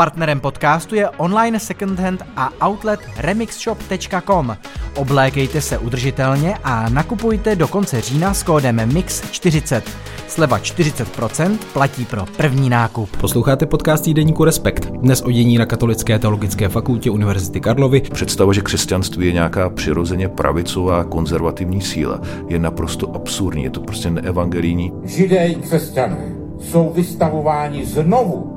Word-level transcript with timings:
Partnerem 0.00 0.40
podcastu 0.40 0.94
je 0.94 1.08
online 1.08 1.60
secondhand 1.60 2.22
a 2.36 2.68
outlet 2.68 3.00
remixshop.com. 3.16 4.56
Oblékejte 4.96 5.60
se 5.60 5.78
udržitelně 5.78 6.54
a 6.64 6.88
nakupujte 6.88 7.56
do 7.56 7.68
konce 7.68 8.00
října 8.00 8.34
s 8.34 8.42
kódem 8.42 8.76
MIX40. 8.76 9.82
Sleva 10.28 10.58
40% 10.58 11.58
platí 11.72 12.04
pro 12.04 12.24
první 12.36 12.70
nákup. 12.70 13.16
Posloucháte 13.16 13.66
podcast 13.66 14.04
týdeníku 14.04 14.44
Respekt. 14.44 14.86
Dnes 14.86 15.22
o 15.22 15.30
dění 15.30 15.58
na 15.58 15.66
Katolické 15.66 16.18
teologické 16.18 16.68
fakultě 16.68 17.10
Univerzity 17.10 17.60
Karlovy. 17.60 18.00
Představa, 18.00 18.52
že 18.52 18.62
křesťanství 18.62 19.26
je 19.26 19.32
nějaká 19.32 19.70
přirozeně 19.70 20.28
pravicová 20.28 21.04
konzervativní 21.04 21.80
síla, 21.80 22.20
je 22.48 22.58
naprosto 22.58 23.14
absurdní, 23.14 23.64
je 23.64 23.70
to 23.70 23.80
prostě 23.80 24.10
neevangelijní. 24.10 24.92
Židé 25.04 25.46
i 25.46 25.54
křesťané 25.54 26.36
jsou 26.60 26.92
vystavováni 26.92 27.86
znovu, 27.86 28.56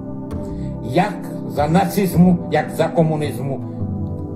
jak 0.84 1.33
za 1.48 1.68
nacismu, 1.68 2.48
jak 2.52 2.76
za 2.76 2.88
komunismu, 2.88 3.56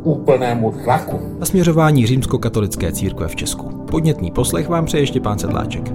úplnému 0.04 0.72
tlaku. 0.72 1.20
A 1.41 1.45
směřování 1.45 2.08
římskokatolické 2.08 2.91
církve 2.91 3.27
v 3.27 3.36
Česku. 3.36 3.70
Podnětný 3.91 4.32
poslech 4.32 4.70
vám 4.70 4.86
přeje 4.86 5.02
ještě 5.02 5.20
pán 5.20 5.40
Sedláček. 5.40 5.94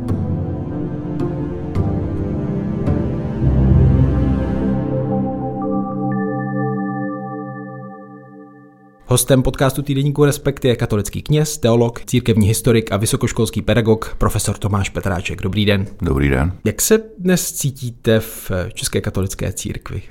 Hostem 9.12 9.42
podcastu 9.42 9.82
týdeníku 9.82 10.24
Respekt 10.24 10.64
je 10.64 10.76
katolický 10.76 11.22
kněz, 11.22 11.58
teolog, 11.58 12.04
církevní 12.04 12.46
historik 12.46 12.92
a 12.92 12.96
vysokoškolský 12.96 13.62
pedagog 13.62 14.14
profesor 14.18 14.58
Tomáš 14.58 14.88
Petráček. 14.88 15.42
Dobrý 15.42 15.64
den. 15.64 15.86
Dobrý 16.02 16.28
den. 16.28 16.52
Jak 16.64 16.82
se 16.82 17.00
dnes 17.18 17.52
cítíte 17.52 18.20
v 18.20 18.50
České 18.74 19.00
katolické 19.00 19.52
církvi? 19.52 20.02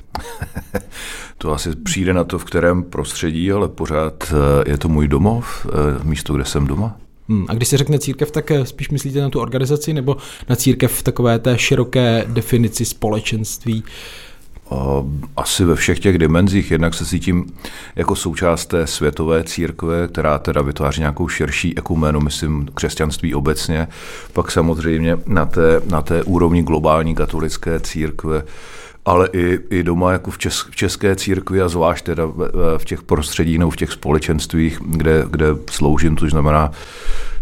to 1.38 1.52
asi 1.52 1.76
přijde 1.76 2.14
na 2.14 2.24
to, 2.24 2.40
v 2.40 2.44
kterém 2.44 2.84
prostředí, 2.84 3.52
ale 3.52 3.70
pořád 3.70 4.34
eh, 4.34 4.70
je 4.72 4.78
to 4.78 4.90
můj 4.90 5.08
domov, 5.08 5.68
eh, 5.70 6.04
místo, 6.04 6.34
kde 6.34 6.46
jsem 6.46 6.68
doma. 6.68 6.98
Hmm, 7.30 7.46
a 7.50 7.54
když 7.54 7.68
se 7.68 7.78
řekne 7.78 8.00
církev, 8.00 8.32
tak 8.32 8.52
eh, 8.52 8.66
spíš 8.66 8.90
myslíte 8.90 9.22
na 9.22 9.30
tu 9.30 9.40
organizaci 9.40 9.94
nebo 9.94 10.18
na 10.50 10.56
církev 10.56 10.92
v 10.92 11.04
takové 11.04 11.40
té 11.40 11.58
široké 11.58 12.26
definici 12.28 12.86
společenství? 12.86 13.84
Asi 15.38 15.66
ve 15.66 15.76
všech 15.76 16.00
těch 16.00 16.18
dimenzích. 16.18 16.72
Jednak 16.72 16.94
se 16.94 17.06
cítím 17.06 17.54
jako 17.96 18.16
součást 18.16 18.66
té 18.66 18.88
světové 18.88 19.44
církve, 19.44 20.08
která 20.08 20.40
teda 20.40 20.62
vytváří 20.62 21.02
nějakou 21.02 21.28
širší 21.28 21.78
ekuménu, 21.78 22.20
myslím 22.20 22.68
křesťanství 22.74 23.36
obecně. 23.36 23.88
Pak 24.34 24.52
samozřejmě 24.52 25.18
na 25.28 25.46
té, 25.46 25.82
na 25.90 26.02
té 26.02 26.24
úrovni 26.24 26.64
globální 26.64 27.16
katolické 27.16 27.80
církve 27.80 28.44
ale 29.06 29.30
i, 29.34 29.60
i 29.70 29.84
doma 29.84 30.12
jako 30.12 30.32
v, 30.32 30.38
čes, 30.38 30.66
v 30.72 30.76
české 30.76 31.16
církvi 31.16 31.62
a 31.62 31.70
zvlášť 31.70 32.06
teda 32.06 32.26
v, 32.26 32.52
v 32.78 32.86
těch 32.86 33.04
prostředích 33.04 33.60
nebo 33.60 33.72
v 33.72 33.76
těch 33.76 33.92
společenstvích, 33.92 34.80
kde, 34.86 35.26
kde 35.30 35.48
sloužím, 35.72 36.16
to 36.16 36.30
znamená 36.30 36.72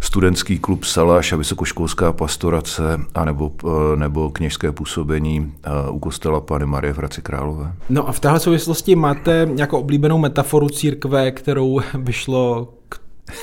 studentský 0.01 0.59
klub 0.59 0.83
Salaš 0.83 1.33
a 1.33 1.35
vysokoškolská 1.35 2.13
pastorace 2.13 2.99
a 3.15 3.25
nebo, 3.25 3.51
eh, 3.65 3.95
nebo 3.95 4.29
kněžské 4.29 4.71
působení 4.71 5.53
eh, 5.63 5.69
u 5.89 5.99
kostela 5.99 6.41
Pany 6.41 6.65
Marie 6.65 6.93
v 6.93 6.97
Hradci 6.97 7.21
Králové. 7.21 7.73
No 7.89 8.07
a 8.07 8.11
v 8.11 8.19
téhle 8.19 8.39
souvislosti 8.39 8.95
máte 8.95 9.47
nějakou 9.53 9.79
oblíbenou 9.79 10.17
metaforu 10.17 10.69
církve, 10.69 11.31
kterou 11.31 11.81
by 11.97 12.13
šlo 12.13 12.65
k 12.65 12.78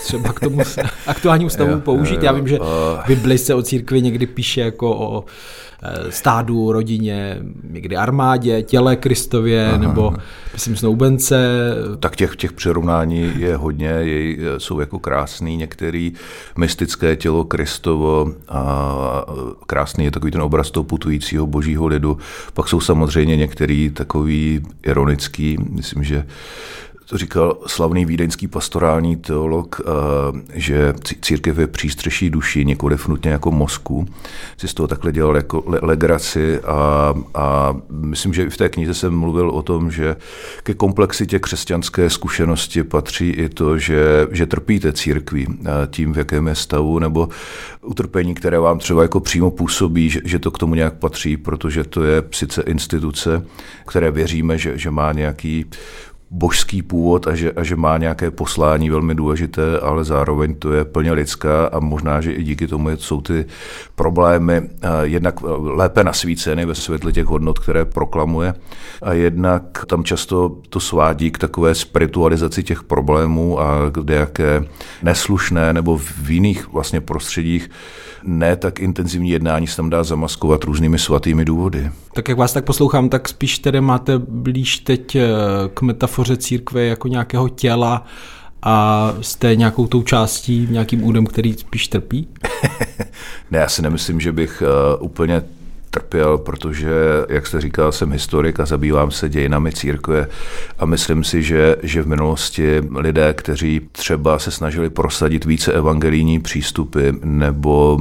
třeba 0.05 0.33
k 0.33 0.41
tomu 0.41 0.59
aktuálnímu 1.07 1.51
stavu 1.51 1.81
použít. 1.81 2.23
Já 2.23 2.33
vím, 2.33 2.49
že 2.49 2.59
v 2.59 3.03
Bibli 3.07 3.39
se 3.39 3.55
o 3.55 3.63
církvi 3.63 4.03
někdy 4.03 4.27
píše 4.27 4.61
jako 4.61 4.97
o 4.97 5.25
Eh, 5.83 6.13
stádu, 6.13 6.73
rodině, 6.73 7.39
někdy 7.71 7.97
armádě, 7.97 8.63
těle 8.63 8.97
Kristově, 8.97 9.69
Aha. 9.69 9.79
nebo 9.79 10.15
myslím 10.53 10.77
snoubence. 10.77 11.37
Tak 12.01 12.17
těch, 12.17 12.37
těch 12.37 12.53
přirovnání 12.53 13.33
je 13.37 13.57
hodně, 13.57 13.87
jej, 13.87 14.39
jsou 14.59 14.81
jako 14.81 14.99
krásný, 14.99 15.57
některý 15.57 16.13
mystické 16.59 17.17
tělo 17.17 17.45
Kristovo 17.45 18.33
a 18.49 19.25
krásný 19.67 20.05
je 20.05 20.11
takový 20.11 20.33
ten 20.33 20.43
obraz 20.43 20.71
toho 20.71 20.85
putujícího 20.85 21.47
božího 21.47 21.87
lidu. 21.87 22.19
Pak 22.55 22.69
jsou 22.69 22.81
samozřejmě 22.81 23.37
některý 23.37 23.91
takový 23.91 24.61
ironický, 24.83 25.57
myslím, 25.71 26.05
že 26.05 26.27
to 27.09 27.19
říkal 27.19 27.59
slavný 27.67 28.05
vídeňský 28.05 28.49
pastorální 28.49 29.17
teolog, 29.17 29.81
eh, 29.81 30.43
že 30.55 30.95
církev 31.21 31.59
je 31.59 31.67
přístřeší 31.67 32.31
duši, 32.31 32.65
nikoli 32.65 32.97
nutně 33.09 33.31
jako 33.31 33.51
mozku. 33.51 34.07
Si 34.57 34.69
z 34.69 34.75
toho 34.75 34.87
takhle 34.87 35.13
dělal 35.13 35.37
jako 35.37 35.65
legraci 35.67 36.61
a, 36.61 37.15
a 37.35 37.77
myslím, 37.91 38.35
že 38.35 38.45
i 38.45 38.51
v 38.51 38.57
té 38.57 38.69
knize 38.69 38.95
jsem 38.95 39.19
mluvil 39.19 39.51
o 39.51 39.63
tom, 39.63 39.91
že 39.91 40.17
ke 40.63 40.75
komplexitě 40.75 41.39
křesťanské 41.39 42.11
zkušenosti 42.11 42.83
patří 42.85 43.31
i 43.31 43.49
to, 43.49 43.79
že, 43.79 44.27
že 44.31 44.47
trpíte 44.47 44.93
církví 44.93 45.47
eh, 45.51 45.71
tím, 45.91 46.13
v 46.13 46.19
jakém 46.19 46.47
je 46.47 46.55
stavu, 46.55 46.99
nebo 46.99 47.29
utrpení, 47.83 48.35
které 48.35 48.59
vám 48.59 48.79
třeba 48.79 49.03
jako 49.03 49.21
přímo 49.21 49.51
působí, 49.51 50.11
že, 50.11 50.21
že 50.25 50.39
to 50.39 50.51
k 50.51 50.59
tomu 50.59 50.75
nějak 50.75 50.95
patří, 50.95 51.37
protože 51.37 51.85
to 51.85 52.05
je 52.05 52.23
sice 52.31 52.63
instituce, 52.63 53.47
které 53.87 54.11
věříme, 54.11 54.59
že, 54.59 54.79
že 54.79 54.91
má 54.91 55.13
nějaký 55.13 55.65
božský 56.31 56.83
původ 56.83 57.27
a 57.27 57.35
že, 57.35 57.53
a 57.53 57.65
že 57.65 57.77
má 57.77 57.99
nějaké 57.99 58.31
poslání 58.31 58.91
velmi 58.91 59.15
důležité, 59.15 59.81
ale 59.81 60.05
zároveň 60.05 60.55
to 60.55 60.73
je 60.73 60.85
plně 60.85 61.13
lidská 61.13 61.67
a 61.67 61.81
možná, 61.81 62.21
že 62.21 62.33
i 62.33 62.43
díky 62.43 62.67
tomu 62.67 62.91
jsou 62.91 63.21
ty 63.21 63.45
problémy 63.95 64.63
eh, 64.63 64.89
jednak 65.03 65.35
lépe 65.59 66.05
nasvíceny 66.05 66.67
ve 66.67 66.75
světle 66.75 67.13
těch 67.13 67.27
hodnot, 67.27 67.59
které 67.59 67.85
proklamuje. 67.85 68.55
A 69.03 69.13
jednak 69.13 69.85
tam 69.87 70.05
často 70.05 70.57
to 70.69 70.81
svádí 70.81 71.31
k 71.31 71.39
takové 71.39 71.75
spiritualizaci 71.75 72.63
těch 72.63 72.83
problémů 72.83 73.61
a 73.61 73.91
kde 73.91 74.15
jaké 74.15 74.65
neslušné 75.03 75.73
nebo 75.73 75.99
v 75.99 76.31
jiných 76.31 76.73
vlastně 76.73 77.01
prostředích 77.01 77.71
ne 78.27 78.57
tak 78.57 78.81
intenzivní 78.81 79.31
jednání 79.31 79.67
se 79.67 79.77
tam 79.77 79.91
dá 79.91 80.05
zamaskovat 80.05 80.65
různými 80.65 80.99
svatými 80.99 81.45
důvody. 81.45 81.91
Tak 82.15 82.29
jak 82.29 82.39
vás 82.39 82.53
tak 82.53 82.65
poslouchám, 82.65 83.09
tak 83.09 83.29
spíš 83.29 83.59
tedy 83.59 83.81
máte 83.81 84.19
blíž 84.19 84.79
teď 84.79 85.17
eh, 85.17 85.29
k 85.75 85.83
metafoře 85.83 86.37
církve 86.37 86.85
jako 86.85 87.09
nějakého 87.09 87.49
těla 87.49 88.07
a 88.63 89.13
jste 89.21 89.57
nějakou 89.57 89.87
tou 89.87 90.03
částí, 90.03 90.69
nějakým 90.71 91.05
údem, 91.05 91.27
který 91.27 91.53
spíš 91.53 91.89
trpí? 91.89 92.29
ne, 93.51 93.59
já 93.59 93.69
si 93.69 93.83
nemyslím, 93.83 94.21
že 94.21 94.33
bych 94.33 94.63
uh, 94.63 95.05
úplně 95.05 95.43
trpěl, 95.97 96.39
protože, 96.39 96.91
jak 97.29 97.47
jste 97.47 97.61
říkal, 97.61 97.93
jsem 97.93 98.13
historik 98.13 98.61
a 98.61 98.67
zabývám 98.67 99.11
se 99.11 99.29
dějinami 99.29 99.73
církve 99.73 100.29
a 100.79 100.87
myslím 100.87 101.25
si, 101.25 101.43
že, 101.43 101.77
že 101.83 102.03
v 102.03 102.07
minulosti 102.07 102.83
lidé, 102.97 103.35
kteří 103.35 103.81
třeba 103.93 104.39
se 104.39 104.51
snažili 104.51 104.91
prosadit 104.91 105.45
více 105.45 105.73
evangelijní 105.73 106.41
přístupy 106.41 107.09
nebo, 107.25 107.99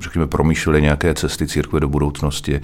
řekněme, 0.00 0.26
promýšleli 0.26 0.82
nějaké 0.82 1.14
cesty 1.14 1.46
církve 1.46 1.80
do 1.80 1.88
budoucnosti, 1.88 2.60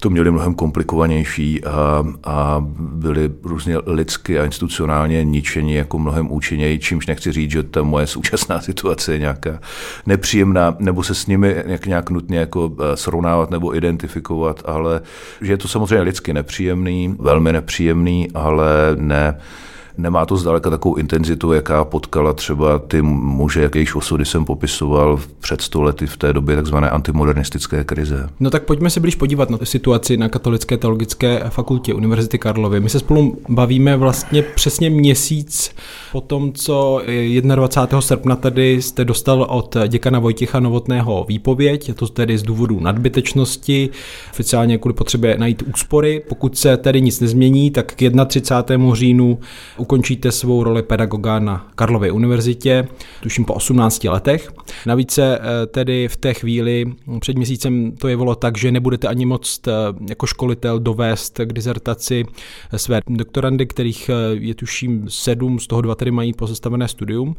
to 0.00 0.10
měli 0.10 0.30
mnohem 0.30 0.54
komplikovanější 0.54 1.64
a, 1.64 2.04
a 2.24 2.64
byli 2.78 3.30
různě 3.42 3.76
lidsky 3.86 4.38
a 4.38 4.44
institucionálně 4.44 5.24
ničení 5.24 5.74
jako 5.74 5.98
mnohem 5.98 6.32
účinněji, 6.32 6.78
čímž 6.78 7.06
nechci 7.06 7.32
říct, 7.32 7.50
že 7.50 7.62
ta 7.62 7.82
moje 7.82 8.06
současná 8.06 8.60
situace 8.68 9.12
je 9.12 9.18
nějaká 9.18 9.60
nepříjemná, 10.06 10.76
nebo 10.78 11.02
se 11.02 11.14
s 11.14 11.26
nimi 11.26 11.62
nějak, 11.66 11.86
nějak 11.86 12.10
nutně 12.10 12.38
jako 12.38 12.76
eh, 12.80 12.96
srovnávat 12.96 13.50
nebo 13.50 13.67
identifikovat, 13.74 14.62
ale 14.64 15.00
že 15.40 15.52
je 15.52 15.56
to 15.56 15.68
samozřejmě 15.68 16.00
lidsky 16.00 16.32
nepříjemný, 16.32 17.16
velmi 17.18 17.52
nepříjemný, 17.52 18.28
ale 18.34 18.66
ne 18.96 19.38
Nemá 19.98 20.26
to 20.26 20.36
zdaleka 20.36 20.70
takovou 20.70 20.94
intenzitu, 20.94 21.52
jaká 21.52 21.84
potkala 21.84 22.32
třeba 22.32 22.78
ty 22.78 23.02
muže, 23.02 23.62
jakýchž 23.62 23.94
osudy 23.94 24.24
jsem 24.24 24.44
popisoval 24.44 25.20
před 25.40 25.60
stolety 25.60 26.06
v 26.06 26.16
té 26.16 26.32
době 26.32 26.56
takzvané 26.56 26.90
antimodernistické 26.90 27.84
krize. 27.84 28.28
No 28.40 28.50
tak 28.50 28.62
pojďme 28.62 28.90
se 28.90 29.00
blíž 29.00 29.14
podívat 29.14 29.50
na 29.50 29.58
situaci 29.64 30.16
na 30.16 30.28
Katolické 30.28 30.76
teologické 30.76 31.44
fakultě 31.48 31.94
Univerzity 31.94 32.38
Karlovy. 32.38 32.80
My 32.80 32.90
se 32.90 32.98
spolu 32.98 33.38
bavíme 33.48 33.96
vlastně 33.96 34.42
přesně 34.42 34.90
měsíc 34.90 35.70
po 36.12 36.20
tom, 36.20 36.52
co 36.52 37.02
21. 37.54 38.00
srpna 38.00 38.36
tady 38.36 38.82
jste 38.82 39.04
dostal 39.04 39.42
od 39.42 39.76
děkana 39.88 40.18
Vojtěcha 40.18 40.60
Novotného 40.60 41.24
výpověď, 41.28 41.94
to 41.94 42.08
tedy 42.08 42.38
z 42.38 42.42
důvodu 42.42 42.80
nadbytečnosti, 42.80 43.90
oficiálně 44.30 44.78
kvůli 44.78 44.94
potřebě 44.94 45.38
najít 45.38 45.62
úspory. 45.62 46.22
Pokud 46.28 46.58
se 46.58 46.76
tedy 46.76 47.00
nic 47.00 47.20
nezmění, 47.20 47.70
tak 47.70 47.94
k 47.94 48.26
31. 48.26 48.94
říjnu 48.94 49.38
ukončíte 49.76 50.32
svou 50.32 50.62
roli 50.62 50.82
pedagoga 50.82 51.38
na 51.38 51.66
Karlově 51.74 52.12
univerzitě, 52.12 52.88
tuším 53.22 53.44
po 53.44 53.54
18 53.54 54.04
letech. 54.04 54.52
Navíc 54.86 55.12
se 55.12 55.38
eh, 55.38 55.66
tedy 55.66 56.08
v 56.08 56.16
té 56.16 56.34
chvíli 56.34 56.84
před 57.20 57.36
měsícem 57.36 57.92
to 57.92 58.08
jevilo 58.08 58.34
tak, 58.34 58.58
že 58.58 58.72
nebudete 58.72 59.08
ani 59.08 59.26
moc 59.26 59.60
eh, 59.68 59.72
jako 60.08 60.26
školitel 60.26 60.78
dovést 60.78 61.40
k 61.44 61.52
dizertaci 61.52 62.24
své 62.76 63.00
doktorandy, 63.08 63.66
kterých 63.66 64.08
eh, 64.08 64.12
je 64.32 64.54
tuším 64.54 65.06
sedm, 65.08 65.58
z 65.58 65.66
toho 65.66 65.82
dva 65.82 65.94
tedy 65.98 66.10
mají 66.10 66.32
pozastavené 66.32 66.88
studium. 66.88 67.36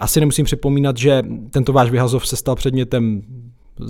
Asi 0.00 0.20
nemusím 0.20 0.44
připomínat, 0.44 0.96
že 0.96 1.22
tento 1.50 1.72
váš 1.72 1.90
vyhazov 1.90 2.28
se 2.28 2.36
stal 2.36 2.54
předmětem 2.54 3.22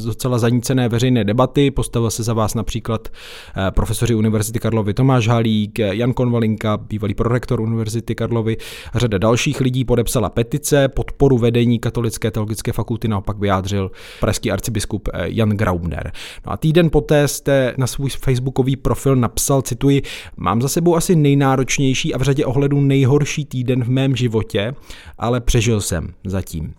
docela 0.05 0.39
zanícené 0.39 0.89
veřejné 0.89 1.25
debaty. 1.25 1.71
Postavil 1.71 2.11
se 2.11 2.23
za 2.23 2.33
vás 2.33 2.55
například 2.55 3.09
eh, 3.09 3.71
profesoři 3.71 4.15
Univerzity 4.15 4.59
Karlovy 4.59 4.95
Tomáš 4.95 5.29
Halík, 5.29 5.79
Jan 5.79 6.13
Konvalinka, 6.13 6.77
bývalý 6.77 7.15
prorektor 7.15 7.61
Univerzity 7.61 8.15
Karlovy 8.15 8.57
řada 8.95 9.19
dalších 9.19 9.61
lidí 9.61 9.85
podepsala 9.85 10.31
petice. 10.31 10.89
Podporu 10.89 11.39
vedení 11.39 11.79
Katolické 11.79 12.31
teologické 12.31 12.73
fakulty 12.73 13.09
naopak 13.09 13.39
vyjádřil 13.39 13.91
pražský 14.21 14.51
arcibiskup 14.51 15.09
eh, 15.13 15.25
Jan 15.25 15.51
Graubner. 15.51 16.13
No 16.47 16.53
a 16.53 16.57
týden 16.57 16.91
poté 16.91 17.29
jste 17.29 17.75
na 17.79 17.87
svůj 17.87 18.11
facebookový 18.11 18.77
profil 18.77 19.17
napsal, 19.17 19.63
cituji, 19.63 20.03
mám 20.37 20.63
za 20.63 20.69
sebou 20.69 20.97
asi 20.97 21.17
nejnáročnější 21.17 22.15
a 22.15 22.19
v 22.19 22.23
řadě 22.23 22.47
ohledů 22.47 22.81
nejhorší 22.81 23.45
týden 23.45 23.85
v 23.85 23.89
mém 23.89 24.17
životě, 24.17 24.75
ale 25.19 25.41
přežil 25.41 25.81
jsem 25.81 26.15
zatím. 26.25 26.75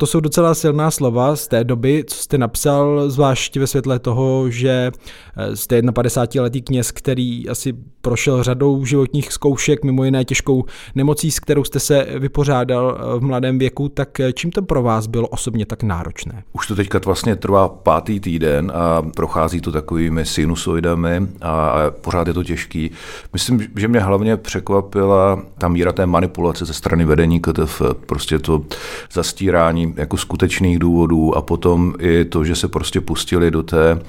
To 0.00 0.06
jsou 0.06 0.20
docela 0.20 0.54
silná 0.54 0.90
slova 0.90 1.36
z 1.36 1.48
té 1.48 1.64
doby, 1.64 2.04
co 2.06 2.16
jste 2.16 2.38
napsal, 2.38 3.10
zvlášť 3.10 3.56
ve 3.56 3.66
světle 3.66 3.98
toho, 3.98 4.50
že 4.50 4.90
eh, 5.36 5.56
jste 5.56 5.80
51-letý 5.80 6.62
kněz, 6.62 6.92
který 6.92 7.48
asi 7.48 7.74
prošel 8.00 8.42
řadou 8.42 8.84
životních 8.84 9.32
zkoušek, 9.32 9.84
mimo 9.84 10.04
jiné 10.04 10.24
těžkou 10.24 10.64
nemocí, 10.94 11.30
s 11.30 11.40
kterou 11.40 11.64
jste 11.64 11.80
se 11.80 12.06
vypořádal 12.18 12.98
eh, 12.98 13.18
v 13.18 13.22
mladém 13.22 13.58
věku, 13.58 13.88
tak 13.88 14.20
eh, 14.20 14.32
čím 14.32 14.50
to 14.50 14.62
pro 14.62 14.82
vás 14.82 15.06
bylo 15.06 15.28
osobně 15.28 15.66
tak 15.66 15.82
náročné? 15.82 16.42
Už 16.52 16.66
to 16.66 16.76
teďka 16.76 17.00
vlastně 17.04 17.36
trvá 17.36 17.68
pátý 17.68 18.20
týden 18.20 18.72
a 18.74 19.02
prochází 19.02 19.60
to 19.60 19.72
takovými 19.72 20.24
sinusoidami 20.24 21.26
a, 21.40 21.68
a 21.68 21.90
pořád 21.90 22.28
je 22.28 22.34
to 22.34 22.44
těžký. 22.44 22.90
Myslím, 23.32 23.66
že 23.76 23.88
mě 23.88 24.00
hlavně 24.00 24.36
překvapila 24.36 25.42
ta 25.58 25.68
míra 25.68 25.92
té 25.92 26.06
manipulace 26.06 26.64
ze 26.64 26.72
strany 26.72 27.04
vedení 27.04 27.40
KTF, 27.40 27.82
prostě 28.06 28.38
to 28.38 28.64
zastírání 29.12 29.87
jako 29.96 30.16
skutečných 30.16 30.78
důvodů 30.78 31.36
a 31.36 31.42
potom 31.42 31.94
i 31.98 32.24
to, 32.24 32.44
že 32.44 32.56
se 32.56 32.68
prostě 32.68 33.00
pustili 33.00 33.50
do 33.50 33.62
té 33.62 34.00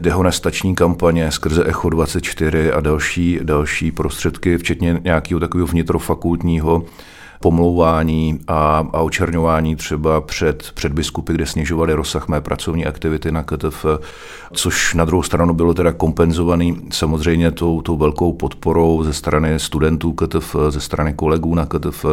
dehonestační 0.00 0.74
kampaně 0.74 1.30
skrze 1.30 1.64
Echo 1.64 1.90
24 1.90 2.72
a 2.72 2.80
další, 2.80 3.38
další 3.42 3.90
prostředky, 3.90 4.58
včetně 4.58 5.00
nějakého 5.04 5.40
takového 5.40 5.66
vnitrofakultního 5.66 6.84
pomlouvání 7.40 8.40
a, 8.48 8.88
a 8.92 9.00
očerňování 9.00 9.76
třeba 9.76 10.20
před, 10.20 10.70
před 10.74 10.92
biskupy, 10.92 11.32
kde 11.32 11.46
snižovali 11.46 11.94
rozsah 11.94 12.28
mé 12.28 12.40
pracovní 12.40 12.86
aktivity 12.86 13.32
na 13.32 13.42
KTF, 13.42 13.86
což 14.52 14.94
na 14.94 15.04
druhou 15.04 15.22
stranu 15.22 15.54
bylo 15.54 15.74
teda 15.74 15.92
kompenzovaný 15.92 16.80
samozřejmě 16.90 17.50
tou, 17.50 17.82
tou 17.82 17.96
velkou 17.96 18.32
podporou 18.32 19.04
ze 19.04 19.12
strany 19.12 19.58
studentů 19.58 20.12
KTF, 20.12 20.56
ze 20.68 20.80
strany 20.80 21.14
kolegů 21.14 21.54
na 21.54 21.66
KTF, 21.66 22.04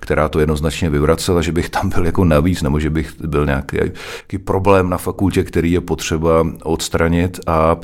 která 0.00 0.28
to 0.28 0.40
jednoznačně 0.40 0.90
vyvracela, 0.90 1.42
že 1.42 1.52
bych 1.52 1.68
tam 1.68 1.88
byl 1.88 2.06
jako 2.06 2.24
navíc, 2.24 2.62
nebo 2.62 2.80
že 2.80 2.90
bych 2.90 3.12
byl 3.26 3.46
nějaký, 3.46 3.76
nějaký 3.76 4.38
problém 4.38 4.90
na 4.90 4.98
fakultě, 4.98 5.44
který 5.44 5.72
je 5.72 5.80
potřeba 5.80 6.46
odstranit 6.62 7.40
a, 7.46 7.76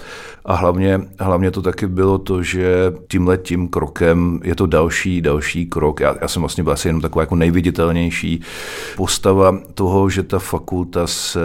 a 0.44 0.54
hlavně, 0.54 1.00
hlavně 1.18 1.50
to 1.50 1.62
taky 1.62 1.86
bylo 1.86 2.18
to, 2.18 2.42
že 2.42 2.92
tímhle 3.08 3.38
tím 3.38 3.68
krokem 3.68 4.40
je 4.44 4.54
to 4.54 4.66
další, 4.66 5.20
další 5.20 5.66
krok. 5.66 6.00
Já, 6.00 6.16
já 6.20 6.28
jsem 6.28 6.42
vlastně 6.42 6.64
byl 6.64 6.72
asi 6.82 6.88
jenom 6.88 7.00
taková 7.00 7.22
jako 7.22 7.36
nejviditelnější 7.36 8.40
postava 8.96 9.58
toho, 9.74 10.10
že 10.10 10.22
ta 10.22 10.38
fakulta 10.38 11.06
se, 11.06 11.40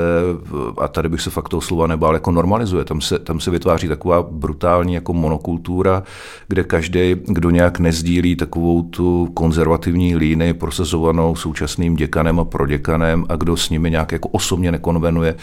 a 0.78 0.88
tady 0.88 1.10
bych 1.10 1.22
se 1.22 1.30
fakt 1.30 1.50
toho 1.50 1.62
slova 1.62 1.88
nebál, 1.88 2.14
jako 2.14 2.32
normalizuje. 2.32 2.86
Tam 2.86 3.02
se, 3.02 3.20
tam 3.20 3.40
se 3.40 3.52
vytváří 3.52 3.88
taková 3.88 4.24
brutální 4.24 4.94
jako 4.94 5.14
monokultura, 5.14 6.04
kde 6.48 6.64
každý, 6.64 7.16
kdo 7.26 7.50
nějak 7.50 7.80
nezdílí 7.80 8.36
takovou 8.36 8.84
tu 8.84 9.30
konzervativní 9.34 10.16
línii 10.16 10.54
prosazovanou 10.54 11.36
současným 11.36 11.96
děkanem 11.96 12.40
a 12.40 12.46
proděkanem 12.46 13.26
a 13.30 13.36
kdo 13.36 13.58
s 13.58 13.70
nimi 13.70 13.92
nějak 13.92 14.12
jako 14.12 14.30
osobně 14.30 14.72
nekonvenuje, 14.72 15.36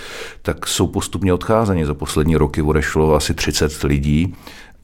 tak 0.43 0.67
jsou 0.67 0.87
postupně 0.87 1.32
odcházeni. 1.32 1.87
Za 1.87 1.94
poslední 1.94 2.37
roky 2.37 2.62
odešlo 2.62 3.14
asi 3.14 3.35
30 3.35 3.82
lidí 3.85 4.35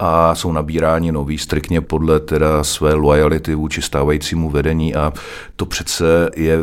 a 0.00 0.34
jsou 0.34 0.52
nabíráni 0.52 1.12
noví 1.12 1.38
striktně 1.38 1.80
podle 1.80 2.20
teda 2.20 2.64
své 2.64 2.94
lojality 2.94 3.54
vůči 3.54 3.82
stávajícímu 3.82 4.50
vedení 4.50 4.94
a 4.94 5.12
to 5.56 5.66
přece 5.66 6.30
je 6.36 6.58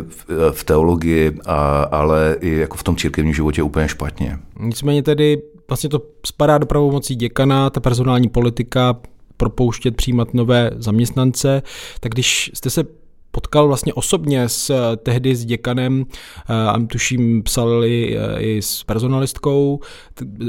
v 0.52 0.64
teologii, 0.64 1.38
a, 1.46 1.82
ale 1.82 2.36
i 2.40 2.56
jako 2.56 2.76
v 2.76 2.82
tom 2.82 2.96
církevním 2.96 3.34
životě 3.34 3.62
úplně 3.62 3.88
špatně. 3.88 4.38
Nicméně 4.60 5.02
tedy 5.02 5.42
vlastně 5.68 5.90
to 5.90 6.02
spadá 6.26 6.58
do 6.58 6.66
pravomocí 6.66 7.14
děkana, 7.14 7.70
ta 7.70 7.80
personální 7.80 8.28
politika, 8.28 8.96
propouštět, 9.36 9.96
přijímat 9.96 10.34
nové 10.34 10.70
zaměstnance, 10.76 11.62
tak 12.00 12.12
když 12.12 12.50
jste 12.54 12.70
se 12.70 12.84
potkal 13.30 13.66
vlastně 13.66 13.94
osobně 13.94 14.48
s 14.48 14.70
eh, 14.70 14.96
tehdy 14.96 15.36
s 15.36 15.44
děkanem, 15.44 16.04
eh, 16.48 16.54
a 16.54 16.78
tuším 16.86 17.42
psali 17.42 18.18
eh, 18.18 18.40
i 18.40 18.62
s 18.62 18.84
personalistkou, 18.84 19.80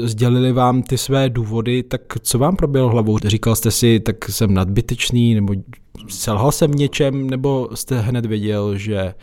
sdělili 0.04 0.52
vám 0.52 0.82
ty 0.82 0.98
své 0.98 1.28
důvody, 1.28 1.82
tak 1.82 2.00
co 2.22 2.38
vám 2.38 2.56
proběhlo 2.56 2.90
hlavou? 2.90 3.18
Říkal 3.18 3.56
jste 3.56 3.70
si, 3.70 4.00
tak 4.00 4.28
jsem 4.28 4.54
nadbytečný, 4.54 5.34
nebo 5.34 5.54
selhal 6.08 6.52
jsem 6.52 6.70
něčem, 6.70 7.30
nebo 7.30 7.68
jste 7.74 8.00
hned 8.00 8.26
věděl, 8.26 8.76
že 8.76 9.14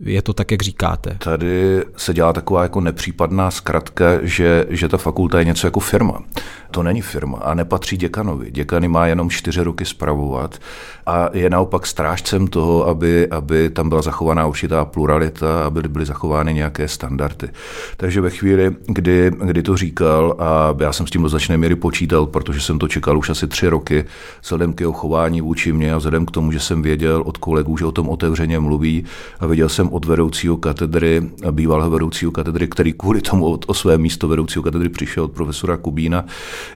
je 0.00 0.22
to 0.22 0.32
tak, 0.32 0.50
jak 0.50 0.62
říkáte. 0.62 1.16
Tady 1.18 1.84
se 1.96 2.14
dělá 2.14 2.32
taková 2.32 2.62
jako 2.62 2.80
nepřípadná 2.80 3.50
zkratka, 3.50 4.04
že, 4.22 4.66
že 4.68 4.88
ta 4.88 4.96
fakulta 4.96 5.38
je 5.38 5.44
něco 5.44 5.66
jako 5.66 5.80
firma. 5.80 6.22
To 6.70 6.82
není 6.82 7.00
firma 7.00 7.38
a 7.38 7.54
nepatří 7.54 7.96
děkanovi. 7.96 8.50
Děkany 8.50 8.88
má 8.88 9.06
jenom 9.06 9.30
čtyři 9.30 9.62
roky 9.62 9.84
spravovat 9.84 10.58
a 11.06 11.28
je 11.32 11.50
naopak 11.50 11.86
strážcem 11.86 12.46
toho, 12.46 12.86
aby, 12.86 13.28
aby 13.30 13.70
tam 13.70 13.88
byla 13.88 14.02
zachovaná 14.02 14.46
určitá 14.46 14.84
pluralita, 14.84 15.64
aby 15.66 15.82
byly 15.82 16.06
zachovány 16.06 16.54
nějaké 16.54 16.88
standardy. 16.88 17.48
Takže 17.96 18.20
ve 18.20 18.30
chvíli, 18.30 18.76
kdy, 18.86 19.30
kdy 19.44 19.62
to 19.62 19.76
říkal, 19.76 20.36
a 20.38 20.76
já 20.80 20.92
jsem 20.92 21.06
s 21.06 21.10
tím 21.10 21.22
do 21.22 21.28
značné 21.28 21.56
míry 21.56 21.76
počítal, 21.76 22.26
protože 22.26 22.60
jsem 22.60 22.78
to 22.78 22.88
čekal 22.88 23.18
už 23.18 23.30
asi 23.30 23.46
tři 23.46 23.68
roky, 23.68 24.04
vzhledem 24.42 24.72
k 24.72 24.80
jeho 24.80 24.92
chování 24.92 25.40
vůči 25.40 25.72
mě 25.72 25.94
a 25.94 25.96
vzhledem 25.96 26.26
k 26.26 26.30
tomu, 26.30 26.52
že 26.52 26.60
jsem 26.60 26.82
věděl 26.82 27.22
od 27.26 27.38
kolegů, 27.38 27.76
že 27.76 27.84
o 27.84 27.92
tom 27.92 28.08
otevřeně 28.08 28.60
mluví 28.60 29.04
a 29.40 29.46
viděl 29.46 29.68
jsem 29.68 29.89
od 29.90 30.04
vedoucího 30.04 30.56
katedry, 30.56 31.30
bývalého 31.50 31.90
vedoucího 31.90 32.32
katedry, 32.32 32.68
který 32.68 32.92
kvůli 32.92 33.20
tomu 33.20 33.46
o, 33.46 33.58
o 33.66 33.74
své 33.74 33.98
místo 33.98 34.28
vedoucího 34.28 34.62
katedry 34.62 34.88
přišel 34.88 35.24
od 35.24 35.32
profesora 35.32 35.76
Kubína, 35.76 36.24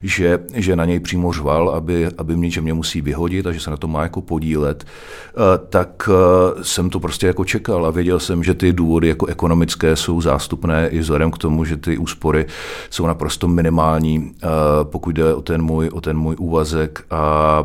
že, 0.01 0.39
že 0.53 0.75
na 0.75 0.85
něj 0.85 0.99
přímo 0.99 1.33
řval, 1.33 1.69
aby, 1.69 2.07
aby 2.17 2.35
mě, 2.35 2.49
že 2.49 2.61
mě 2.61 2.73
musí 2.73 3.01
vyhodit 3.01 3.47
a 3.47 3.51
že 3.51 3.59
se 3.59 3.71
na 3.71 3.77
to 3.77 3.87
má 3.87 4.03
jako 4.03 4.21
podílet, 4.21 4.85
eh, 4.85 5.67
tak 5.69 6.09
eh, 6.11 6.63
jsem 6.63 6.89
to 6.89 6.99
prostě 6.99 7.27
jako 7.27 7.45
čekal 7.45 7.85
a 7.85 7.91
věděl 7.91 8.19
jsem, 8.19 8.43
že 8.43 8.53
ty 8.53 8.73
důvody 8.73 9.07
jako 9.07 9.25
ekonomické 9.25 9.95
jsou 9.95 10.21
zástupné 10.21 10.87
i 10.87 10.99
vzhledem 10.99 11.31
k 11.31 11.37
tomu, 11.37 11.65
že 11.65 11.77
ty 11.77 11.97
úspory 11.97 12.45
jsou 12.89 13.05
naprosto 13.05 13.47
minimální, 13.47 14.31
eh, 14.43 14.47
pokud 14.83 15.15
jde 15.15 15.33
o 15.33 15.41
ten 15.41 15.61
můj, 15.61 15.89
o 15.93 16.01
ten 16.01 16.17
můj 16.17 16.35
úvazek 16.39 17.05
a 17.11 17.63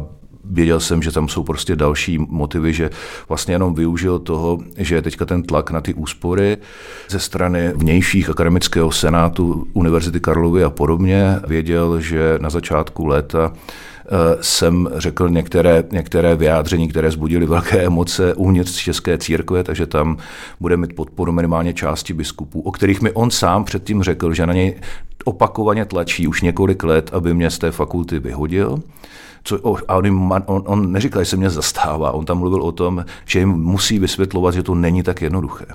věděl 0.51 0.81
jsem, 0.81 1.03
že 1.03 1.13
tam 1.13 1.29
jsou 1.29 1.43
prostě 1.43 1.77
další 1.77 2.19
motivy, 2.19 2.73
že 2.73 2.91
vlastně 3.29 3.55
jenom 3.55 3.75
využil 3.75 4.19
toho, 4.19 4.59
že 4.77 4.95
je 4.95 5.03
teďka 5.03 5.25
ten 5.25 5.43
tlak 5.43 5.71
na 5.71 5.81
ty 5.81 5.95
úspory 5.95 6.57
ze 7.09 7.19
strany 7.19 7.73
vnějších 7.75 8.31
akademického 8.31 8.93
senátu 8.93 9.67
Univerzity 9.73 10.21
Karlovy 10.21 10.65
a 10.65 10.71
podobně. 10.71 11.37
Věděl, 11.47 12.01
že 12.01 12.39
na 12.41 12.51
začátku 12.51 13.07
léta 13.07 13.53
eh, 13.53 14.09
jsem 14.41 14.89
řekl 14.97 15.29
některé, 15.29 15.85
některé 15.93 16.37
vyjádření, 16.37 16.89
které 16.89 17.11
zbudily 17.11 17.47
velké 17.47 17.83
emoce 17.83 18.35
uvnitř 18.35 18.77
České 18.77 19.19
církve, 19.19 19.65
takže 19.65 19.87
tam 19.87 20.17
bude 20.61 20.77
mít 20.77 20.95
podporu 20.95 21.33
minimálně 21.33 21.75
části 21.75 22.13
biskupů, 22.13 22.61
o 22.61 22.73
kterých 22.73 23.03
mi 23.03 23.13
on 23.13 23.31
sám 23.31 23.65
předtím 23.65 24.03
řekl, 24.03 24.35
že 24.35 24.47
na 24.47 24.53
něj 24.53 24.75
opakovaně 25.25 25.85
tlačí 25.85 26.27
už 26.27 26.43
několik 26.43 26.85
let, 26.85 27.11
aby 27.13 27.35
mě 27.35 27.51
z 27.51 27.59
té 27.59 27.71
fakulty 27.71 28.19
vyhodil. 28.19 28.83
Co, 29.45 29.77
a 29.89 29.97
on, 29.97 30.43
on, 30.47 30.63
on 30.67 30.93
neříkal, 30.93 31.23
že 31.23 31.31
se 31.31 31.37
mě 31.37 31.51
zastává, 31.51 32.13
on 32.13 32.25
tam 32.25 32.39
mluvil 32.39 32.63
o 32.63 32.73
tom, 32.73 33.05
že 33.25 33.39
jim 33.39 33.49
musí 33.49 33.99
vysvětlovat, 33.99 34.55
že 34.55 34.63
to 34.63 34.75
není 34.75 35.03
tak 35.03 35.23
jednoduché. 35.23 35.67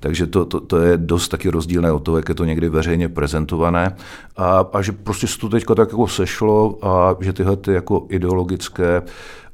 Takže 0.00 0.26
to, 0.26 0.44
to, 0.44 0.60
to 0.60 0.78
je 0.78 0.96
dost 0.96 1.28
taky 1.28 1.48
rozdílné 1.48 1.92
od 1.92 2.00
toho, 2.00 2.16
jak 2.16 2.28
je 2.28 2.34
to 2.34 2.44
někdy 2.44 2.68
veřejně 2.68 3.08
prezentované. 3.08 3.96
A, 4.36 4.64
a 4.72 4.82
že 4.82 4.92
prostě 4.92 5.26
se 5.26 5.38
to 5.38 5.48
teďka 5.48 5.74
tak 5.74 5.88
jako 5.88 6.08
sešlo 6.08 6.78
a 6.82 7.16
že 7.20 7.32
tyhle 7.32 7.56
ty 7.56 7.72
jako 7.72 8.06
ideologické 8.08 9.02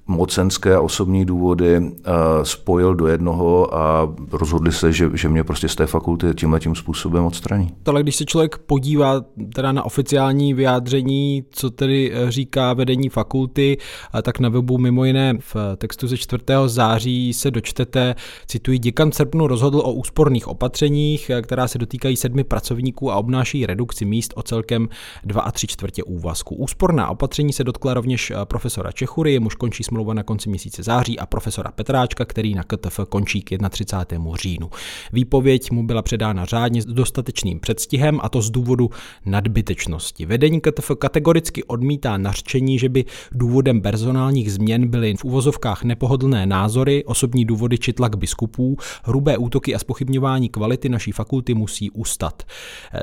mocenské 0.09 0.75
a 0.75 0.81
osobní 0.81 1.25
důvody 1.25 1.77
eh, 1.77 2.13
spojil 2.43 2.95
do 2.95 3.07
jednoho 3.07 3.75
a 3.75 4.15
rozhodli 4.33 4.73
se, 4.73 4.93
že, 4.93 5.11
že 5.15 5.29
mě 5.29 5.45
prostě 5.45 5.69
z 5.69 5.75
té 5.75 5.87
fakulty 5.87 6.27
tímhle 6.35 6.61
tím 6.61 6.75
způsobem 6.75 7.25
odstraní. 7.25 7.71
Ale 7.87 8.03
když 8.03 8.17
se 8.17 8.25
člověk 8.25 8.59
podívá 8.59 9.25
teda 9.55 9.73
na 9.73 9.83
oficiální 9.83 10.55
vyjádření, 10.55 11.45
co 11.51 11.71
tedy 11.71 12.13
eh, 12.13 12.31
říká 12.31 12.73
vedení 12.73 13.09
fakulty, 13.09 13.79
tak 14.23 14.41
na 14.41 14.49
webu 14.49 14.79
mimo 14.79 15.05
jiné 15.05 15.35
v 15.39 15.57
textu 15.77 16.07
ze 16.07 16.17
4. 16.17 16.45
září 16.67 17.33
se 17.33 17.51
dočtete, 17.51 18.15
cituji, 18.47 18.79
děkan 18.79 19.13
srpnu 19.13 19.47
rozhodl 19.47 19.79
o 19.79 19.93
úsporných 19.93 20.49
opatřeních, 20.49 21.31
eh, 21.31 21.43
která 21.43 21.69
se 21.69 21.79
dotýkají 21.79 22.17
sedmi 22.17 22.45
pracovníků 22.45 23.13
a 23.13 23.17
obnáší 23.17 23.67
redukci 23.67 24.05
míst 24.05 24.33
o 24.37 24.43
celkem 24.43 24.89
2 25.25 25.43
a 25.43 25.53
3 25.53 25.67
čtvrtě 25.67 26.03
úvazku. 26.03 26.55
Úsporná 26.55 27.09
opatření 27.09 27.53
se 27.53 27.65
dotkla 27.65 27.95
rovněž 27.95 28.33
profesora 28.45 28.93
Čechury, 28.93 29.33
jemuž 29.33 29.55
končí 29.55 29.85
na 30.05 30.23
konci 30.23 30.49
měsíce 30.49 30.83
září 30.83 31.19
a 31.19 31.27
profesora 31.27 31.71
Petráčka, 31.71 32.25
který 32.25 32.55
na 32.55 32.63
KTF 32.63 33.01
končí 33.09 33.43
k 33.43 33.69
31. 33.71 34.31
říjnu. 34.43 34.71
Výpověď 35.13 35.71
mu 35.71 35.87
byla 35.87 36.03
předána 36.03 36.45
řádně 36.45 36.83
s 36.83 36.87
dostatečným 36.87 37.61
předstihem 37.61 38.21
a 38.23 38.29
to 38.29 38.43
z 38.43 38.51
důvodu 38.51 38.91
nadbytečnosti. 39.27 40.27
Vedení 40.27 40.61
KTF 40.61 40.91
kategoricky 40.99 41.65
odmítá 41.65 42.17
nařčení, 42.17 42.79
že 42.79 42.89
by 42.89 43.05
důvodem 43.33 43.81
personálních 43.81 44.53
změn 44.53 44.89
byly 44.89 45.15
v 45.17 45.25
uvozovkách 45.25 45.85
nepohodlné 45.85 46.47
názory, 46.47 47.05
osobní 47.05 47.45
důvody 47.45 47.79
či 47.79 47.93
tlak 47.93 48.17
biskupů, 48.17 48.77
hrubé 49.05 49.37
útoky 49.39 49.75
a 49.75 49.79
spochybňování 49.79 50.49
kvality 50.49 50.89
naší 50.89 51.13
fakulty 51.13 51.55
musí 51.55 51.91
ustat. 51.91 52.43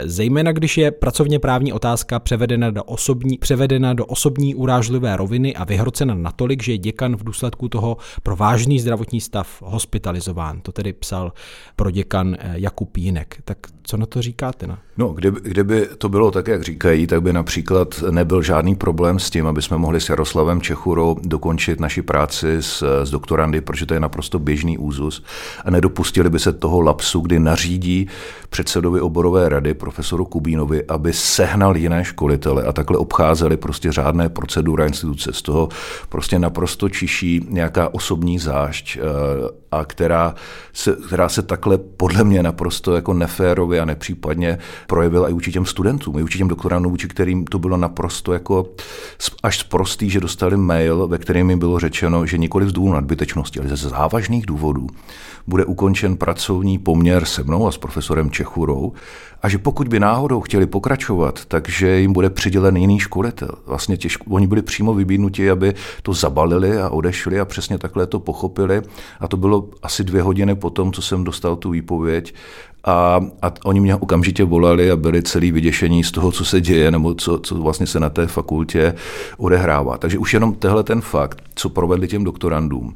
Zejména 0.04 0.52
když 0.52 0.78
je 0.78 0.92
pracovně 0.92 1.40
právní 1.40 1.74
otázka 1.74 2.20
převedena 2.20 2.72
do 2.72 2.84
osobní, 2.84 3.38
převedena 3.38 3.94
do 3.94 4.06
osobní 4.06 4.56
urážlivé 4.56 5.18
roviny 5.18 5.56
a 5.56 5.64
vyhrocena 5.64 6.16
natolik, 6.16 6.64
že 6.64 6.78
děkan 6.84 7.16
v 7.16 7.24
důsledku 7.24 7.70
toho 7.70 7.98
pro 8.24 8.36
vážný 8.36 8.80
zdravotní 8.80 9.22
stav 9.22 9.62
hospitalizován. 9.62 10.62
To 10.62 10.72
tedy 10.72 10.94
psal 10.94 11.34
pro 11.76 11.92
děkan 11.92 12.36
eh, 12.40 12.54
Jakub 12.56 12.98
Jinek. 12.98 13.38
Tak 13.46 13.58
co 13.84 13.98
na 13.98 14.06
to 14.06 14.22
říkáte? 14.22 14.68
Na? 14.68 14.80
No, 14.98 15.08
kdyby, 15.08 15.40
kdyby 15.44 15.88
to 15.98 16.10
bylo 16.10 16.32
tak, 16.32 16.48
jak 16.48 16.64
říkají, 16.64 17.08
tak 17.08 17.22
by 17.22 17.34
například 17.34 18.04
nebyl 18.12 18.42
žádný 18.42 18.76
problém 18.76 19.20
s 19.20 19.30
tím, 19.30 19.48
aby 19.48 19.62
jsme 19.62 19.78
mohli 19.78 20.02
s 20.02 20.10
Jaroslavem 20.10 20.62
Čechurou 20.62 21.16
dokončit 21.24 21.80
naši 21.80 22.02
práci 22.02 22.58
s, 22.60 23.04
s 23.04 23.10
doktorandy, 23.10 23.62
protože 23.62 23.86
to 23.86 23.94
je 23.94 24.00
naprosto 24.00 24.40
běžný 24.40 24.78
úzus 24.78 25.24
a 25.66 25.72
nedopustili 25.72 26.30
by 26.30 26.40
se 26.40 26.54
toho 26.54 26.82
lapsu, 26.82 27.20
kdy 27.20 27.40
nařídí 27.40 28.08
předsedovi 28.50 29.02
oborové 29.02 29.50
rady, 29.50 29.74
profesoru 29.74 30.26
Kubínovi, 30.26 30.84
aby 30.84 31.14
sehnal 31.14 31.78
jiné 31.78 32.06
školitele 32.06 32.64
a 32.64 32.72
takhle 32.72 32.98
obcházeli 32.98 33.58
prostě 33.58 33.92
řádné 33.92 34.30
procedury 34.30 34.84
a 34.84 34.86
instituce. 34.88 35.34
Z 35.34 35.42
toho 35.42 35.70
prostě 36.10 36.40
naprosto 36.40 36.73
čiší 36.90 37.46
nějaká 37.50 37.94
osobní 37.94 38.40
zášť, 38.40 38.98
eh, 38.98 39.02
a 39.72 39.86
která 39.86 40.36
se, 40.74 40.96
která 41.08 41.30
se 41.30 41.42
takhle 41.42 41.78
podle 41.78 42.24
mě 42.24 42.44
naprosto 42.44 42.96
jako 42.96 43.14
neférově 43.14 43.82
a 43.82 43.86
nepřípadně 43.86 44.58
projevila 44.88 45.30
i 45.30 45.34
vůči 45.34 45.52
těm 45.52 45.66
studentům, 45.66 46.20
i 46.20 46.22
vůči 46.22 46.38
těm 46.38 46.48
doktorandům, 46.48 46.92
vůči 46.92 47.08
kterým 47.08 47.46
to 47.46 47.60
bylo 47.60 47.78
naprosto 47.78 48.34
jako 48.34 48.66
až 49.44 49.60
sprostý, 49.60 50.10
že 50.10 50.20
dostali 50.20 50.58
mail, 50.58 51.08
ve 51.08 51.18
kterém 51.18 51.50
jim 51.50 51.60
bylo 51.60 51.80
řečeno, 51.80 52.26
že 52.26 52.38
nikoli 52.38 52.70
z 52.70 52.72
důvodu 52.72 52.94
nadbytečnosti, 52.94 53.60
ale 53.60 53.70
ze 53.70 53.90
závažných 53.90 54.46
důvodů 54.46 54.88
bude 55.48 55.66
ukončen 55.66 56.18
pracovní 56.18 56.80
poměr 56.80 57.26
se 57.26 57.44
mnou 57.44 57.68
a 57.68 57.72
s 57.72 57.78
profesorem 57.78 58.32
Čechurou 58.32 58.94
a 59.44 59.50
že 59.50 59.58
pokud 59.58 59.88
by 59.88 60.00
náhodou 60.00 60.42
chtěli 60.42 60.66
pokračovat, 60.66 61.46
takže 61.46 62.00
jim 62.00 62.14
bude 62.14 62.30
přidělen 62.30 62.78
jiný 62.78 63.00
školitel. 63.00 63.50
Vlastně 63.66 63.98
těžko, 63.98 64.26
oni 64.30 64.48
byli 64.48 64.62
přímo 64.62 64.94
vybídnuti, 64.94 65.52
aby 65.52 65.74
to 66.02 66.14
zabalili 66.14 66.78
a 66.78 66.90
odešli 66.90 67.40
a 67.40 67.46
přesně 67.46 67.78
takhle 67.78 68.08
to 68.08 68.20
pochopili. 68.20 68.82
A 69.20 69.28
to 69.28 69.38
bylo 69.38 69.70
asi 69.82 70.04
dvě 70.04 70.22
hodiny 70.22 70.56
po 70.56 70.70
tom, 70.70 70.94
co 70.94 71.02
jsem 71.02 71.24
dostal 71.24 71.56
tu 71.56 71.70
výpověď 71.70 72.34
a, 72.84 73.20
a 73.42 73.54
oni 73.66 73.80
mě 73.80 73.96
okamžitě 73.96 74.44
volali 74.44 74.92
a 74.92 74.96
byli 74.96 75.24
celý 75.24 75.52
vyděšení 75.52 76.04
z 76.04 76.12
toho, 76.12 76.32
co 76.32 76.46
se 76.46 76.62
děje, 76.62 76.92
nebo 76.92 77.14
co, 77.14 77.40
co 77.40 77.56
vlastně 77.56 77.88
se 77.88 78.00
na 78.00 78.10
té 78.10 78.28
fakultě 78.28 78.96
odehrává. 79.38 79.98
Takže 79.98 80.18
už 80.18 80.34
jenom 80.34 80.54
tehle 80.54 80.84
ten 80.84 81.02
fakt, 81.02 81.44
co 81.56 81.70
provedli 81.70 82.08
těm 82.08 82.24
doktorandům, 82.24 82.94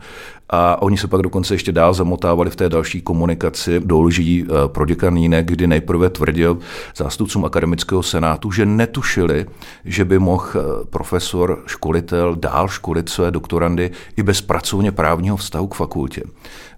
a 0.50 0.82
oni 0.82 0.98
se 0.98 1.08
pak 1.08 1.22
dokonce 1.22 1.53
ještě 1.53 1.72
dál 1.72 1.94
zamotávali 1.94 2.50
v 2.50 2.56
té 2.56 2.70
další 2.70 3.01
komunikaci 3.01 3.79
do 3.79 4.01
lží 4.01 4.46
eh, 4.46 4.67
pro 4.67 4.86
děkanínek, 4.86 5.46
kdy 5.46 5.67
nejprve 5.67 6.10
tvrdil 6.10 6.58
zástupcům 6.96 7.46
akademického 7.46 8.03
senátu, 8.03 8.51
že 8.51 8.65
netušili, 8.65 9.46
že 9.86 10.06
by 10.06 10.20
mohl 10.20 10.46
eh, 10.56 10.86
profesor, 10.89 11.63
školitel 11.65 12.36
dál 12.36 12.67
školit 12.67 13.10
své 13.10 13.32
doktorandy 13.32 13.91
i 14.17 14.24
bez 14.24 14.41
pracovně 14.41 14.91
právního 14.91 15.38
vztahu 15.38 15.67
k 15.67 15.75
fakultě 15.75 16.24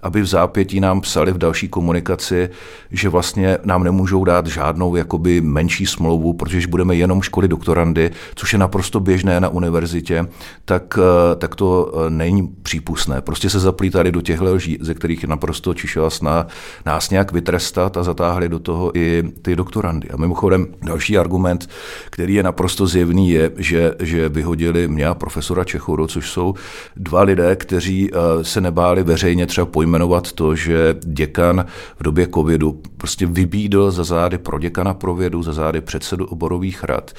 aby 0.01 0.21
v 0.21 0.25
zápětí 0.25 0.79
nám 0.79 1.01
psali 1.01 1.31
v 1.31 1.37
další 1.37 1.67
komunikaci, 1.67 2.49
že 2.91 3.09
vlastně 3.09 3.57
nám 3.63 3.83
nemůžou 3.83 4.23
dát 4.23 4.47
žádnou 4.47 4.95
jakoby 4.95 5.41
menší 5.41 5.85
smlouvu, 5.85 6.33
protože 6.33 6.67
budeme 6.67 6.95
jenom 6.95 7.21
školit 7.21 7.51
doktorandy, 7.51 8.11
což 8.35 8.53
je 8.53 8.59
naprosto 8.59 8.99
běžné 8.99 9.39
na 9.39 9.49
univerzitě, 9.49 10.25
tak, 10.65 10.99
eh, 11.01 11.35
tak 11.35 11.55
to 11.55 11.93
eh, 11.93 12.09
není 12.09 12.47
přípustné. 12.47 13.21
Prostě 13.21 13.49
se 13.49 13.59
zaplítali 13.59 14.11
do 14.11 14.21
těchto 14.21 14.53
lží, 14.53 14.77
ze 14.81 14.93
kterých 14.93 15.21
je 15.21 15.29
naprosto 15.29 15.73
čišela 15.73 16.09
sná 16.09 16.47
nás 16.85 17.09
nějak 17.09 17.31
vytrestat 17.31 17.97
a 17.97 18.03
zatáhli 18.03 18.49
do 18.49 18.59
toho 18.59 18.97
i 18.97 19.23
ty 19.41 19.55
doktorandy. 19.55 20.09
A 20.09 20.17
mimochodem 20.17 20.67
další 20.81 21.17
argument, 21.17 21.69
který 22.09 22.33
je 22.33 22.43
naprosto 22.43 22.87
zjevný, 22.87 23.29
je, 23.29 23.51
že, 23.57 23.93
že 23.99 24.29
vyhodili 24.29 24.87
mě 24.87 25.07
a 25.07 25.13
profesora 25.13 25.63
Čechuru, 25.63 26.07
což 26.07 26.29
jsou 26.29 26.53
dva 26.95 27.21
lidé, 27.21 27.55
kteří 27.55 28.11
eh, 28.11 28.43
se 28.43 28.61
nebáli 28.61 29.03
veřejně 29.03 29.45
třeba 29.45 29.65
pojmenovat 29.65 29.88
pojmenovat 29.89 30.31
to, 30.31 30.55
že 30.55 30.95
děkan 31.05 31.65
v 31.99 32.03
době 32.03 32.27
covidu 32.27 32.81
prostě 32.97 33.25
vybídl 33.25 33.91
za 33.91 34.03
zády 34.03 34.37
pro 34.37 34.59
děkana 34.59 34.93
pro 34.93 35.15
vědu, 35.15 35.43
za 35.43 35.53
zády 35.53 35.81
předsedu 35.81 36.25
oborových 36.25 36.83
rad, 36.83 37.11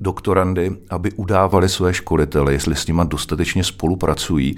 doktorandy, 0.00 0.76
aby 0.90 1.12
udávali 1.12 1.68
své 1.68 1.94
školitele, 1.94 2.52
jestli 2.52 2.76
s 2.76 2.86
nima 2.86 3.04
dostatečně 3.04 3.64
spolupracují, 3.64 4.56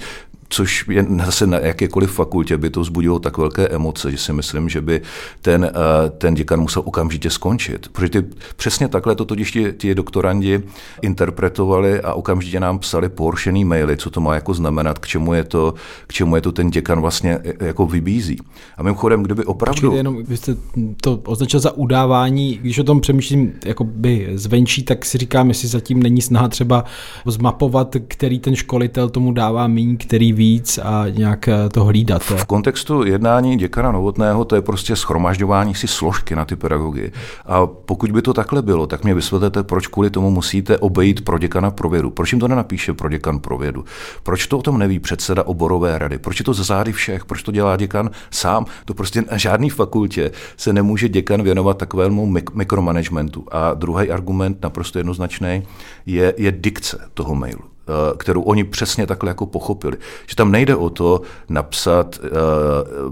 což 0.48 0.84
je 0.88 1.06
zase 1.24 1.46
na 1.46 1.58
jakékoliv 1.58 2.12
fakultě 2.12 2.56
by 2.56 2.70
to 2.70 2.80
vzbudilo 2.80 3.18
tak 3.18 3.38
velké 3.38 3.68
emoce, 3.68 4.10
že 4.10 4.18
si 4.18 4.32
myslím, 4.32 4.68
že 4.68 4.80
by 4.80 5.00
ten, 5.42 5.64
eh, 5.64 6.10
ten 6.10 6.34
děkan 6.34 6.60
musel 6.60 6.82
okamžitě 6.86 7.30
skončit. 7.30 7.88
Protože 7.88 8.08
ty, 8.08 8.24
přesně 8.56 8.88
takhle 8.88 9.14
to 9.14 9.24
totiž 9.24 9.50
ti, 9.50 9.72
ti 9.78 9.94
doktorandi 9.94 10.62
interpretovali 11.02 12.00
a 12.00 12.14
okamžitě 12.14 12.60
nám 12.60 12.78
psali 12.78 13.08
poršený 13.08 13.64
maily, 13.64 13.96
co 13.96 14.10
to 14.10 14.20
má 14.20 14.34
jako 14.34 14.54
znamenat, 14.54 14.98
k 14.98 15.06
čemu 15.06 15.34
je 15.34 15.44
to, 15.44 15.74
k 16.06 16.12
čemu 16.12 16.36
je 16.36 16.42
to 16.42 16.52
ten 16.52 16.70
děkan 16.70 17.00
vlastně 17.00 17.38
eh, 17.44 17.66
jako 17.66 17.86
vybízí. 17.86 18.36
A 18.76 18.82
mimochodem, 18.82 19.22
kdyby 19.22 19.44
opravdu... 19.44 19.80
Počkejte, 19.80 19.96
jenom, 19.96 20.24
vy 20.24 20.36
jste 20.36 20.56
to 21.00 21.20
označil 21.24 21.60
za 21.60 21.76
udávání, 21.76 22.58
když 22.62 22.78
o 22.78 22.84
tom 22.84 23.00
přemýšlím 23.00 23.52
jakoby 23.64 24.28
zvenčí, 24.34 24.82
tak 24.82 25.04
si 25.04 25.18
říkám, 25.18 25.48
jestli 25.48 25.68
zatím 25.68 26.02
není 26.02 26.22
snaha 26.22 26.48
třeba 26.48 26.84
zmapovat, 27.26 27.96
který 28.08 28.38
ten 28.38 28.56
školitel 28.56 29.08
tomu 29.08 29.32
dává 29.32 29.66
míň, 29.66 29.96
který 29.96 30.32
víc 30.38 30.78
a 30.78 31.04
nějak 31.10 31.48
eh, 31.48 31.68
to 31.68 31.84
hlídat. 31.84 32.22
V 32.22 32.44
kontextu 32.44 33.04
jednání 33.04 33.56
děkana 33.56 33.92
Novotného 33.92 34.44
to 34.44 34.54
je 34.54 34.62
prostě 34.62 34.96
schromažďování 34.96 35.74
si 35.74 35.88
složky 35.88 36.34
na 36.36 36.44
ty 36.44 36.56
pedagogy. 36.56 37.12
A 37.46 37.66
pokud 37.66 38.12
by 38.12 38.22
to 38.22 38.32
takhle 38.34 38.62
bylo, 38.62 38.86
tak 38.86 39.04
mě 39.04 39.14
vysvětlete, 39.14 39.62
proč 39.62 39.86
kvůli 39.86 40.10
tomu 40.10 40.30
musíte 40.30 40.78
obejít 40.78 41.24
pro 41.24 41.38
děkana 41.38 41.70
pro 41.70 41.88
vědu. 41.88 42.10
Proč 42.10 42.32
jim 42.32 42.40
to 42.40 42.48
nenapíše 42.48 42.92
pro 42.92 43.08
děkan 43.08 43.38
pro 43.38 43.58
vědu? 43.58 43.84
Proč 44.22 44.46
to 44.46 44.58
o 44.58 44.62
tom 44.62 44.78
neví 44.78 44.98
předseda 44.98 45.42
oborové 45.46 45.98
rady? 45.98 46.18
Proč 46.18 46.38
je 46.38 46.44
to 46.44 46.54
za 46.54 46.62
zády 46.62 46.92
všech? 46.92 47.24
Proč 47.24 47.42
to 47.42 47.52
dělá 47.52 47.76
děkan 47.76 48.10
sám? 48.30 48.66
To 48.84 48.94
prostě 48.94 49.22
na 49.30 49.36
žádný 49.36 49.70
fakultě 49.70 50.30
se 50.56 50.72
nemůže 50.72 51.08
děkan 51.08 51.42
věnovat 51.42 51.78
takovému 51.78 52.26
mik- 52.26 52.54
mikromanagementu. 52.54 53.46
A 53.50 53.74
druhý 53.74 54.10
argument, 54.10 54.62
naprosto 54.62 54.98
jednoznačný, 54.98 55.62
je, 56.06 56.34
je 56.36 56.52
dikce 56.52 56.98
toho 57.14 57.34
mailu. 57.34 57.77
Eh, 57.88 58.16
kterou 58.16 58.42
oni 58.42 58.64
přesně 58.64 59.06
takhle 59.06 59.30
jako 59.30 59.46
pochopili. 59.46 59.96
Že 60.26 60.36
tam 60.36 60.52
nejde 60.52 60.76
o 60.76 60.90
to 60.90 61.20
napsat, 61.48 62.20
eh, 62.24 62.28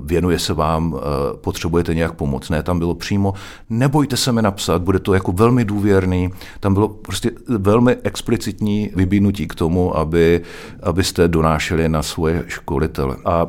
věnuje 0.05 0.39
se 0.39 0.55
vám, 0.55 0.97
eh, 0.97 1.37
potřebujete 1.37 1.95
nějak 1.95 2.13
pomoc. 2.13 2.51
Ne, 2.51 2.63
tam 2.63 2.79
bylo 2.79 2.95
přímo, 2.95 3.35
nebojte 3.71 4.17
se 4.17 4.33
mi 4.33 4.43
napsat, 4.43 4.83
bude 4.83 4.99
to 4.99 5.15
jako 5.15 5.33
velmi 5.33 5.65
důvěrný. 5.65 6.31
Tam 6.61 6.75
bylo 6.75 6.89
prostě 6.89 7.31
velmi 7.59 7.97
explicitní 8.03 8.91
vybídnutí 8.95 9.49
k 9.49 9.55
tomu, 9.55 9.97
aby, 9.97 10.41
abyste 10.83 11.29
donášeli 11.29 11.89
na 11.89 12.03
svoje 12.03 12.45
školitele. 12.47 13.17
A 13.25 13.47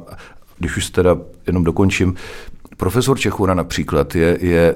když 0.60 0.78
už 0.78 0.90
teda 0.90 1.18
jenom 1.48 1.64
dokončím, 1.64 2.16
Profesor 2.78 3.20
Čechura 3.20 3.54
například 3.54 4.16
je, 4.16 4.38
je 4.42 4.76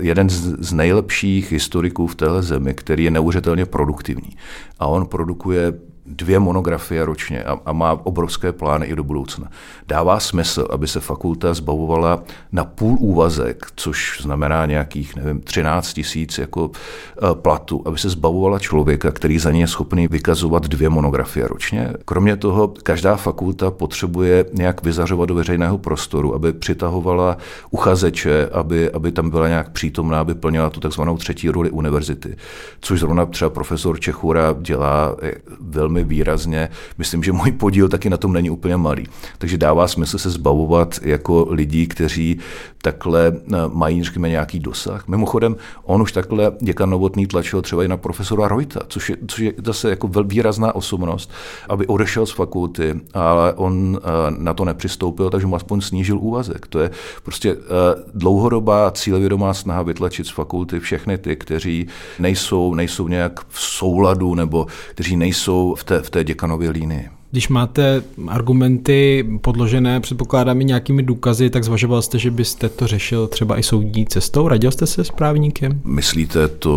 jeden 0.00 0.28
z 0.30 0.72
nejlepších 0.72 1.52
historiků 1.52 2.06
v 2.06 2.14
téhle 2.14 2.42
zemi, 2.42 2.74
který 2.74 3.04
je 3.04 3.10
neuvěřitelně 3.10 3.66
produktivní. 3.66 4.36
A 4.78 4.86
on 4.86 5.06
produkuje 5.06 5.72
dvě 6.06 6.38
monografie 6.38 7.04
ročně 7.04 7.44
a, 7.44 7.58
a 7.66 7.72
má 7.72 7.92
obrovské 7.92 8.52
plány 8.52 8.86
i 8.86 8.96
do 8.96 9.04
budoucna. 9.04 9.48
Dává 9.88 10.20
smysl, 10.20 10.68
aby 10.70 10.88
se 10.88 11.00
fakulta 11.00 11.54
zbavovala 11.54 12.22
na 12.52 12.64
půl 12.64 12.96
úvazek, 13.00 13.66
což 13.76 14.20
znamená 14.22 14.66
nějakých, 14.66 15.16
nevím, 15.16 15.40
13 15.40 15.92
tisíc 15.92 16.38
jako 16.38 16.70
e, 16.70 17.34
platu, 17.34 17.82
aby 17.84 17.98
se 17.98 18.08
zbavovala 18.08 18.58
člověka, 18.58 19.10
který 19.10 19.38
za 19.38 19.50
ně 19.50 19.60
je 19.60 19.68
schopný 19.68 20.08
vykazovat 20.08 20.66
dvě 20.68 20.88
monografie 20.88 21.48
ročně. 21.48 21.92
Kromě 22.04 22.36
toho, 22.36 22.68
každá 22.82 23.16
fakulta 23.16 23.70
potřebuje 23.70 24.44
nějak 24.52 24.82
vyzařovat 24.82 25.26
do 25.28 25.34
veřejného 25.34 25.78
prostoru, 25.78 26.34
aby 26.34 26.52
přitahovala 26.52 27.36
uchazeče, 27.70 28.48
aby, 28.52 28.90
aby 28.90 29.12
tam 29.12 29.30
byla 29.30 29.48
nějak 29.48 29.70
přítomná, 29.70 30.20
aby 30.20 30.34
plnila 30.34 30.70
tu 30.70 30.80
takzvanou 30.80 31.16
třetí 31.16 31.50
roli 31.50 31.70
univerzity, 31.70 32.36
což 32.80 33.00
zrovna 33.00 33.26
třeba 33.26 33.50
profesor 33.50 34.00
Čechura 34.00 34.54
dělá 34.60 35.16
velmi 35.60 35.91
velmi 35.92 36.08
výrazně. 36.08 36.68
Myslím, 36.98 37.22
že 37.22 37.32
můj 37.32 37.52
podíl 37.52 37.88
taky 37.88 38.10
na 38.10 38.16
tom 38.16 38.32
není 38.32 38.50
úplně 38.50 38.76
malý. 38.76 39.06
Takže 39.38 39.58
dává 39.58 39.88
smysl 39.88 40.18
se 40.18 40.30
zbavovat 40.30 41.00
jako 41.02 41.46
lidí, 41.50 41.86
kteří 41.86 42.38
takhle 42.82 43.32
eh, 43.32 43.56
mají, 43.72 44.02
řekněme, 44.02 44.28
nějaký 44.28 44.60
dosah. 44.60 45.08
Mimochodem, 45.08 45.56
on 45.84 46.02
už 46.02 46.12
takhle 46.12 46.52
děkan 46.60 46.90
Novotný 46.90 47.26
tlačil 47.26 47.62
třeba 47.62 47.84
i 47.84 47.88
na 47.88 47.96
profesora 47.96 48.48
Rojta, 48.48 48.80
což 48.88 49.10
je, 49.10 49.16
což 49.26 49.38
je 49.38 49.52
zase 49.64 49.90
jako 49.90 50.08
výrazná 50.24 50.74
osobnost, 50.74 51.30
aby 51.68 51.86
odešel 51.86 52.26
z 52.26 52.30
fakulty, 52.30 53.00
ale 53.14 53.52
on 53.52 53.98
eh, 53.98 54.08
na 54.38 54.54
to 54.54 54.64
nepřistoupil, 54.64 55.30
takže 55.30 55.46
mu 55.46 55.56
aspoň 55.56 55.80
snížil 55.80 56.18
úvazek. 56.18 56.66
To 56.66 56.78
je 56.80 56.90
prostě 57.22 57.50
eh, 57.50 58.02
dlouhodobá 58.14 58.90
cílevědomá 58.90 59.54
snaha 59.54 59.82
vytlačit 59.82 60.26
z 60.26 60.30
fakulty 60.30 60.80
všechny 60.80 61.18
ty, 61.18 61.36
kteří 61.36 61.86
nejsou, 62.18 62.74
nejsou 62.74 63.08
nějak 63.08 63.40
v 63.48 63.60
souladu 63.60 64.34
nebo 64.34 64.66
kteří 64.90 65.16
nejsou 65.16 65.74
v 65.82 65.84
té, 65.84 66.02
v 66.02 66.10
té 66.10 66.24
děkanově 66.24 66.70
línii. 66.70 67.08
Když 67.30 67.48
máte 67.48 68.02
argumenty 68.28 69.26
podložené, 69.40 70.00
předpokládám 70.00 70.60
i 70.60 70.64
nějakými 70.64 71.02
důkazy, 71.02 71.50
tak 71.50 71.64
zvažoval 71.64 72.02
jste, 72.02 72.18
že 72.18 72.30
byste 72.30 72.68
to 72.68 72.86
řešil 72.86 73.26
třeba 73.26 73.58
i 73.58 73.62
soudní 73.62 74.06
cestou? 74.06 74.48
Radil 74.48 74.70
jste 74.70 74.86
se 74.86 75.04
s 75.04 75.10
právníkem? 75.10 75.80
Myslíte 75.84 76.48
to 76.48 76.72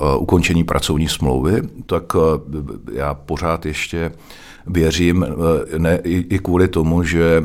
uh, 0.00 0.22
ukončení 0.22 0.64
pracovní 0.64 1.08
smlouvy? 1.08 1.62
Tak 1.86 2.14
uh, 2.14 2.22
já 2.92 3.14
pořád 3.14 3.66
ještě 3.66 4.12
věřím, 4.66 5.22
uh, 5.22 5.78
ne, 5.78 6.00
i, 6.04 6.26
i 6.34 6.38
kvůli 6.38 6.68
tomu, 6.68 7.02
že 7.02 7.42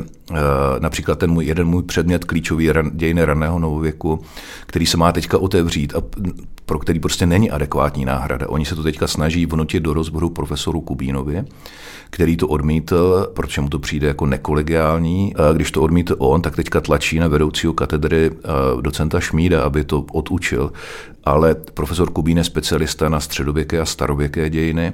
například 0.78 1.18
ten 1.18 1.30
můj, 1.30 1.46
jeden 1.46 1.66
můj 1.66 1.82
předmět 1.82 2.24
klíčový 2.24 2.72
ran, 2.72 2.90
dějiny 2.94 3.24
raného 3.24 3.58
novověku, 3.58 4.20
který 4.66 4.86
se 4.86 4.96
má 4.96 5.12
teďka 5.12 5.38
otevřít 5.38 5.94
a 5.94 6.02
pro 6.66 6.78
který 6.78 7.00
prostě 7.00 7.26
není 7.26 7.50
adekvátní 7.50 8.04
náhrada. 8.04 8.48
Oni 8.48 8.64
se 8.64 8.74
to 8.74 8.82
teďka 8.82 9.06
snaží 9.06 9.46
vnutit 9.46 9.82
do 9.82 9.94
rozboru 9.94 10.30
profesoru 10.30 10.80
Kubínovi, 10.80 11.44
který 12.10 12.36
to 12.36 12.48
odmítl, 12.48 13.30
protože 13.34 13.60
mu 13.60 13.68
to 13.68 13.78
přijde 13.78 14.06
jako 14.06 14.26
nekolegiální. 14.26 15.34
Když 15.52 15.70
to 15.70 15.82
odmítl 15.82 16.16
on, 16.18 16.42
tak 16.42 16.56
teďka 16.56 16.80
tlačí 16.80 17.18
na 17.18 17.28
vedoucího 17.28 17.72
katedry 17.72 18.30
docenta 18.80 19.20
Šmída, 19.20 19.62
aby 19.62 19.84
to 19.84 20.04
odučil. 20.12 20.72
Ale 21.24 21.54
profesor 21.54 22.10
Kubín 22.10 22.38
je 22.38 22.44
specialista 22.44 23.08
na 23.08 23.20
středověké 23.20 23.80
a 23.80 23.84
starověké 23.84 24.50
dějiny 24.50 24.92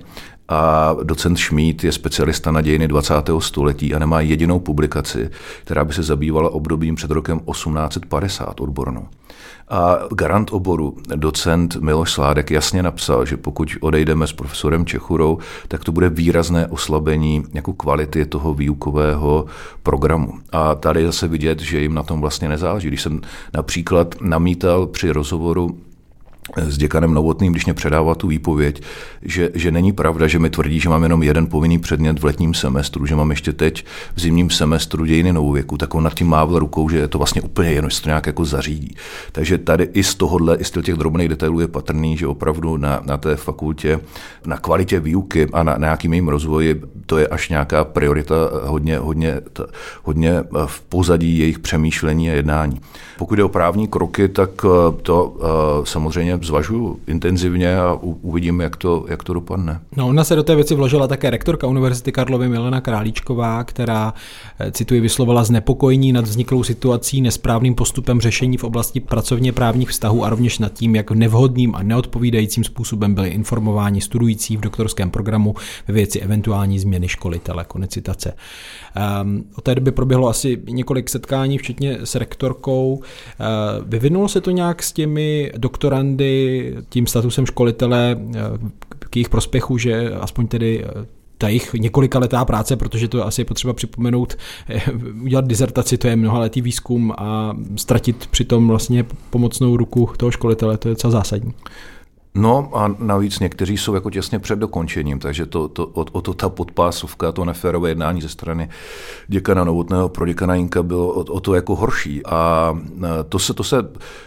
a 0.49 0.95
docent 1.03 1.39
Šmíd 1.39 1.85
je 1.85 1.93
specialista 1.93 2.53
na 2.53 2.61
dějiny 2.61 2.89
20. 2.89 3.15
století 3.39 3.95
a 3.95 3.99
nemá 3.99 4.21
jedinou 4.21 4.61
publikaci, 4.61 5.31
která 5.65 5.85
by 5.85 5.93
se 5.93 6.03
zabývala 6.03 6.51
obdobím 6.51 6.95
před 6.95 7.11
rokem 7.11 7.41
1850 7.41 8.61
odbornou. 8.61 9.09
A 9.69 9.99
garant 10.15 10.53
oboru, 10.53 10.97
docent 11.17 11.77
Miloš 11.77 12.13
Sládek, 12.13 12.51
jasně 12.51 12.83
napsal, 12.83 13.27
že 13.27 13.37
pokud 13.37 13.69
odejdeme 13.81 14.27
s 14.27 14.33
profesorem 14.33 14.87
Čechurou, 14.87 15.39
tak 15.69 15.85
to 15.85 15.93
bude 15.93 16.09
výrazné 16.09 16.67
oslabení 16.67 17.45
jako 17.53 17.73
kvality 17.73 18.27
toho 18.27 18.55
výukového 18.55 19.47
programu. 19.83 20.33
A 20.53 20.75
tady 20.75 21.07
zase 21.07 21.29
vidět, 21.29 21.61
že 21.61 21.81
jim 21.81 21.95
na 21.95 22.03
tom 22.03 22.21
vlastně 22.21 22.49
nezáleží. 22.49 22.89
Když 22.89 23.03
jsem 23.03 23.21
například 23.55 24.15
namítal 24.21 24.87
při 24.87 25.11
rozhovoru 25.11 25.79
s 26.57 26.79
děkanem 26.79 27.15
Novotným, 27.15 27.53
když 27.53 27.65
mě 27.65 27.75
předává 27.75 28.15
tu 28.15 28.29
výpověď, 28.29 28.83
že, 29.23 29.51
že 29.55 29.71
není 29.71 29.93
pravda, 29.93 30.27
že 30.27 30.39
mi 30.39 30.51
tvrdí, 30.51 30.81
že 30.81 30.89
mám 30.89 31.03
jenom 31.03 31.23
jeden 31.23 31.47
povinný 31.47 31.79
předmět 31.79 32.19
v 32.19 32.25
letním 32.25 32.55
semestru, 32.55 33.07
že 33.07 33.17
mám 33.17 33.31
ještě 33.31 33.53
teď 33.53 33.85
v 34.15 34.21
zimním 34.21 34.51
semestru 34.51 35.05
dějiny 35.05 35.33
novověku, 35.33 35.77
tak 35.77 35.95
on 35.95 36.05
nad 36.05 36.15
tím 36.15 36.29
mávl 36.29 36.59
rukou, 36.59 36.89
že 36.89 36.99
je 36.99 37.09
to 37.09 37.19
vlastně 37.19 37.43
úplně 37.43 37.71
jedno, 37.71 37.91
že 37.91 37.97
se 37.97 38.03
to 38.03 38.09
nějak 38.09 38.27
jako 38.27 38.45
zařídí. 38.45 38.97
Takže 39.33 39.59
tady 39.59 39.89
i 39.93 40.03
z 40.03 40.15
tohohle, 40.15 40.57
i 40.57 40.65
z 40.65 40.71
těch 40.83 40.95
drobných 40.95 41.29
detailů 41.29 41.61
je 41.61 41.69
patrný, 41.69 42.17
že 42.17 42.27
opravdu 42.27 42.77
na, 42.77 43.01
na 43.07 43.17
té 43.17 43.37
fakultě, 43.37 44.01
na 44.47 44.57
kvalitě 44.57 45.01
výuky 45.01 45.49
a 45.53 45.63
na, 45.63 45.73
na 45.73 45.79
nějakým 45.79 46.13
jejím 46.13 46.29
rozvoji, 46.29 46.83
to 47.07 47.19
je 47.19 47.29
až 47.29 47.49
nějaká 47.49 47.85
priorita 47.85 48.35
hodně, 48.63 48.99
hodně, 48.99 49.41
hodně 50.03 50.43
v 50.67 50.81
pozadí 50.81 51.39
jejich 51.39 51.59
přemýšlení 51.59 52.31
a 52.31 52.35
jednání. 52.35 52.81
Pokud 53.19 53.39
je 53.39 53.45
o 53.45 53.49
právní 53.49 53.89
kroky, 53.89 54.29
tak 54.29 54.51
eh, 54.65 55.03
to 55.03 55.37
eh, 55.37 55.87
samozřejmě 55.87 56.39
zvažuju 56.41 57.01
intenzivně 57.07 57.77
a 57.77 57.99
uvidím, 58.03 58.61
jak 58.61 58.77
to, 58.77 59.05
jak 59.09 59.23
to 59.25 59.35
dopadne. 59.35 59.81
No, 59.97 60.09
ona 60.09 60.25
se 60.25 60.37
do 60.37 60.43
té 60.43 60.55
věci 60.55 60.75
vložila 60.75 61.07
také 61.07 61.31
rektorka 61.31 61.67
Univerzity 61.67 62.13
Karlovy 62.13 62.49
Milena 62.49 62.81
Králíčková, 62.81 63.65
která, 63.65 64.15
eh, 64.59 64.73
cituji, 64.73 65.01
vyslovala 65.01 65.45
znepokojení 65.45 66.13
nad 66.13 66.25
vzniklou 66.25 66.63
situací, 66.63 67.21
nesprávným 67.21 67.75
postupem 67.75 68.21
řešení 68.21 68.57
v 68.57 68.65
oblasti 68.65 69.01
pracovně 69.01 69.53
právních 69.53 69.89
vztahů 69.89 70.25
a 70.25 70.31
rovněž 70.31 70.59
nad 70.59 70.73
tím, 70.73 70.97
jak 70.97 71.11
nevhodným 71.11 71.75
a 71.75 71.83
neodpovídajícím 71.83 72.65
způsobem 72.65 73.15
byli 73.15 73.29
informováni 73.29 74.01
studující 74.01 74.57
v 74.57 74.61
doktorském 74.61 75.11
programu 75.11 75.55
ve 75.89 75.95
věci 75.95 76.21
eventuální 76.21 76.79
změny 76.79 77.09
školitele. 77.09 77.65
Konec 77.65 77.91
citace. 77.91 78.33
Um, 79.23 79.45
od 79.57 79.65
té 79.65 79.75
doby 79.75 79.93
proběhlo 79.93 80.29
asi 80.29 80.63
několik 80.69 81.09
setkání, 81.09 81.59
včetně 81.59 81.99
s 82.05 82.15
rektorkou. 82.15 82.95
Uh, 82.95 83.03
vyvinulo 83.87 84.29
se 84.29 84.41
to 84.41 84.51
nějak 84.51 84.83
s 84.83 84.93
těmi 84.93 85.53
doktorandy, 85.57 86.77
tím 86.89 87.07
statusem 87.07 87.47
školitele 87.47 88.17
uh, 88.19 88.35
k 88.99 89.17
jejich 89.17 89.29
prospěchu, 89.29 89.79
že 89.79 90.11
aspoň 90.21 90.47
tedy 90.47 90.85
ta 91.41 91.49
jejich 91.49 91.75
letá 92.15 92.45
práce, 92.45 92.77
protože 92.77 93.09
to 93.09 93.27
asi 93.27 93.41
je 93.41 93.45
potřeba 93.45 93.73
připomenout, 93.73 94.37
udělat 95.23 95.47
dizertaci, 95.47 95.99
to 95.99 96.09
je 96.09 96.17
mnohaletý 96.17 96.61
výzkum 96.61 97.13
a 97.19 97.57
ztratit 97.77 98.27
přitom 98.27 98.69
vlastně 98.69 99.05
pomocnou 99.31 99.77
ruku 99.77 100.11
toho 100.17 100.31
školitele, 100.31 100.77
to 100.77 100.89
je 100.89 100.95
docela 100.95 101.11
zásadní. 101.11 101.55
No 102.35 102.71
a 102.73 102.95
navíc 102.99 103.39
někteří 103.39 103.77
jsou 103.77 103.95
jako 103.95 104.11
těsně 104.11 104.39
před 104.39 104.59
dokončením, 104.59 105.19
takže 105.19 105.47
to, 105.47 105.69
to, 105.69 105.87
o, 105.87 106.05
o 106.13 106.21
to 106.21 106.35
ta 106.35 106.49
podpásovka, 106.49 107.33
to 107.33 107.45
neférové 107.45 107.89
jednání 107.89 108.23
ze 108.23 108.29
strany 108.29 108.69
děkana 109.29 109.65
Novotného 109.65 110.09
pro 110.09 110.27
děkana 110.27 110.55
Jinka 110.55 110.83
bylo 110.83 111.09
o, 111.09 111.21
o 111.21 111.41
to 111.41 111.55
jako 111.55 111.77
horší. 111.77 112.27
A 112.27 112.75
to 113.29 113.39
se, 113.39 113.55
to 113.55 113.65
se 113.65 113.77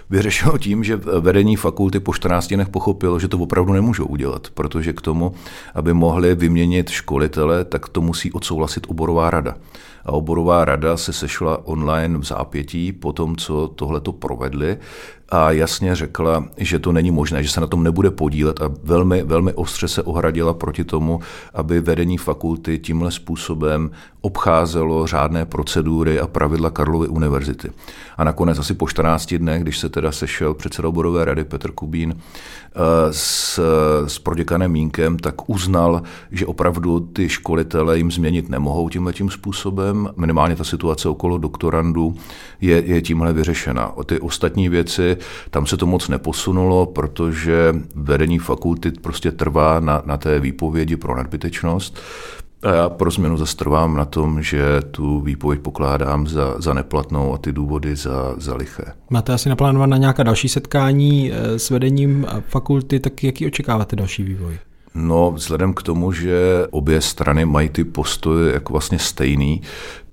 vyřešilo 0.09 0.57
tím, 0.57 0.83
že 0.83 0.95
vedení 0.95 1.55
fakulty 1.55 1.99
po 1.99 2.13
14 2.13 2.47
dnech 2.47 2.69
pochopilo, 2.69 3.19
že 3.19 3.27
to 3.27 3.37
opravdu 3.37 3.73
nemůžou 3.73 4.05
udělat, 4.05 4.47
protože 4.53 4.93
k 4.93 5.01
tomu, 5.01 5.33
aby 5.75 5.93
mohli 5.93 6.35
vyměnit 6.35 6.89
školitele, 6.89 7.65
tak 7.65 7.89
to 7.89 8.01
musí 8.01 8.31
odsouhlasit 8.31 8.87
oborová 8.89 9.29
rada 9.29 9.55
a 10.05 10.11
oborová 10.11 10.65
rada 10.65 10.97
se 10.97 11.13
sešla 11.13 11.67
online 11.67 12.17
v 12.17 12.23
zápětí 12.23 12.91
po 12.91 13.13
tom, 13.13 13.35
co 13.35 13.67
tohle 13.67 14.01
to 14.01 14.11
provedli 14.11 14.77
a 15.33 15.51
jasně 15.51 15.95
řekla, 15.95 16.45
že 16.57 16.79
to 16.79 16.91
není 16.91 17.11
možné, 17.11 17.43
že 17.43 17.49
se 17.49 17.61
na 17.61 17.67
tom 17.67 17.83
nebude 17.83 18.11
podílet 18.11 18.61
a 18.61 18.71
velmi, 18.83 19.23
velmi 19.23 19.53
ostře 19.53 19.87
se 19.87 20.03
ohradila 20.03 20.53
proti 20.53 20.83
tomu, 20.83 21.19
aby 21.53 21.81
vedení 21.81 22.17
fakulty 22.17 22.79
tímhle 22.79 23.11
způsobem 23.11 23.91
obcházelo 24.21 25.07
řádné 25.07 25.45
procedury 25.45 26.19
a 26.19 26.27
pravidla 26.27 26.69
Karlovy 26.69 27.07
univerzity. 27.07 27.71
A 28.17 28.23
nakonec 28.23 28.59
asi 28.59 28.73
po 28.73 28.87
14 28.87 29.33
dnech, 29.33 29.61
když 29.61 29.79
se 29.79 29.89
teda 29.89 30.11
sešel 30.11 30.53
předseda 30.53 30.89
oborové 30.89 31.25
rady 31.25 31.43
Petr 31.43 31.71
Kubín 31.71 32.15
eh, 32.15 32.79
s, 33.11 33.59
s 34.07 34.19
proděkanem 34.19 34.71
Mínkem, 34.71 35.19
tak 35.19 35.49
uznal, 35.49 36.01
že 36.31 36.45
opravdu 36.45 36.99
ty 36.99 37.29
školitele 37.29 37.97
jim 37.97 38.11
změnit 38.11 38.49
nemohou 38.49 38.89
tímhle 38.89 39.13
tím 39.13 39.29
způsobem. 39.29 40.09
Minimálně 40.17 40.55
ta 40.55 40.63
situace 40.63 41.09
okolo 41.09 41.37
doktorandů 41.37 42.15
je, 42.61 42.83
je 42.85 43.01
tímhle 43.01 43.33
vyřešena. 43.33 43.97
O 43.97 44.03
ty 44.03 44.19
ostatní 44.19 44.69
věci, 44.69 45.17
tam 45.49 45.65
se 45.65 45.77
to 45.77 45.85
moc 45.85 46.07
neposunulo, 46.09 46.85
protože 46.85 47.75
vedení 47.95 48.39
fakulty 48.39 48.91
prostě 48.91 49.31
trvá 49.31 49.79
na, 49.79 50.01
na 50.05 50.17
té 50.17 50.39
výpovědi 50.39 50.97
pro 50.97 51.17
nadbytečnost. 51.17 51.99
A 52.63 52.73
já 52.73 52.89
pro 52.89 53.11
změnu 53.11 53.37
zastrvám 53.37 53.97
na 53.97 54.05
tom, 54.05 54.41
že 54.41 54.81
tu 54.91 55.19
výpověď 55.19 55.61
pokládám 55.61 56.27
za, 56.27 56.55
za 56.61 56.73
neplatnou 56.73 57.33
a 57.33 57.37
ty 57.37 57.51
důvody 57.51 57.95
za, 57.95 58.35
za 58.37 58.55
liché. 58.55 58.83
Máte 59.09 59.33
asi 59.33 59.49
naplánované 59.49 59.99
nějaká 59.99 60.23
další 60.23 60.49
setkání 60.49 61.31
eh, 61.31 61.59
s 61.59 61.69
vedením 61.69 62.27
fakulty, 62.47 62.99
tak 62.99 63.23
jaký 63.23 63.47
očekáváte 63.47 63.95
další 63.95 64.23
vývoj? 64.23 64.57
No, 64.95 65.31
vzhledem 65.31 65.73
k 65.73 65.83
tomu, 65.83 66.11
že 66.11 66.67
obě 66.71 67.01
strany 67.01 67.45
mají 67.45 67.69
ty 67.69 67.83
postoje 67.83 68.53
jako 68.53 68.73
vlastně 68.73 68.99
stejný, 68.99 69.61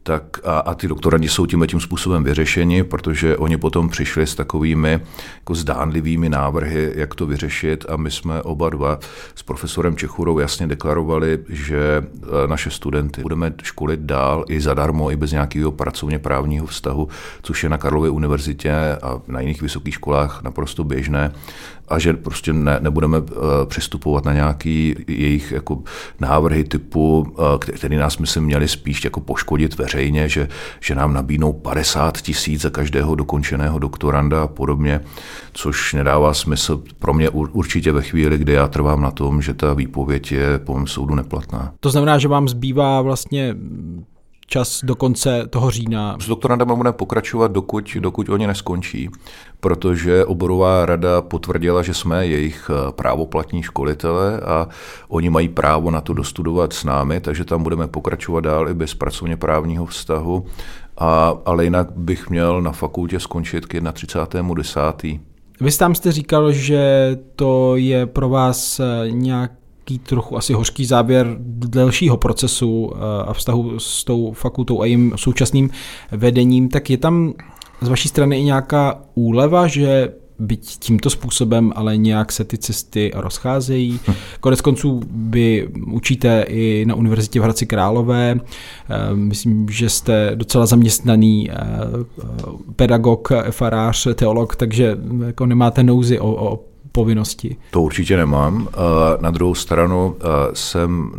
tak 0.02 0.40
a, 0.44 0.58
a 0.58 0.74
ty 0.74 0.88
doktorandi 0.88 1.28
jsou 1.28 1.46
tím 1.46 1.66
tím 1.66 1.80
způsobem 1.80 2.24
vyřešeni, 2.24 2.84
protože 2.84 3.36
oni 3.36 3.56
potom 3.56 3.88
přišli 3.88 4.26
s 4.26 4.34
takovými 4.34 5.00
jako 5.34 5.54
zdánlivými 5.54 6.28
návrhy, 6.28 6.92
jak 6.94 7.14
to 7.14 7.26
vyřešit. 7.26 7.84
A 7.88 7.96
my 7.96 8.10
jsme 8.10 8.42
oba 8.42 8.70
dva 8.70 8.98
s 9.34 9.42
profesorem 9.42 9.96
Čechurou 9.96 10.38
jasně 10.38 10.66
deklarovali, 10.66 11.38
že 11.48 11.78
e, 12.44 12.48
naše 12.48 12.70
studenty 12.70 13.22
budeme 13.22 13.52
školit 13.62 14.00
dál 14.00 14.44
i 14.48 14.60
zadarmo, 14.60 15.10
i 15.10 15.16
bez 15.16 15.32
nějakého 15.32 15.72
pracovně 15.72 16.18
právního 16.18 16.66
vztahu, 16.66 17.08
což 17.42 17.62
je 17.62 17.68
na 17.68 17.78
Karlově 17.78 18.10
univerzitě 18.10 18.72
a 19.02 19.20
na 19.26 19.40
jiných 19.40 19.62
vysokých 19.62 19.94
školách 19.94 20.42
naprosto 20.42 20.84
běžné 20.84 21.32
a 21.90 21.98
že 21.98 22.12
prostě 22.12 22.53
ne, 22.53 22.79
nebudeme 22.81 23.18
uh, 23.18 23.26
přistupovat 23.66 24.24
na 24.24 24.33
nějaký 24.33 24.94
jejich 25.09 25.53
jako 25.53 25.83
návrhy 26.20 26.64
typu, 26.64 27.20
uh, 27.20 27.44
který 27.59 27.96
nás, 27.96 28.18
myslím, 28.18 28.44
měli 28.44 28.68
spíš 28.68 29.05
jako 29.05 29.20
poškodit 29.20 29.79
veřejně, 29.79 30.29
že, 30.29 30.48
že 30.81 30.94
nám 30.94 31.12
nabídnou 31.12 31.53
50 31.53 32.18
tisíc 32.18 32.61
za 32.61 32.70
každého 32.70 33.14
dokončeného 33.14 33.79
doktoranda 33.79 34.42
a 34.42 34.46
podobně, 34.46 35.00
což 35.53 35.94
nedává 35.94 36.35
smysl 36.35 36.83
pro 36.98 37.14
mě 37.14 37.31
určitě 37.31 37.92
ve 37.92 38.03
chvíli, 38.03 38.38
kdy 38.38 38.53
já 38.53 38.68
trvám 38.68 39.03
na 39.03 39.11
tom, 39.11 39.42
že 39.42 39.55
ta 39.55 39.74
výpověď 39.74 40.33
je 40.33 40.59
po 40.59 40.74
mém 40.74 40.87
soudu 40.87 41.14
neplatná. 41.14 41.72
To 41.81 41.90
znamená, 41.90 42.18
že 42.18 42.29
vám 42.29 42.48
zbývá 42.48 43.03
vlastně 43.03 43.57
čas 44.50 44.80
do 44.84 44.94
konce 44.94 45.46
toho 45.50 45.70
října. 45.70 46.16
S 46.20 46.26
doktorandama 46.26 46.74
budeme 46.74 46.92
pokračovat, 46.92 47.52
dokud, 47.52 47.96
dokud 48.00 48.28
oni 48.28 48.46
neskončí, 48.46 49.10
protože 49.60 50.24
oborová 50.24 50.86
rada 50.86 51.22
potvrdila, 51.22 51.82
že 51.82 51.94
jsme 51.94 52.26
jejich 52.26 52.70
eh, 52.70 52.92
právoplatní 52.92 53.62
školitele 53.62 54.40
a 54.40 54.68
oni 55.08 55.30
mají 55.30 55.48
právo 55.48 55.90
na 55.90 56.00
to 56.00 56.12
dostudovat 56.12 56.72
s 56.72 56.84
námi, 56.84 57.20
takže 57.20 57.44
tam 57.44 57.62
budeme 57.62 57.88
pokračovat 57.88 58.40
dál 58.40 58.68
i 58.68 58.74
bez 58.74 58.94
pracovně 58.94 59.36
právního 59.36 59.86
vztahu. 59.86 60.46
A, 60.98 61.34
ale 61.44 61.64
jinak 61.64 61.88
bych 61.96 62.30
měl 62.30 62.62
na 62.62 62.72
fakultě 62.72 63.20
skončit 63.20 63.66
k 63.66 63.74
31.10. 63.74 65.20
Vy 65.60 65.72
tam 65.72 65.94
jste 65.94 66.12
říkal, 66.12 66.52
že 66.52 67.16
to 67.36 67.76
je 67.76 68.06
pro 68.06 68.28
vás 68.28 68.80
eh, 68.80 69.10
nějak 69.10 69.59
takový 69.90 69.98
trochu 69.98 70.37
asi 70.37 70.53
hořký 70.53 70.85
závěr 70.85 71.37
delšího 71.68 72.16
procesu 72.16 72.92
eh, 72.94 72.98
a 73.26 73.33
vztahu 73.33 73.79
s 73.79 74.05
tou 74.05 74.33
fakultou 74.33 74.81
a 74.81 74.85
jejím 74.85 75.12
současným 75.16 75.70
vedením, 76.12 76.68
tak 76.68 76.90
je 76.90 76.98
tam 76.98 77.35
z 77.81 77.88
vaší 77.88 78.09
strany 78.09 78.40
i 78.40 78.44
nějaká 78.44 79.00
úleva, 79.14 79.66
že 79.66 80.12
byť 80.38 80.79
tímto 80.79 81.11
způsobem, 81.11 81.72
ale 81.76 81.96
nějak 81.96 82.33
se 82.33 82.44
ty 82.44 82.59
cesty 82.59 83.11
rozcházejí. 83.14 84.00
Hm. 84.09 84.14
Konec 84.40 84.61
konců 84.61 85.00
vy 85.11 85.68
učíte 85.92 86.44
i 86.48 86.85
na 86.87 86.94
univerzitě 86.94 87.40
v 87.40 87.42
Hradci 87.42 87.66
Králové. 87.66 88.37
Eh, 88.40 89.14
myslím, 89.14 89.66
že 89.70 89.88
jste 89.88 90.31
docela 90.35 90.66
zaměstnaný 90.66 91.50
eh, 91.50 91.55
pedagog, 92.76 93.29
farář, 93.50 94.07
teolog, 94.14 94.57
takže 94.57 94.96
jako 95.26 95.46
nemáte 95.46 95.83
nouzy 95.83 96.20
o, 96.20 96.53
o 96.53 96.69
povinnosti? 96.92 97.57
To 97.70 97.83
určitě 97.83 98.16
nemám. 98.16 98.68
Na 99.20 99.31
druhou 99.31 99.55
stranu 99.55 100.16
jsem 100.55 101.11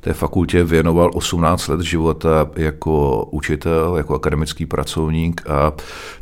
té 0.00 0.12
fakultě 0.12 0.64
věnoval 0.64 1.10
18 1.14 1.68
let 1.68 1.80
života 1.80 2.46
jako 2.56 3.24
učitel, 3.24 3.94
jako 3.96 4.14
akademický 4.14 4.66
pracovník 4.66 5.42
a 5.50 5.72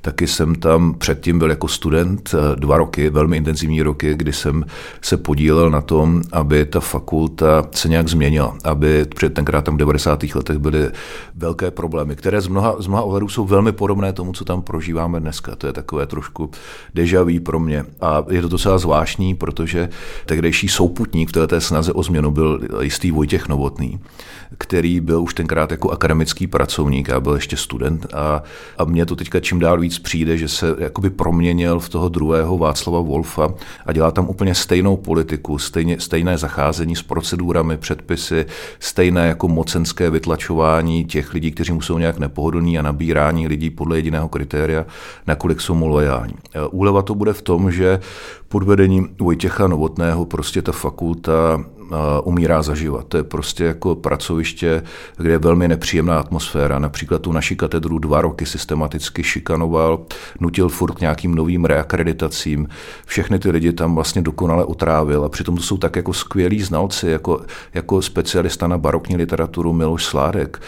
taky 0.00 0.26
jsem 0.26 0.54
tam 0.54 0.94
předtím 0.94 1.38
byl 1.38 1.50
jako 1.50 1.68
student 1.68 2.34
dva 2.54 2.76
roky, 2.76 3.10
velmi 3.10 3.36
intenzivní 3.36 3.82
roky, 3.82 4.14
kdy 4.14 4.32
jsem 4.32 4.64
se 5.02 5.16
podílel 5.16 5.70
na 5.70 5.80
tom, 5.80 6.22
aby 6.32 6.64
ta 6.64 6.80
fakulta 6.80 7.64
se 7.70 7.88
nějak 7.88 8.08
změnila, 8.08 8.56
aby 8.64 9.04
před 9.04 9.34
tenkrát 9.34 9.64
tam 9.64 9.74
v 9.74 9.78
90. 9.78 10.22
letech 10.34 10.58
byly 10.58 10.90
velké 11.34 11.70
problémy, 11.70 12.16
které 12.16 12.40
z 12.40 12.48
mnoha, 12.48 12.76
z 12.78 12.86
mnoha 12.86 13.02
ohledů 13.02 13.28
jsou 13.28 13.44
velmi 13.44 13.72
podobné 13.72 14.12
tomu, 14.12 14.32
co 14.32 14.44
tam 14.44 14.62
prožíváme 14.62 15.20
dneska. 15.20 15.56
To 15.56 15.66
je 15.66 15.72
takové 15.72 16.06
trošku 16.06 16.50
deja 16.94 17.24
pro 17.44 17.60
mě. 17.60 17.84
A 18.00 18.24
je 18.30 18.42
to 18.42 18.48
docela 18.48 18.73
docela 18.74 18.78
zvláštní, 18.78 19.34
protože 19.34 19.88
tehdejší 20.26 20.68
souputník 20.68 21.28
v 21.28 21.32
této 21.32 21.60
snaze 21.60 21.92
o 21.92 22.02
změnu 22.02 22.30
byl 22.30 22.60
jistý 22.80 23.10
Vojtěch 23.10 23.48
Novotný, 23.48 24.00
který 24.58 25.00
byl 25.00 25.22
už 25.22 25.34
tenkrát 25.34 25.70
jako 25.70 25.90
akademický 25.90 26.46
pracovník, 26.46 27.10
a 27.10 27.20
byl 27.20 27.34
ještě 27.34 27.56
student 27.56 28.06
a, 28.14 28.42
a 28.78 28.84
mně 28.84 29.06
to 29.06 29.16
teďka 29.16 29.40
čím 29.40 29.58
dál 29.58 29.80
víc 29.80 29.98
přijde, 29.98 30.38
že 30.38 30.48
se 30.48 30.76
jakoby 30.78 31.10
proměnil 31.10 31.80
v 31.80 31.88
toho 31.88 32.08
druhého 32.08 32.58
Václava 32.58 33.00
Wolfa 33.00 33.54
a 33.86 33.92
dělá 33.92 34.10
tam 34.10 34.28
úplně 34.28 34.54
stejnou 34.54 34.96
politiku, 34.96 35.58
stejně, 35.58 36.00
stejné 36.00 36.38
zacházení 36.38 36.96
s 36.96 37.02
procedurami, 37.02 37.76
předpisy, 37.76 38.46
stejné 38.78 39.28
jako 39.28 39.48
mocenské 39.48 40.10
vytlačování 40.10 41.04
těch 41.04 41.34
lidí, 41.34 41.50
kteří 41.50 41.72
mu 41.72 41.80
jsou 41.80 41.98
nějak 41.98 42.18
nepohodlní 42.18 42.78
a 42.78 42.82
nabírání 42.82 43.48
lidí 43.48 43.70
podle 43.70 43.98
jediného 43.98 44.28
kritéria, 44.28 44.86
nakolik 45.26 45.60
jsou 45.60 45.74
mu 45.74 45.88
lojální. 45.88 46.34
Úleva 46.70 47.02
to 47.02 47.14
bude 47.14 47.32
v 47.32 47.42
tom, 47.42 47.70
že 47.70 48.00
pod 48.48 48.62
vedením 48.64 49.08
Vojtěcha 49.20 49.66
Novotného 49.66 50.24
prostě 50.24 50.62
ta 50.62 50.72
fakulta 50.72 51.64
umírá 52.24 52.62
zaživa. 52.62 53.02
To 53.08 53.16
je 53.16 53.22
prostě 53.22 53.64
jako 53.64 53.94
pracoviště, 53.94 54.82
kde 55.16 55.30
je 55.30 55.38
velmi 55.38 55.68
nepříjemná 55.68 56.18
atmosféra. 56.18 56.78
Například 56.78 57.22
tu 57.22 57.32
naši 57.32 57.56
katedru 57.56 57.98
dva 57.98 58.20
roky 58.20 58.46
systematicky 58.46 59.22
šikanoval, 59.22 60.00
nutil 60.40 60.68
furt 60.68 60.94
k 60.94 61.00
nějakým 61.00 61.34
novým 61.34 61.64
reakreditacím. 61.64 62.68
Všechny 63.06 63.38
ty 63.38 63.50
lidi 63.50 63.72
tam 63.72 63.94
vlastně 63.94 64.22
dokonale 64.22 64.64
otrávil 64.64 65.24
a 65.24 65.28
přitom 65.28 65.56
to 65.56 65.62
jsou 65.62 65.76
tak 65.76 65.96
jako 65.96 66.12
skvělí 66.12 66.62
znalci, 66.62 67.08
jako, 67.08 67.40
jako 67.74 68.02
specialista 68.02 68.66
na 68.66 68.78
barokní 68.78 69.16
literaturu 69.16 69.72
Miloš 69.72 70.04
Sládek. 70.04 70.62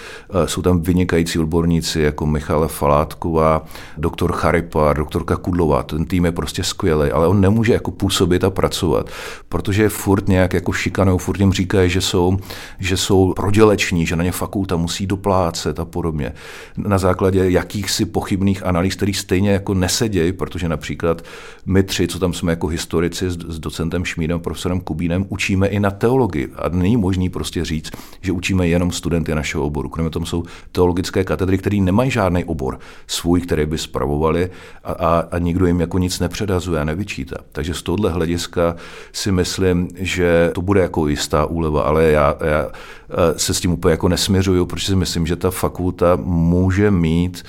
Jsou 0.45 0.63
tam 0.63 0.81
vynikající 0.81 1.39
odborníci 1.39 2.01
jako 2.01 2.27
Michala 2.27 2.69
Falátková, 2.69 3.65
doktor 3.99 4.33
Charipar, 4.33 4.97
doktorka 4.97 5.37
Kudlová. 5.37 5.83
Ten 5.83 6.05
tým 6.05 6.25
je 6.25 6.33
prostě 6.33 6.65
skvělý, 6.65 7.11
ale 7.11 7.27
on 7.27 7.41
nemůže 7.41 7.73
jako 7.73 7.91
působit 7.91 8.45
a 8.45 8.51
pracovat, 8.51 9.11
protože 9.49 9.83
je 9.83 9.89
furt 9.89 10.29
nějak 10.29 10.55
jako 10.55 10.73
šikanou 10.73 11.06
stranou 11.07 11.19
furt 11.19 11.41
jim 11.41 11.53
říkají, 11.53 11.91
že 11.91 12.01
jsou, 12.01 12.39
že 12.79 12.97
jsou 12.97 13.33
proděleční, 13.37 14.07
že 14.07 14.17
na 14.17 14.25
ně 14.25 14.33
fakulta 14.33 14.77
musí 14.77 15.07
doplácet 15.07 15.81
a 15.81 15.85
podobně. 15.85 16.33
Na 16.77 16.99
základě 16.99 17.51
jakýchsi 17.51 18.05
pochybných 18.05 18.67
analýz, 18.67 18.95
který 18.95 19.15
stejně 19.15 19.51
jako 19.51 19.75
nesedějí, 19.75 20.33
protože 20.33 20.69
například 20.69 21.23
my 21.67 21.83
tři, 21.83 22.09
co 22.09 22.19
tam 22.19 22.33
jsme 22.33 22.53
jako 22.53 22.67
historici 22.67 23.31
s, 23.31 23.39
s 23.49 23.59
docentem 23.59 24.05
Šmídem, 24.05 24.41
profesorem 24.41 24.81
Kubínem, 24.81 25.27
učíme 25.29 25.69
i 25.69 25.81
na 25.81 25.91
teologii. 25.91 26.49
A 26.57 26.69
není 26.69 26.97
možný 26.97 27.29
prostě 27.29 27.65
říct, 27.65 27.91
že 28.21 28.33
učíme 28.33 28.69
jenom 28.69 28.93
studenty 28.93 29.35
našeho 29.35 29.65
oboru. 29.65 29.89
Kromě 29.89 30.11
toho 30.11 30.27
jsou 30.27 30.43
teologické 30.73 31.25
katedry, 31.25 31.59
které 31.59 31.77
nemají 31.77 32.11
žádný 32.11 32.45
obor 32.45 32.79
svůj, 33.07 33.41
který 33.41 33.67
by 33.67 33.79
spravovali 33.79 34.51
a, 34.85 34.93
a, 34.93 35.25
a 35.31 35.39
nikdo 35.39 35.67
jim 35.67 35.81
jako 35.81 35.99
nic 35.99 36.21
nepředazuje 36.21 36.81
a 36.81 36.85
nevyčítá. 36.85 37.37
Takže 37.53 37.75
z 37.75 37.83
tohohle 37.83 38.11
hlediska 38.11 38.77
si 39.13 39.33
myslím, 39.33 39.89
že 39.95 40.51
to 40.55 40.63
bude 40.63 40.81
jako 40.81 40.96
jako 40.97 41.09
jistá 41.09 41.47
úleva, 41.47 41.83
ale 41.83 42.05
já, 42.05 42.37
já 42.45 42.67
eh, 42.67 43.39
se 43.39 43.55
s 43.55 43.61
tím 43.61 43.73
úplně 43.73 43.93
jako 43.93 44.09
nesměřuju, 44.09 44.67
protože 44.67 44.87
si 44.87 44.97
myslím, 44.97 45.27
že 45.27 45.37
ta 45.37 45.51
fakulta 45.51 46.17
může 46.25 46.91
mít 46.91 47.43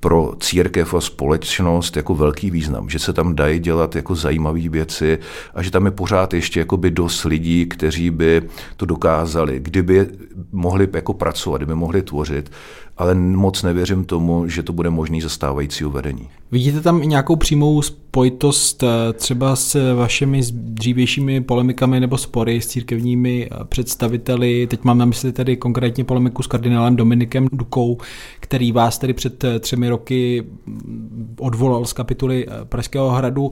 pro 0.00 0.32
církev 0.40 0.94
a 0.94 1.00
společnost 1.00 1.96
jako 1.96 2.14
velký 2.14 2.50
význam, 2.50 2.88
že 2.88 2.98
se 2.98 3.12
tam 3.12 3.34
dají 3.34 3.58
dělat 3.58 3.96
jako 3.96 4.14
zajímavé 4.14 4.68
věci 4.68 5.18
a 5.54 5.62
že 5.62 5.70
tam 5.70 5.84
je 5.84 5.90
pořád 5.90 6.34
ještě 6.34 6.60
jako 6.60 6.76
by 6.76 6.90
dost 6.90 7.24
lidí, 7.24 7.66
kteří 7.66 8.10
by 8.10 8.42
to 8.76 8.86
dokázali, 8.86 9.60
kdyby 9.60 10.06
mohli 10.52 10.88
jako 10.92 11.12
pracovat, 11.12 11.58
kdyby 11.58 11.74
mohli 11.74 12.02
tvořit, 12.02 12.50
ale 12.96 13.14
moc 13.14 13.62
nevěřím 13.62 14.04
tomu, 14.04 14.48
že 14.48 14.62
to 14.62 14.72
bude 14.72 14.90
možný 14.90 15.20
za 15.20 15.28
stávajícího 15.28 15.90
vedení. 15.90 16.28
Vidíte 16.52 16.80
tam 16.80 17.02
i 17.02 17.06
nějakou 17.06 17.36
přímou 17.36 17.82
spojitost 17.82 18.82
eh, 18.82 19.12
třeba 19.12 19.56
s 19.56 19.94
vašimi 19.94 20.40
dřívějšími 20.52 21.40
polemikami 21.40 22.00
nebo 22.00 22.18
spory 22.18 22.60
s 22.60 22.66
církevními 22.66 23.48
eh, 23.52 23.64
představiteli? 23.64 24.66
Teď 24.66 24.84
mám 24.84 24.98
na 24.98 25.04
mysli 25.04 25.32
tedy 25.32 25.56
konkrétně 25.56 26.04
polemiku 26.04 26.42
s 26.42 26.46
kardinálem 26.46 26.96
Dominikem 26.96 27.48
Dukou, 27.52 27.98
který 28.40 28.72
vás 28.72 28.98
tedy 28.98 29.12
před 29.12 29.44
eh, 29.44 29.58
třemi 29.58 29.88
roky 29.88 30.44
mm, 30.66 31.34
odvolal 31.40 31.84
z 31.84 31.92
kapituly 31.92 32.46
Pražského 32.64 33.10
hradu, 33.10 33.50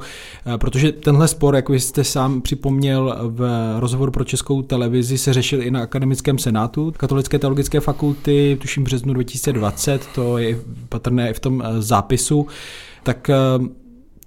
protože 0.56 0.92
tenhle 0.92 1.28
spor, 1.28 1.54
jak 1.54 1.70
jste 1.70 2.04
sám 2.04 2.40
připomněl 2.40 3.16
v 3.22 3.74
rozhovoru 3.78 4.12
pro 4.12 4.24
českou 4.24 4.62
televizi, 4.62 5.18
se 5.18 5.32
řešil 5.32 5.62
i 5.62 5.70
na 5.70 5.82
akademickém 5.82 6.38
senátu 6.38 6.92
Katolické 6.96 7.38
teologické 7.38 7.80
fakulty, 7.80 8.58
tuším 8.60 8.84
březnu 8.84 9.14
2020, 9.32 10.06
to 10.14 10.38
je 10.38 10.58
patrné 10.88 11.30
i 11.30 11.34
v 11.34 11.40
tom 11.40 11.62
zápisu. 11.78 12.46
Tak 13.02 13.30
eh, 13.30 13.34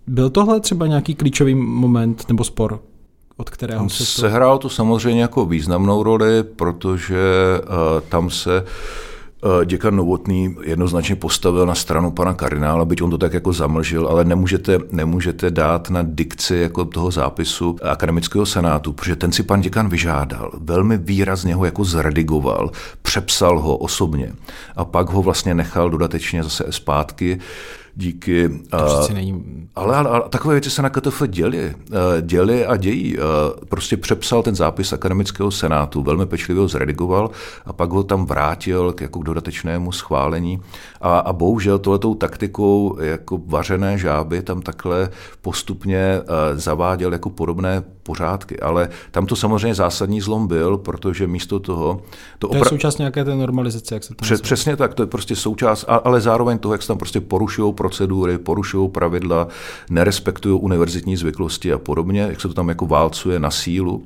byl 0.08 0.30
tohle 0.30 0.60
třeba 0.60 0.88
nějaký 0.88 1.16
klíčový 1.16 1.56
moment 1.56 2.26
nebo 2.28 2.44
spor, 2.44 2.80
od 3.38 3.50
kterého 3.50 3.90
se 3.90 3.98
to... 3.98 4.06
Sehrál 4.06 4.58
to 4.58 4.70
samozřejmě 4.70 5.22
jako 5.22 5.46
významnou 5.46 6.04
roli, 6.04 6.44
protože 6.44 7.16
uh, 7.64 8.02
tam 8.10 8.30
se 8.30 8.62
uh, 8.62 8.68
Eh, 8.68 9.15
děkan 9.66 9.96
Novotný 9.96 10.56
jednoznačně 10.64 11.16
postavil 11.16 11.66
na 11.66 11.76
stranu 11.76 12.12
pana 12.12 12.34
kardinála, 12.34 12.86
byť 12.86 13.02
on 13.02 13.10
to 13.10 13.18
tak 13.18 13.34
jako 13.34 13.54
zamlžil, 13.54 14.08
ale 14.08 14.26
nemůžete, 14.26 14.80
nemůžete 14.92 15.52
dát 15.52 15.90
na 15.90 16.00
dikci 16.04 16.56
jako 16.56 16.86
toho 16.86 17.12
zápisu 17.12 17.76
akademického 17.84 18.46
senátu, 18.46 18.94
protože 18.94 19.16
ten 19.16 19.32
si 19.32 19.44
pan 19.44 19.62
děkan 19.62 19.90
vyžádal. 19.90 20.52
Velmi 20.60 20.98
výrazně 20.98 21.56
ho 21.56 21.66
jako 21.66 21.84
zredigoval, 21.84 22.72
přepsal 23.02 23.60
ho 23.60 23.78
osobně 23.78 24.34
a 24.76 24.86
pak 24.86 25.10
ho 25.10 25.22
vlastně 25.22 25.54
nechal 25.54 25.90
dodatečně 25.90 26.44
zase 26.44 26.66
zpátky 26.70 27.40
díky... 27.96 28.50
To 28.70 29.14
není... 29.14 29.44
ale, 29.76 29.96
ale, 29.96 30.10
ale 30.10 30.24
takové 30.30 30.54
věci 30.54 30.70
se 30.70 30.82
na 30.82 30.90
KTF 30.90 31.22
děly, 31.28 31.76
děly 32.22 32.66
a 32.66 32.78
dějí. 32.78 33.18
Prostě 33.70 33.98
přepsal 33.98 34.44
ten 34.44 34.56
zápis 34.56 34.94
akademického 34.94 35.52
senátu, 35.52 36.02
velmi 36.02 36.26
pečlivě 36.26 36.62
ho 36.62 36.68
zredigoval 36.68 37.30
a 37.66 37.74
pak 37.74 37.90
ho 37.90 38.04
tam 38.04 38.26
vrátil 38.26 38.94
k, 38.94 39.02
jako 39.02 39.20
k 39.20 39.24
dodatečnému 39.24 39.92
schválení. 39.92 40.62
A, 41.06 41.20
a 41.20 41.34
bohužel 41.34 41.80
tohletou 41.80 42.16
taktikou 42.16 42.98
jako 43.02 43.42
vařené 43.46 43.98
žáby 43.98 44.42
tam 44.42 44.62
takhle 44.62 45.10
postupně 45.42 46.22
zaváděl 46.54 47.12
jako 47.14 47.30
podobné 47.30 47.84
pořádky. 48.04 48.60
Ale 48.60 48.90
tam 49.12 49.26
to 49.26 49.36
samozřejmě 49.36 49.76
zásadní 49.76 50.22
zlom 50.22 50.48
byl, 50.48 50.78
protože 50.78 51.28
místo 51.28 51.60
toho... 51.60 52.02
To, 52.40 52.48
to 52.48 52.54
opra- 52.54 52.58
je 52.58 52.66
součást 52.66 52.98
nějaké 52.98 53.26
té 53.26 53.36
normalizace, 53.36 53.96
jak 53.96 54.04
se 54.04 54.16
to 54.16 54.22
Přes, 54.22 54.42
Přesně 54.42 54.76
tak, 54.76 54.94
to 54.94 55.04
je 55.04 55.08
prostě 55.08 55.36
součást, 55.36 55.86
ale 55.88 56.22
zároveň 56.22 56.58
toho, 56.58 56.74
jak 56.74 56.82
se 56.82 56.88
tam 56.88 56.98
prostě 56.98 57.22
porušují 57.22 57.74
procedury, 57.74 58.38
porušují 58.38 58.90
pravidla, 58.90 59.48
nerespektují 59.90 60.60
univerzitní 60.60 61.18
zvyklosti 61.18 61.74
a 61.74 61.78
podobně, 61.78 62.22
jak 62.22 62.42
se 62.42 62.48
to 62.48 62.54
tam 62.54 62.70
jako 62.70 62.86
válcuje 62.86 63.40
na 63.40 63.52
sílu. 63.52 64.04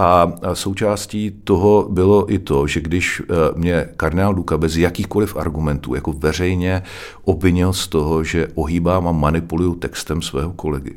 A 0.00 0.32
součástí 0.54 1.30
toho 1.44 1.86
bylo 1.90 2.32
i 2.32 2.38
to, 2.38 2.66
že 2.66 2.80
když 2.80 3.22
eh, 3.22 3.34
mě 3.54 3.88
kardinál 3.96 4.34
Duka 4.34 4.58
bez 4.58 4.76
jakýchkoliv 4.76 5.36
argumentů 5.36 5.94
jako 5.94 6.12
veřejně 6.12 6.82
obvinil 7.24 7.72
z 7.72 7.88
toho, 7.88 8.24
že 8.24 8.48
ohýbám 8.54 9.08
a 9.08 9.12
manipuluju 9.12 9.74
textem 9.74 10.22
svého 10.22 10.52
kolegy, 10.52 10.96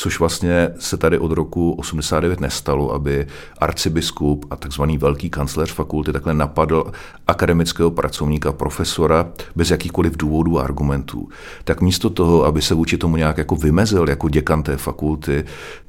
což 0.00 0.20
vlastně 0.20 0.70
se 0.78 0.96
tady 0.96 1.18
od 1.18 1.32
roku 1.32 1.72
89 1.72 2.40
nestalo, 2.40 2.92
aby 2.92 3.26
arcibiskup 3.58 4.46
a 4.50 4.56
takzvaný 4.56 4.98
velký 4.98 5.30
kancléř 5.30 5.72
fakulty 5.72 6.12
takhle 6.12 6.34
napadl 6.34 6.84
akademického 7.26 7.90
pracovníka, 7.90 8.52
profesora 8.52 9.32
bez 9.56 9.70
jakýchkoliv 9.70 10.16
důvodů 10.16 10.58
a 10.58 10.62
argumentů. 10.62 11.28
Tak 11.64 11.80
místo 11.80 12.10
toho, 12.10 12.44
aby 12.44 12.62
se 12.62 12.74
vůči 12.74 12.98
tomu 12.98 13.16
nějak 13.16 13.38
jako 13.38 13.56
vymezil 13.56 14.08
jako 14.08 14.28
děkan 14.28 14.62
té 14.62 14.76
fakulty, 14.76 15.44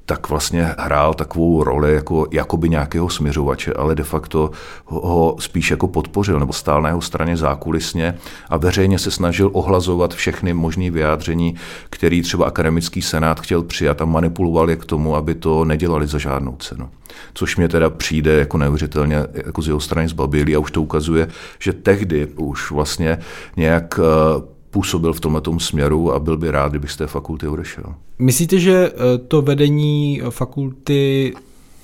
tak 0.05 0.29
vlastně 0.29 0.75
hrál 0.77 1.13
takovou 1.13 1.63
roli 1.63 1.93
jako 1.93 2.27
jakoby 2.31 2.69
nějakého 2.69 3.09
směřovače, 3.09 3.73
ale 3.73 3.95
de 3.95 4.03
facto 4.03 4.51
ho 4.85 5.35
spíš 5.39 5.71
jako 5.71 5.87
podpořil 5.87 6.39
nebo 6.39 6.53
stál 6.53 6.81
na 6.81 6.89
jeho 6.89 7.01
straně 7.01 7.37
zákulisně 7.37 8.17
a 8.49 8.57
veřejně 8.57 8.99
se 8.99 9.11
snažil 9.11 9.49
ohlazovat 9.53 10.13
všechny 10.13 10.53
možné 10.53 10.91
vyjádření, 10.91 11.55
který 11.89 12.21
třeba 12.21 12.45
akademický 12.45 13.01
senát 13.01 13.39
chtěl 13.39 13.63
přijat 13.63 14.00
a 14.01 14.05
manipuloval 14.05 14.69
je 14.69 14.75
k 14.75 14.85
tomu, 14.85 15.15
aby 15.15 15.35
to 15.35 15.65
nedělali 15.65 16.07
za 16.07 16.17
žádnou 16.17 16.55
cenu. 16.55 16.89
Což 17.33 17.57
mě 17.57 17.67
teda 17.67 17.89
přijde 17.89 18.33
jako 18.33 18.57
neuvěřitelně 18.57 19.15
jako 19.33 19.61
z 19.61 19.67
jeho 19.67 19.79
strany 19.79 20.07
zbabilý 20.07 20.55
a 20.55 20.59
už 20.59 20.71
to 20.71 20.81
ukazuje, 20.81 21.27
že 21.59 21.73
tehdy 21.73 22.25
už 22.25 22.71
vlastně 22.71 23.17
nějak 23.57 23.99
eh, 23.99 24.41
působil 24.69 25.13
v 25.13 25.19
tomto 25.19 25.59
směru 25.59 26.13
a 26.13 26.19
byl 26.19 26.37
by 26.37 26.51
rád, 26.51 26.69
kdybych 26.69 26.91
z 26.91 26.97
té 26.97 27.07
fakulty 27.07 27.47
odešel. 27.47 27.83
Myslíte, 28.19 28.59
že 28.59 28.91
eh, 28.93 29.17
to 29.17 29.41
vedení 29.41 30.21
fakulty 30.29 31.33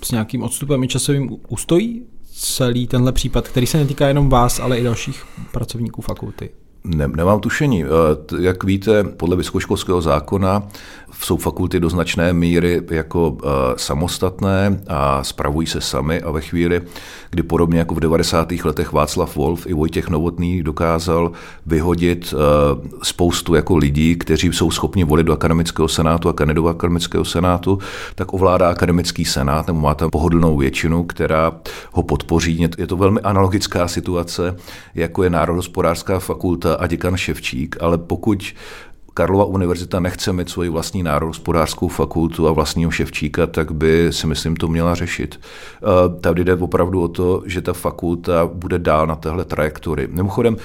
s 0.04 0.12
nějakým 0.12 0.44
odstupem 0.44 0.84
i 0.84 0.88
časovým 0.88 1.38
ustojí 1.48 2.04
celý 2.34 2.88
tenhle 2.88 3.12
případ, 3.12 3.48
který 3.48 3.68
se 3.68 3.78
netýká 3.78 4.08
jenom 4.08 4.30
vás, 4.30 4.60
ale 4.60 4.80
i 4.80 4.84
dalších 4.84 5.26
pracovníků 5.52 6.02
fakulty? 6.02 6.50
Ne, 6.88 7.08
nemám 7.08 7.40
tušení. 7.40 7.84
Eh, 7.84 7.88
jak 8.40 8.64
víte, 8.64 9.04
podle 9.04 9.36
vysokoškolského 9.36 10.02
zákona 10.02 10.64
jsou 11.22 11.38
fakulty 11.38 11.80
do 11.80 11.90
značné 11.90 12.34
míry 12.34 12.82
jako 12.90 13.38
eh, 13.44 13.48
samostatné 13.78 14.80
a 14.88 15.24
spravují 15.24 15.68
se 15.68 15.82
sami 15.82 16.22
a 16.22 16.32
ve 16.32 16.42
chvíli, 16.42 16.82
kdy 17.30 17.44
podobně 17.44 17.80
jako 17.80 17.96
v 17.96 18.00
90. 18.00 18.52
letech 18.64 18.94
Václav 18.94 19.36
Wolf 19.36 19.68
i 19.68 19.74
Vojtěch 19.74 20.10
Novotný 20.10 20.64
dokázal 20.64 21.32
vyhodit 21.66 22.34
eh, 22.34 22.38
spoustu 23.04 23.56
jako 23.56 23.78
lidí, 23.78 24.16
kteří 24.16 24.48
jsou 24.54 24.72
schopni 24.72 25.04
volit 25.04 25.26
do 25.26 25.34
akademického 25.34 25.88
senátu 25.88 26.30
a 26.30 26.34
kandidovat 26.34 26.72
do 26.72 26.78
akademického 26.78 27.26
senátu, 27.26 27.80
tak 28.16 28.34
ovládá 28.34 28.70
akademický 28.70 29.26
senát 29.26 29.68
nebo 29.68 29.80
má 29.80 29.94
tam 29.94 30.10
pohodlnou 30.10 30.58
většinu, 30.58 31.04
která 31.04 31.52
ho 31.92 32.04
podpoří. 32.04 32.70
Je 32.78 32.88
to 32.88 32.98
velmi 32.98 33.20
analogická 33.20 33.88
situace, 33.88 34.56
jako 34.96 35.24
je 35.24 35.30
Národospodářská 35.30 36.20
fakulta 36.20 36.77
a 36.78 36.88
děkan 36.88 37.18
Ševčík, 37.18 37.76
ale 37.80 37.98
pokud 37.98 38.54
Karlova 39.14 39.46
univerzita 39.46 40.00
nechce 40.00 40.34
mít 40.34 40.50
svoji 40.50 40.70
vlastní 40.70 41.04
národospodářskou 41.04 41.88
fakultu 41.88 42.48
a 42.48 42.52
vlastního 42.52 42.92
ševčíka, 42.92 43.48
tak 43.48 43.72
by 43.72 44.08
si 44.12 44.28
myslím 44.28 44.56
to 44.56 44.68
měla 44.68 44.96
řešit. 44.96 45.40
Tady 46.22 46.44
jde 46.44 46.56
opravdu 46.56 47.02
o 47.02 47.08
to, 47.08 47.44
že 47.46 47.62
ta 47.62 47.74
fakulta 47.74 48.50
bude 48.54 48.80
dál 48.80 49.08
na 49.08 49.16
téhle 49.16 49.46
trajektorii. 49.46 50.08
Mimochodem, 50.08 50.58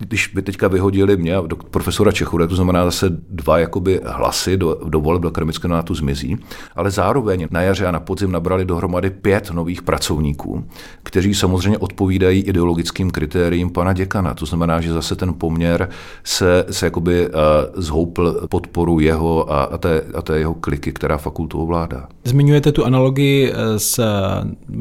když 0.00 0.26
by 0.26 0.42
teďka 0.42 0.68
vyhodili 0.68 1.16
mě 1.16 1.36
do 1.46 1.56
profesora 1.56 2.12
Čechu, 2.12 2.38
to 2.38 2.56
znamená 2.56 2.84
zase 2.84 3.06
dva 3.30 3.58
jakoby 3.58 4.00
hlasy 4.04 4.56
do, 4.56 4.80
do 4.88 5.00
voleb 5.00 5.22
do 5.22 5.28
akademického 5.28 5.74
nátu 5.74 5.94
zmizí, 5.94 6.36
ale 6.76 6.90
zároveň 6.90 7.48
na 7.50 7.62
jaře 7.62 7.86
a 7.86 7.90
na 7.90 8.00
podzim 8.00 8.32
nabrali 8.32 8.64
dohromady 8.64 9.10
pět 9.10 9.50
nových 9.50 9.82
pracovníků, 9.82 10.64
kteří 11.02 11.34
samozřejmě 11.34 11.78
odpovídají 11.78 12.40
ideologickým 12.40 13.10
kritériím 13.10 13.70
pana 13.70 13.92
děkana. 13.92 14.34
To 14.34 14.46
znamená, 14.46 14.80
že 14.80 14.92
zase 14.92 15.16
ten 15.16 15.34
poměr 15.34 15.88
se, 16.24 16.64
se 16.70 16.86
jakoby 16.86 17.28
uh, 17.28 17.32
zhoupl 17.74 18.46
podporu 18.50 19.00
jeho 19.00 19.52
a, 19.52 19.62
a, 19.62 19.78
té, 19.78 20.02
a 20.14 20.22
té 20.22 20.38
jeho 20.38 20.54
kliky, 20.54 20.92
která 20.92 21.18
fakultu 21.18 21.62
ovládá. 21.62 22.08
Zmiňujete 22.24 22.72
tu 22.72 22.84
analogii 22.84 23.52
eh, 23.52 23.78
s 23.78 24.00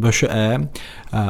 VŠE, 0.10 0.70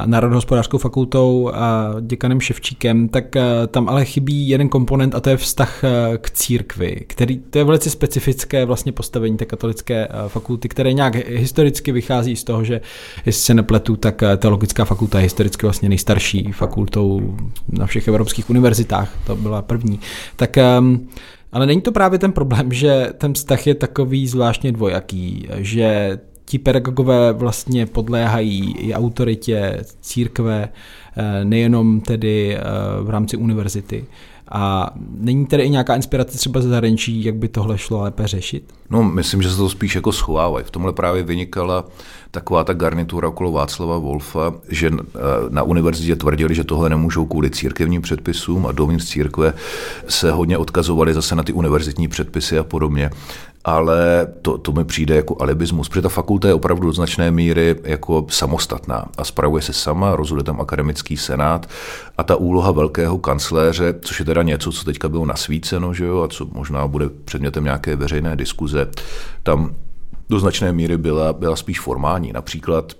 Národohospodářskou 0.06 0.78
fakultou 0.78 1.52
a 1.54 1.96
děkanem 2.02 2.42
Ševčíkem, 2.42 3.10
tak 3.10 3.26
tam 3.68 3.90
ale 3.90 4.06
chybí 4.06 4.50
jeden 4.50 4.70
komponent 4.70 5.16
a 5.16 5.20
to 5.20 5.30
je 5.30 5.38
vztah 5.38 5.84
k 6.18 6.30
církvi, 6.30 7.06
který 7.08 7.38
to 7.38 7.58
je 7.58 7.64
velice 7.64 7.90
specifické 7.90 8.66
vlastně 8.66 8.92
postavení 8.92 9.38
té 9.38 9.46
katolické 9.46 10.08
fakulty, 10.28 10.70
které 10.70 10.94
nějak 10.94 11.16
historicky 11.16 11.92
vychází 11.92 12.36
z 12.36 12.44
toho, 12.44 12.64
že 12.64 12.82
jestli 13.26 13.42
se 13.42 13.54
nepletu, 13.54 13.96
tak 13.96 14.24
teologická 14.38 14.86
fakulta 14.86 15.20
je 15.20 15.24
historicky 15.24 15.66
vlastně 15.66 15.90
nejstarší 15.90 16.52
fakultou 16.52 17.38
na 17.70 17.86
všech 17.86 18.08
evropských 18.08 18.50
univerzitách, 18.50 19.12
to 19.28 19.36
byla 19.36 19.62
první. 19.62 20.00
Tak 20.36 20.58
ehm, 20.58 21.08
ale 21.52 21.66
není 21.66 21.82
to 21.82 21.92
právě 21.92 22.20
ten 22.20 22.32
problém, 22.32 22.74
že 22.74 23.10
ten 23.18 23.34
vztah 23.34 23.68
je 23.68 23.76
takový 23.76 24.28
zvláštně 24.28 24.72
dvojaký, 24.72 25.48
že 25.56 26.20
ti 26.50 26.60
pedagogové 26.60 27.34
vlastně 27.34 27.86
podléhají 27.86 28.76
i 28.78 28.94
autoritě 28.94 29.84
církve, 30.02 30.70
eh, 31.18 31.46
nejenom 31.46 32.02
tedy 32.02 32.58
eh, 32.58 32.62
v 33.02 33.10
rámci 33.10 33.38
univerzity. 33.38 34.06
A 34.52 34.94
není 35.18 35.46
tedy 35.46 35.64
i 35.64 35.70
nějaká 35.70 35.96
inspirace 35.96 36.38
třeba 36.38 36.62
ze 36.62 36.70
zahraničí, 36.70 37.24
jak 37.24 37.36
by 37.36 37.48
tohle 37.48 37.78
šlo 37.78 38.02
lépe 38.02 38.28
řešit? 38.28 38.74
No, 38.90 39.04
myslím, 39.04 39.42
že 39.42 39.50
se 39.50 39.58
to 39.58 39.70
spíš 39.70 39.96
jako 39.96 40.12
schovávají. 40.12 40.66
V 40.66 40.72
tomhle 40.72 40.94
právě 40.94 41.24
vynikala 41.24 41.86
taková 42.32 42.64
ta 42.64 42.74
garnitura 42.74 43.28
okolo 43.28 43.52
Václava 43.52 43.98
Wolfa, 43.98 44.54
že 44.70 44.88
eh, 44.88 45.20
na 45.50 45.64
univerzitě 45.64 46.16
tvrdili, 46.16 46.56
že 46.56 46.64
tohle 46.64 46.90
nemůžou 46.90 47.26
kvůli 47.26 47.50
církevním 47.50 48.02
předpisům 48.02 48.66
a 48.66 48.72
dovnitř 48.72 49.06
církve 49.06 49.54
se 50.08 50.32
hodně 50.32 50.58
odkazovali 50.58 51.14
zase 51.14 51.36
na 51.36 51.44
ty 51.44 51.54
univerzitní 51.54 52.08
předpisy 52.08 52.58
a 52.58 52.64
podobně 52.64 53.10
ale 53.70 54.28
to, 54.42 54.58
to 54.58 54.72
mi 54.72 54.84
přijde 54.84 55.16
jako 55.16 55.36
alibismus, 55.40 55.90
protože 55.90 56.02
ta 56.02 56.10
fakulta 56.10 56.48
je 56.48 56.54
opravdu 56.54 56.88
do 56.88 56.94
značné 56.94 57.32
míry 57.32 57.76
jako 57.84 58.26
samostatná 58.30 59.06
a 59.18 59.24
spravuje 59.24 59.62
se 59.62 59.74
sama, 59.74 60.16
rozhoduje 60.16 60.44
tam 60.44 60.62
akademický 60.62 61.18
senát 61.18 61.70
a 62.18 62.24
ta 62.24 62.36
úloha 62.36 62.72
velkého 62.72 63.18
kancléře, 63.18 63.96
což 64.02 64.20
je 64.20 64.26
teda 64.26 64.44
něco, 64.44 64.72
co 64.72 64.86
teďka 64.86 65.10
bylo 65.10 65.26
nasvíceno, 65.26 65.94
že 65.94 66.06
jo, 66.06 66.24
a 66.24 66.28
co 66.28 66.48
možná 66.52 66.88
bude 66.88 67.10
předmětem 67.10 67.64
nějaké 67.64 67.96
veřejné 67.96 68.36
diskuze, 68.36 68.88
tam 69.44 69.76
do 70.30 70.40
značné 70.40 70.72
míry 70.72 70.98
byla, 70.98 71.34
byla 71.34 71.56
spíš 71.56 71.80
formální. 71.80 72.34
Například 72.34 72.94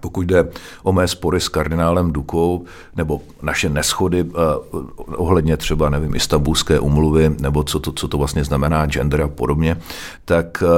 pokud 0.00 0.26
jde 0.26 0.48
o 0.82 0.92
mé 0.92 1.08
spory 1.08 1.40
s 1.40 1.48
kardinálem 1.48 2.12
Dukou 2.12 2.64
nebo 2.96 3.20
naše 3.42 3.68
neschody 3.68 4.22
uh, 4.22 4.32
ohledně 5.06 5.56
třeba, 5.56 5.90
nevím, 5.90 6.14
istambulské 6.14 6.80
umluvy 6.80 7.30
nebo 7.40 7.64
co 7.64 7.80
to, 7.80 7.92
co 7.92 8.08
to 8.08 8.18
vlastně 8.18 8.44
znamená 8.44 8.86
gender 8.86 9.22
a 9.22 9.28
podobně, 9.28 9.76
tak 10.24 10.62
uh, 10.62 10.68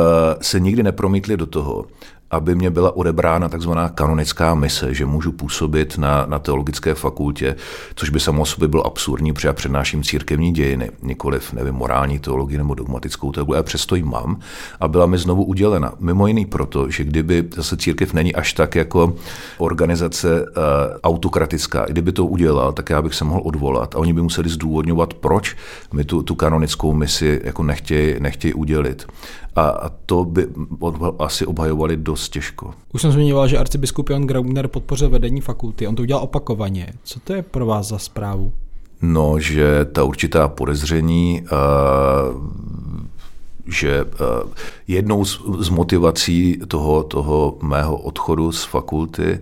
se 0.41 0.61
nikdy 0.61 0.83
nepromítli 0.83 1.37
do 1.37 1.47
toho, 1.47 1.85
aby 2.35 2.55
mě 2.55 2.71
byla 2.71 2.97
odebrána 2.97 3.49
takzvaná 3.49 3.89
kanonická 3.89 4.55
mise, 4.55 4.95
že 4.95 5.07
můžu 5.07 5.33
působit 5.33 5.99
na, 5.99 6.27
na 6.27 6.39
teologické 6.39 6.95
fakultě, 6.95 7.57
což 7.95 8.11
by 8.11 8.21
samo 8.21 8.47
sobě 8.47 8.69
bylo 8.69 8.87
absurdní, 8.87 9.33
protože 9.33 9.49
já 9.49 9.53
přednáším 9.53 10.03
církevní 10.03 10.53
dějiny, 10.53 10.91
nikoliv, 11.03 11.53
nevím, 11.53 11.75
morální 11.75 12.19
teologii 12.19 12.59
nebo 12.59 12.75
dogmatickou 12.75 13.33
teologii, 13.33 13.55
ale 13.55 13.63
přesto 13.63 13.97
ji 13.97 14.03
mám 14.03 14.39
a 14.81 14.89
byla 14.89 15.07
mi 15.07 15.19
znovu 15.19 15.45
udělena. 15.45 15.93
Mimo 16.01 16.27
jiný 16.27 16.47
proto, 16.47 16.91
že 16.91 17.05
kdyby 17.05 17.45
zase 17.57 17.77
církev 17.77 18.13
není 18.13 18.35
až 18.35 18.53
tak 18.53 18.75
jako 18.75 19.17
organizace 19.59 20.43
uh, 20.43 20.47
autokratická, 21.03 21.87
kdyby 21.89 22.13
to 22.13 22.27
udělal, 22.27 22.73
tak 22.73 22.91
já 22.91 23.03
bych 23.03 23.15
se 23.15 23.25
mohl 23.25 23.41
odvolat 23.45 23.95
a 23.95 23.99
oni 23.99 24.13
by 24.13 24.23
museli 24.23 24.49
zdůvodňovat, 24.49 25.15
proč 25.15 25.57
mi 25.93 26.05
tu, 26.05 26.23
tu 26.23 26.35
kanonickou 26.35 26.95
misi 26.95 27.41
jako 27.45 27.63
nechtějí, 27.63 28.15
nechtějí 28.21 28.55
udělit. 28.55 29.07
A 29.57 29.91
to 30.07 30.25
by 30.25 30.47
asi 31.19 31.47
obhajovali 31.47 31.97
dost 31.97 32.29
těžko. 32.29 32.75
Už 32.93 33.03
jsem 33.03 33.13
zmiňoval, 33.13 33.49
že 33.49 33.59
arcibiskup 33.59 34.11
Jan 34.11 34.27
Graubner 34.27 34.69
podpořil 34.69 35.11
vedení 35.11 35.41
fakulty. 35.41 35.87
On 35.87 35.95
to 35.95 36.03
udělal 36.03 36.23
opakovaně. 36.23 36.93
Co 37.05 37.21
to 37.21 37.33
je 37.33 37.43
pro 37.43 37.67
vás 37.67 37.87
za 37.89 37.99
zprávu? 37.99 38.53
No, 39.03 39.41
že 39.41 39.85
ta 39.85 40.05
určitá 40.05 40.49
podezření 40.49 41.45
že 43.67 44.05
eh, 44.05 44.49
jednou 44.89 45.25
z, 45.25 45.69
motivací 45.69 46.61
toho, 46.69 47.03
toho 47.03 47.59
mého 47.63 47.97
odchodu 47.97 48.53
z 48.53 48.65
fakulty 48.65 49.41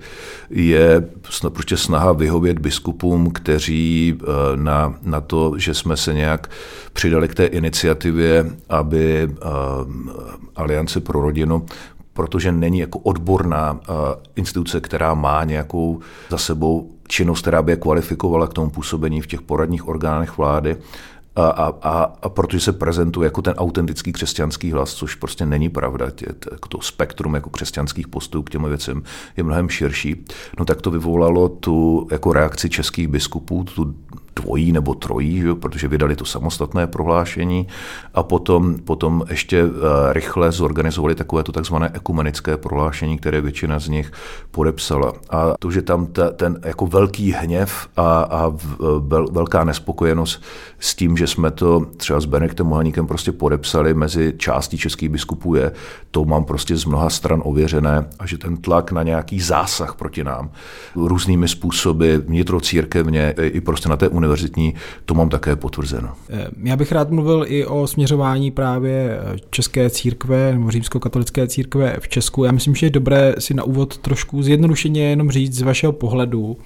je 0.50 1.08
prostě 1.48 1.76
snaha 1.76 2.12
vyhovět 2.12 2.58
biskupům, 2.58 3.30
kteří 3.30 4.18
eh, 4.20 4.26
na, 4.56 4.94
na 5.02 5.20
to, 5.20 5.58
že 5.58 5.74
jsme 5.74 5.96
se 5.96 6.14
nějak 6.14 6.50
přidali 6.92 7.28
k 7.28 7.34
té 7.34 7.46
iniciativě, 7.46 8.50
aby 8.68 9.28
eh, 9.30 9.36
Aliance 10.56 11.00
pro 11.00 11.20
rodinu 11.20 11.66
protože 12.14 12.52
není 12.52 12.78
jako 12.78 12.98
odborná 12.98 13.80
instituce, 14.36 14.80
která 14.80 15.14
má 15.14 15.44
nějakou 15.44 16.00
za 16.30 16.38
sebou 16.38 16.90
činnost, 17.08 17.40
která 17.40 17.62
by 17.62 17.72
je 17.72 17.76
kvalifikovala 17.76 18.46
k 18.46 18.52
tomu 18.52 18.70
působení 18.70 19.20
v 19.20 19.26
těch 19.26 19.42
poradních 19.42 19.88
orgánech 19.88 20.36
vlády, 20.36 20.76
a, 21.36 21.46
a, 21.46 22.02
a, 22.22 22.28
protože 22.28 22.60
se 22.60 22.72
prezentuje 22.72 23.26
jako 23.26 23.42
ten 23.42 23.54
autentický 23.54 24.12
křesťanský 24.12 24.72
hlas, 24.72 24.94
což 24.94 25.14
prostě 25.14 25.46
není 25.46 25.68
pravda. 25.68 26.10
Tě, 26.10 26.26
to 26.68 26.80
spektrum 26.80 27.34
jako 27.34 27.50
křesťanských 27.50 28.08
postů 28.08 28.42
k 28.42 28.50
těm 28.50 28.64
věcem 28.64 29.02
je 29.36 29.44
mnohem 29.44 29.68
širší. 29.68 30.24
No 30.58 30.64
tak 30.64 30.82
to 30.82 30.90
vyvolalo 30.90 31.48
tu 31.48 32.08
jako 32.10 32.32
reakci 32.32 32.70
českých 32.70 33.08
biskupů, 33.08 33.64
tu 33.64 33.94
dvojí 34.36 34.72
nebo 34.72 34.94
trojí, 34.94 35.40
že? 35.40 35.54
protože 35.54 35.88
vydali 35.88 36.16
to 36.16 36.24
samostatné 36.24 36.86
prohlášení 36.86 37.66
a 38.14 38.22
potom, 38.22 38.74
potom 38.74 39.24
ještě 39.30 39.62
eh, 39.62 40.12
rychle 40.12 40.52
zorganizovali 40.52 41.14
takové 41.14 41.42
to 41.42 41.52
takzvané 41.52 41.90
ekumenické 41.94 42.56
prohlášení, 42.56 43.18
které 43.18 43.40
většina 43.40 43.78
z 43.78 43.88
nich 43.88 44.12
podepsala. 44.50 45.12
A 45.30 45.54
to, 45.58 45.70
že 45.70 45.82
tam 45.82 46.06
ta, 46.06 46.30
ten 46.30 46.60
jako 46.64 46.86
velký 46.86 47.32
hněv 47.32 47.88
a, 47.96 48.22
a 48.22 48.52
vel, 48.98 49.26
velká 49.32 49.64
nespokojenost 49.64 50.42
s 50.78 50.94
tím, 50.94 51.16
že 51.16 51.26
jsme 51.26 51.50
to 51.50 51.86
třeba 51.96 52.20
s 52.20 52.24
Benektem 52.24 52.66
Mohaníkem 52.66 53.06
prostě 53.06 53.32
podepsali 53.32 53.94
mezi 53.94 54.34
částí 54.36 54.78
českých 54.78 55.08
biskupů 55.08 55.54
je, 55.54 55.72
to 56.10 56.24
mám 56.24 56.44
prostě 56.44 56.76
z 56.76 56.84
mnoha 56.84 57.10
stran 57.10 57.42
ověřené 57.44 58.06
a 58.18 58.26
že 58.26 58.38
ten 58.38 58.56
tlak 58.56 58.92
na 58.92 59.02
nějaký 59.02 59.40
zásah 59.40 59.94
proti 59.94 60.24
nám 60.24 60.50
různými 60.96 61.48
způsoby 61.48 62.14
vnitrocírkevně 62.14 63.34
i 63.38 63.60
prostě 63.60 63.88
na 63.88 63.96
té 63.96 64.08
univerzitní, 64.22 64.74
to 65.04 65.14
mám 65.14 65.28
také 65.28 65.56
potvrzeno. 65.56 66.08
Eh, 66.30 66.46
já 66.62 66.76
bych 66.76 66.92
rád 66.92 67.10
mluvil 67.10 67.44
i 67.48 67.66
o 67.66 67.86
směřování 67.86 68.50
právě 68.50 69.18
eh, 69.20 69.36
české 69.50 69.90
církve 69.90 70.52
nebo 70.52 70.70
římskokatolické 70.70 71.48
církve 71.48 71.96
v 72.00 72.08
Česku. 72.08 72.44
Já 72.44 72.52
myslím, 72.52 72.74
že 72.74 72.86
je 72.86 72.90
dobré 72.90 73.34
si 73.38 73.54
na 73.54 73.64
úvod 73.64 73.98
trošku 73.98 74.42
zjednodušeně 74.42 75.10
jenom 75.10 75.30
říct 75.30 75.54
z 75.54 75.62
vašeho 75.62 75.92
pohledu, 75.92 76.56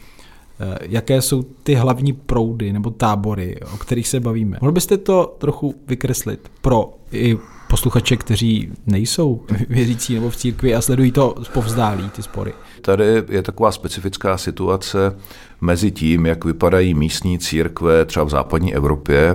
eh, 0.61 0.79
jaké 0.83 1.23
jsou 1.23 1.43
ty 1.43 1.75
hlavní 1.75 2.13
proudy 2.13 2.73
nebo 2.73 2.91
tábory, 2.91 3.57
o 3.75 3.77
kterých 3.77 4.09
se 4.09 4.21
bavíme. 4.21 4.59
Mohl 4.61 4.73
byste 4.73 4.97
to 4.97 5.35
trochu 5.39 5.75
vykreslit 5.89 6.51
pro 6.61 6.91
i 7.13 7.37
posluchače, 7.77 8.17
kteří 8.17 8.73
nejsou 8.87 9.45
věřící 9.69 10.15
nebo 10.15 10.31
v 10.31 10.37
církvi 10.37 10.75
a 10.75 10.81
sledují 10.81 11.13
to 11.13 11.35
povzdálí, 11.53 12.11
ty 12.11 12.23
spory? 12.23 12.53
Tady 12.81 13.05
je 13.29 13.43
taková 13.43 13.73
specifická 13.73 14.39
situace 14.39 15.17
mezi 15.61 15.91
tím, 15.91 16.27
jak 16.27 16.45
vypadají 16.45 16.95
místní 16.95 17.39
církve 17.39 18.05
třeba 18.05 18.25
v 18.25 18.31
západní 18.31 18.75
Evropě, 18.75 19.35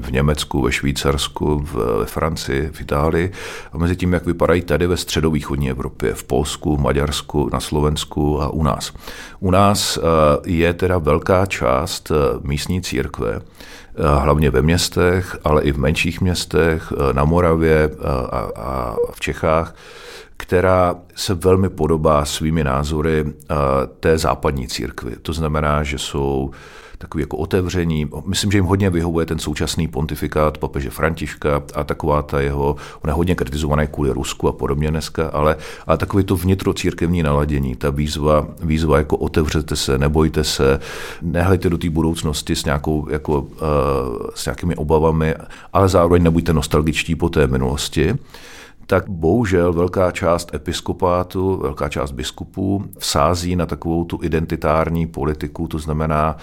v 0.00 0.12
Německu, 0.12 0.62
ve 0.62 0.72
Švýcarsku, 0.72 1.64
ve 1.98 2.06
Francii, 2.06 2.70
v 2.72 2.80
Itálii, 2.80 3.32
a 3.72 3.78
mezi 3.78 3.96
tím, 3.96 4.12
jak 4.12 4.26
vypadají 4.26 4.62
tady 4.62 4.86
ve 4.86 4.96
středovýchodní 4.96 5.70
Evropě, 5.70 6.14
v 6.14 6.24
Polsku, 6.24 6.76
Maďarsku, 6.76 7.50
na 7.52 7.60
Slovensku 7.60 8.42
a 8.42 8.48
u 8.48 8.62
nás. 8.62 8.92
U 9.42 9.50
nás 9.50 9.98
je 10.46 10.74
teda 10.74 10.98
velká 10.98 11.46
část 11.46 12.12
místní 12.42 12.82
církve, 12.82 13.40
hlavně 14.18 14.50
ve 14.50 14.62
městech, 14.62 15.36
ale 15.44 15.62
i 15.62 15.72
v 15.72 15.78
menších 15.78 16.20
městech, 16.20 16.92
na 17.12 17.24
Moravě 17.24 17.90
a, 18.30 18.48
a 18.56 18.96
v 19.12 19.20
Čechách, 19.20 19.74
která 20.42 20.96
se 21.14 21.34
velmi 21.34 21.68
podobá 21.68 22.24
svými 22.24 22.64
názory 22.64 23.24
té 24.00 24.18
západní 24.18 24.68
církvy. 24.68 25.16
To 25.22 25.32
znamená, 25.32 25.82
že 25.82 25.98
jsou 25.98 26.50
takový 26.98 27.22
jako 27.22 27.36
otevření. 27.36 28.10
Myslím, 28.26 28.52
že 28.52 28.58
jim 28.58 28.64
hodně 28.64 28.90
vyhovuje 28.90 29.26
ten 29.26 29.38
současný 29.38 29.88
pontifikát 29.88 30.58
papeže 30.58 30.90
Františka 30.90 31.62
a 31.74 31.84
taková 31.84 32.22
ta 32.22 32.40
jeho, 32.40 32.76
on 33.02 33.08
je 33.08 33.12
hodně 33.12 33.34
kritizovaný 33.34 33.86
kvůli 33.86 34.10
Rusku 34.10 34.48
a 34.48 34.52
podobně 34.52 34.90
dneska, 34.90 35.28
ale, 35.28 35.56
ale 35.86 35.98
takový 35.98 36.24
to 36.24 36.36
vnitrocírkevní 36.36 37.22
naladění, 37.22 37.76
ta 37.76 37.90
výzva, 37.90 38.46
výzva 38.62 38.98
jako 38.98 39.16
otevřete 39.16 39.76
se, 39.76 39.98
nebojte 39.98 40.44
se, 40.44 40.80
nehledejte 41.22 41.70
do 41.70 41.78
té 41.78 41.90
budoucnosti 41.90 42.56
s, 42.56 42.64
nějakou, 42.64 43.08
jako, 43.10 43.40
uh, 43.40 43.48
s 44.34 44.46
nějakými 44.46 44.76
obavami, 44.76 45.34
ale 45.72 45.88
zároveň 45.88 46.22
nebuďte 46.22 46.52
nostalgičtí 46.52 47.14
po 47.14 47.28
té 47.28 47.46
minulosti 47.46 48.18
tak 48.86 49.08
bohužel 49.08 49.72
velká 49.72 50.10
část 50.10 50.54
episkopátu, 50.54 51.56
velká 51.62 51.88
část 51.88 52.12
biskupů 52.12 52.84
vsází 52.98 53.56
na 53.56 53.66
takovou 53.66 54.04
tu 54.04 54.18
identitární 54.22 55.06
politiku, 55.06 55.68
to 55.68 55.78
znamená 55.78 56.36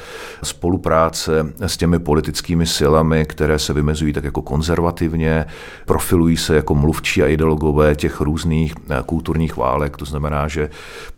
spolupráce 0.43 1.53
s 1.59 1.77
těmi 1.77 1.99
politickými 1.99 2.65
silami, 2.65 3.25
které 3.25 3.59
se 3.59 3.73
vymezují 3.73 4.13
tak 4.13 4.23
jako 4.23 4.41
konzervativně, 4.41 5.45
profilují 5.85 6.37
se 6.37 6.55
jako 6.55 6.75
mluvčí 6.75 7.23
a 7.23 7.27
ideologové 7.27 7.95
těch 7.95 8.21
různých 8.21 8.73
eh, 8.89 9.03
kulturních 9.05 9.57
válek, 9.57 9.97
to 9.97 10.05
znamená, 10.05 10.47
že 10.47 10.69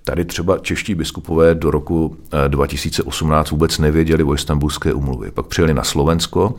tady 0.03 0.25
třeba 0.25 0.57
čeští 0.57 0.95
biskupové 0.95 1.55
do 1.55 1.71
roku 1.71 2.17
2018 2.47 3.47
eh, 3.47 3.51
vůbec 3.51 3.79
nevěděli 3.79 4.23
o 4.23 4.33
istambulské 4.33 4.93
umluvě. 4.93 5.31
Pak 5.31 5.45
přijeli 5.45 5.73
na 5.73 5.83
Slovensko 5.83 6.53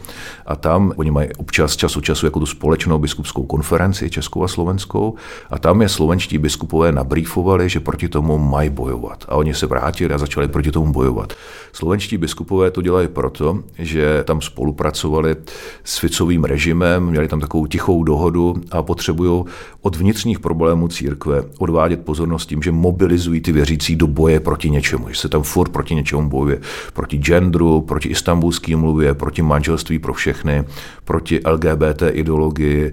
a 0.46 0.56
tam 0.56 0.92
oni 0.96 1.10
mají 1.10 1.28
občas 1.38 1.76
čas 1.76 1.96
od 1.96 2.04
času 2.04 2.26
jako 2.26 2.40
tu 2.40 2.46
společnou 2.46 2.98
biskupskou 2.98 3.42
konferenci 3.42 4.10
Českou 4.10 4.44
a 4.44 4.48
slovenskou 4.52 5.14
a 5.50 5.58
tam 5.58 5.82
je 5.82 5.88
slovenští 5.88 6.38
biskupové 6.38 6.92
nabrýfovali, 6.92 7.68
že 7.68 7.80
proti 7.80 8.08
tomu 8.08 8.38
mají 8.38 8.70
bojovat. 8.70 9.24
A 9.28 9.36
oni 9.36 9.54
se 9.54 9.66
vrátili 9.66 10.14
a 10.14 10.18
začali 10.18 10.48
proti 10.48 10.70
tomu 10.70 10.92
bojovat. 10.92 11.32
Slovenští 11.72 12.18
biskupové 12.18 12.70
to 12.70 12.82
dělají 12.82 13.08
proto, 13.08 13.58
že 13.78 14.24
tam 14.24 14.40
spolupracovali 14.40 15.36
s 15.84 15.98
Ficovým 15.98 16.44
režimem, 16.44 17.06
měli 17.06 17.28
tam 17.28 17.40
takovou 17.40 17.66
tichou 17.66 18.04
dohodu 18.04 18.54
a 18.70 18.82
potřebují 18.82 19.44
od 19.82 19.96
vnitřních 19.96 20.40
problémů 20.40 20.88
církve 20.88 21.44
odvádět 21.58 22.04
pozornost 22.04 22.46
tím, 22.46 22.62
že 22.62 22.72
mobilizují 22.72 23.40
ty 23.40 23.52
věřící 23.52 23.96
do 23.96 24.06
boje 24.06 24.40
proti 24.40 24.70
něčemu, 24.70 25.08
že 25.08 25.16
se 25.16 25.28
tam 25.28 25.42
furt 25.42 25.68
proti 25.68 25.94
něčemu 25.94 26.28
bojuje. 26.28 26.60
Proti 26.92 27.16
genderu, 27.18 27.80
proti 27.80 28.08
istambulské 28.08 28.76
mluvě, 28.76 29.14
proti 29.14 29.42
manželství 29.42 29.98
pro 29.98 30.14
všechny, 30.14 30.64
proti 31.04 31.40
LGBT 31.46 32.02
ideologii. 32.10 32.92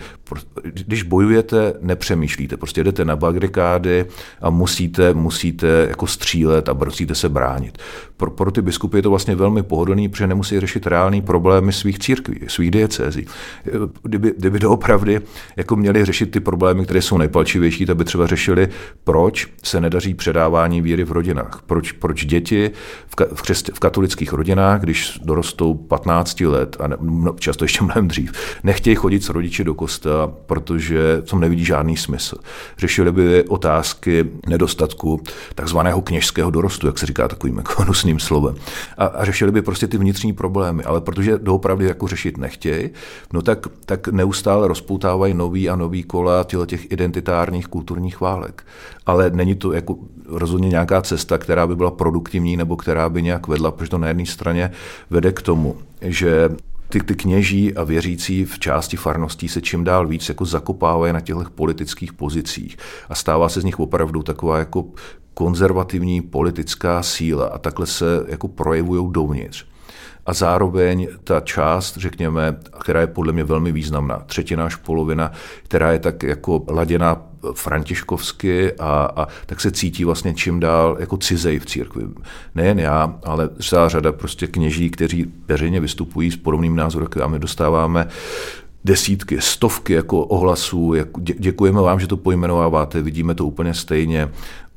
Když 0.63 1.03
bojujete, 1.03 1.73
nepřemýšlíte, 1.81 2.57
prostě 2.57 2.83
jdete 2.83 3.05
na 3.05 3.15
bagrikády 3.15 4.05
a 4.41 4.49
musíte, 4.49 5.13
musíte 5.13 5.67
jako 5.89 6.07
střílet 6.07 6.69
a 6.69 6.73
musíte 6.73 7.15
se 7.15 7.29
bránit. 7.29 7.77
Pro, 8.17 8.31
pro 8.31 8.51
ty 8.51 8.61
biskupy 8.61 8.97
je 8.97 9.01
to 9.01 9.09
vlastně 9.09 9.35
velmi 9.35 9.63
pohodlný, 9.63 10.09
protože 10.09 10.27
nemusí 10.27 10.59
řešit 10.59 10.87
reální 10.87 11.21
problémy 11.21 11.73
svých 11.73 11.99
církví, 11.99 12.39
svých 12.47 12.71
diecézí. 12.71 13.25
Kdyby, 14.03 14.33
kdyby 14.37 14.59
doopravdy 14.59 15.21
jako 15.55 15.75
měli 15.75 16.05
řešit 16.05 16.31
ty 16.31 16.39
problémy, 16.39 16.83
které 16.83 17.01
jsou 17.01 17.17
nejpalčivější, 17.17 17.85
tak 17.85 17.97
by 17.97 18.03
třeba 18.03 18.27
řešili, 18.27 18.67
proč 19.03 19.47
se 19.63 19.81
nedaří 19.81 20.13
předávání 20.13 20.81
víry 20.81 21.03
v 21.03 21.11
rodinách. 21.11 21.61
Proč, 21.65 21.91
proč 21.91 22.25
děti 22.25 22.71
v, 23.07 23.15
ka, 23.15 23.25
v, 23.33 23.41
křest, 23.41 23.69
v 23.73 23.79
katolických 23.79 24.33
rodinách, 24.33 24.81
když 24.81 25.19
dorostou 25.23 25.73
15 25.73 26.41
let 26.41 26.77
a 26.79 26.87
ne, 26.87 26.97
no, 27.01 27.35
často 27.39 27.65
ještě 27.65 27.83
mnohem 27.83 28.07
dřív, 28.07 28.31
nechtějí 28.63 28.95
chodit 28.95 29.23
s 29.23 29.29
rodiči 29.29 29.63
do 29.63 29.73
kostela, 29.73 30.18
protože 30.27 31.21
tom 31.29 31.39
nevidí 31.39 31.65
žádný 31.65 31.97
smysl. 31.97 32.37
Řešili 32.77 33.11
by 33.11 33.43
otázky 33.43 34.25
nedostatku 34.47 35.21
takzvaného 35.55 36.01
kněžského 36.01 36.51
dorostu, 36.51 36.87
jak 36.87 36.97
se 36.97 37.05
říká 37.05 37.27
takovým 37.27 37.57
jako 37.57 37.83
slovem. 38.17 38.55
A, 38.97 39.05
a 39.05 39.25
řešili 39.25 39.51
by 39.51 39.61
prostě 39.61 39.87
ty 39.87 39.97
vnitřní 39.97 40.33
problémy, 40.33 40.83
ale 40.83 41.01
protože 41.01 41.37
doopravdy 41.37 41.85
jako 41.85 42.07
řešit 42.07 42.37
nechtějí, 42.37 42.89
no 43.33 43.41
tak, 43.41 43.67
tak 43.85 44.07
neustále 44.07 44.67
rozpoutávají 44.67 45.33
nový 45.33 45.69
a 45.69 45.75
nový 45.75 46.03
kola 46.03 46.43
těch 46.65 46.91
identitárních 46.91 47.67
kulturních 47.67 48.21
válek. 48.21 48.63
Ale 49.05 49.29
není 49.29 49.55
to 49.55 49.73
jako 49.73 49.95
rozhodně 50.25 50.69
nějaká 50.69 51.01
cesta, 51.01 51.37
která 51.37 51.67
by 51.67 51.75
byla 51.75 51.91
produktivní 51.91 52.57
nebo 52.57 52.77
která 52.77 53.09
by 53.09 53.21
nějak 53.21 53.47
vedla, 53.47 53.71
protože 53.71 53.89
to 53.89 53.97
na 53.97 54.07
jedné 54.07 54.25
straně 54.25 54.71
vede 55.09 55.31
k 55.31 55.41
tomu, 55.41 55.75
že 56.01 56.49
ty, 56.89 56.99
ty 56.99 57.15
kněží 57.15 57.75
a 57.75 57.83
věřící 57.83 58.45
v 58.45 58.59
části 58.59 58.97
farností 58.97 59.47
se 59.47 59.61
čím 59.61 59.83
dál 59.83 60.07
víc 60.07 60.29
jako 60.29 60.45
zakopávají 60.45 61.13
na 61.13 61.19
těchto 61.19 61.49
politických 61.55 62.13
pozicích 62.13 62.77
a 63.09 63.15
stává 63.15 63.49
se 63.49 63.61
z 63.61 63.63
nich 63.63 63.79
opravdu 63.79 64.23
taková 64.23 64.59
jako 64.59 64.85
konzervativní 65.33 66.21
politická 66.21 67.03
síla 67.03 67.45
a 67.47 67.57
takhle 67.57 67.85
se 67.85 68.05
jako 68.27 68.47
projevují 68.47 69.11
dovnitř. 69.11 69.65
A 70.25 70.33
zároveň 70.33 71.07
ta 71.23 71.39
část, 71.39 71.97
řekněme, 71.97 72.59
která 72.79 73.01
je 73.01 73.07
podle 73.07 73.33
mě 73.33 73.43
velmi 73.43 73.71
významná, 73.71 74.19
třetina 74.25 74.65
až 74.65 74.75
polovina, 74.75 75.31
která 75.63 75.91
je 75.91 75.99
tak 75.99 76.23
jako 76.23 76.65
laděná 76.69 77.28
františkovsky 77.53 78.73
a, 78.73 79.09
a 79.15 79.27
tak 79.45 79.61
se 79.61 79.71
cítí 79.71 80.05
vlastně 80.05 80.33
čím 80.33 80.59
dál 80.59 80.97
jako 80.99 81.17
cizej 81.17 81.59
v 81.59 81.65
církvi. 81.65 82.03
Nejen 82.55 82.79
já, 82.79 83.19
ale 83.23 83.49
celá 83.61 83.89
řada 83.89 84.11
prostě 84.11 84.47
kněží, 84.47 84.89
kteří 84.89 85.33
veřejně 85.47 85.79
vystupují 85.79 86.31
s 86.31 86.37
podobným 86.37 86.75
názorem 86.75 86.99
a 87.23 87.27
my 87.27 87.39
dostáváme 87.39 88.07
desítky, 88.85 89.41
stovky 89.41 89.93
jako 89.93 90.23
ohlasů, 90.23 90.93
jako 90.93 91.21
děkujeme 91.21 91.81
vám, 91.81 91.99
že 91.99 92.07
to 92.07 92.17
pojmenováváte, 92.17 93.01
vidíme 93.01 93.35
to 93.35 93.45
úplně 93.45 93.73
stejně, 93.73 94.29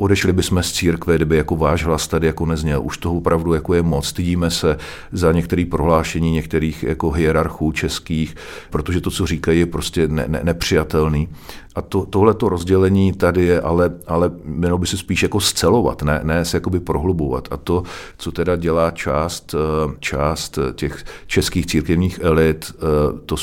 odešli 0.03 0.33
bychom 0.33 0.63
z 0.63 0.73
církve, 0.73 1.17
kdyby 1.17 1.37
jako 1.37 1.57
váš 1.57 1.85
hlas 1.85 2.09
tady 2.09 2.27
jako 2.27 2.47
nezněl. 2.47 2.83
Už 2.83 2.99
toho 2.99 3.17
opravdu 3.17 3.55
jako 3.55 3.75
je 3.75 3.83
moc. 3.83 4.07
Stydíme 4.07 4.51
se 4.51 4.77
za 5.13 5.33
některé 5.33 5.65
prohlášení 5.71 6.31
některých 6.31 6.83
jako 6.83 7.11
hierarchů 7.11 7.73
českých, 7.73 8.35
protože 8.71 9.01
to, 9.01 9.11
co 9.11 9.27
říkají, 9.27 9.59
je 9.59 9.67
prostě 9.67 10.09
ne, 10.09 10.25
ne, 10.29 10.41
nepřijatelný. 10.43 11.29
A 11.75 11.83
to, 11.83 12.07
tohle 12.07 12.35
to 12.35 12.49
rozdělení 12.49 13.13
tady 13.13 13.45
je, 13.45 13.61
ale, 13.61 13.91
ale 14.07 14.31
mělo 14.45 14.79
by 14.79 14.87
se 14.87 14.97
spíš 14.97 15.23
jako 15.23 15.41
scelovat, 15.41 16.03
ne, 16.03 16.21
ne 16.23 16.45
se 16.45 16.57
jakoby 16.57 16.81
prohlubovat. 16.81 17.49
A 17.51 17.57
to, 17.57 17.83
co 18.19 18.33
teda 18.33 18.57
dělá 18.57 18.91
část, 18.91 19.55
eh, 19.55 19.95
část 20.01 20.59
těch 20.75 21.05
českých 21.27 21.67
církevních 21.67 22.21
elit, 22.23 22.75
eh, 22.75 23.19
to 23.27 23.37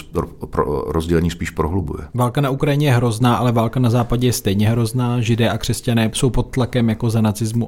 rozdělení 0.87 1.31
spíš 1.31 1.49
prohlubuje. 1.49 2.03
Válka 2.13 2.41
na 2.41 2.49
Ukrajině 2.49 2.87
je 2.87 2.93
hrozná, 2.93 3.35
ale 3.35 3.51
válka 3.51 3.79
na 3.79 3.89
západě 3.89 4.27
je 4.27 4.33
stejně 4.33 4.69
hrozná. 4.69 5.21
Židé 5.21 5.49
a 5.49 5.57
křesťané 5.57 6.11
jsou 6.13 6.29
pod 6.29 6.48
tlakem 6.49 6.89
jako 6.89 7.09
za 7.09 7.21
nacismu. 7.21 7.67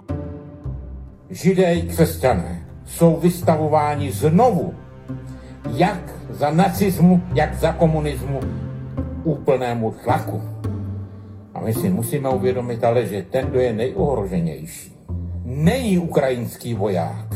Židé 1.30 1.74
i 1.74 1.82
křesťané 1.82 2.68
jsou 2.86 3.16
vystavováni 3.16 4.12
znovu, 4.12 4.74
jak 5.74 6.14
za 6.30 6.52
nacismu, 6.52 7.22
jak 7.34 7.56
za 7.56 7.74
komunismu, 7.74 8.40
úplnému 9.24 9.92
tlaku. 10.04 10.42
A 11.54 11.62
my 11.62 11.74
si 11.74 11.90
musíme 11.90 12.30
uvědomit 12.30 12.84
ale, 12.84 13.06
že 13.06 13.26
ten, 13.30 13.48
kdo 13.48 13.60
je 13.60 13.74
nejohroženější, 13.74 14.96
není 15.46 15.98
ukrajinský 15.98 16.74
voják, 16.74 17.36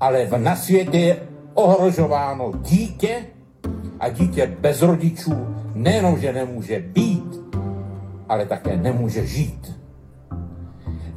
ale 0.00 0.26
v 0.26 0.38
na 0.38 0.56
světě 0.56 0.98
je 0.98 1.16
ohrožováno 1.54 2.52
dítě 2.62 3.16
a 4.00 4.08
dítě 4.08 4.56
bez 4.60 4.82
rodičů 4.82 5.46
nejenom, 5.74 6.20
že 6.20 6.32
nemůže 6.32 6.80
být, 6.80 7.40
ale 8.28 8.46
také 8.46 8.76
nemůže 8.76 9.26
žít 9.26 9.79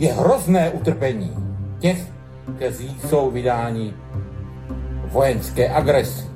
je 0.03 0.13
hrozné 0.13 0.71
utrpení 0.71 1.31
těch, 1.79 2.11
kteří 2.55 2.99
jsou 3.07 3.31
vydáni 3.31 3.93
vojenské 5.11 5.69
agresi. 5.69 6.27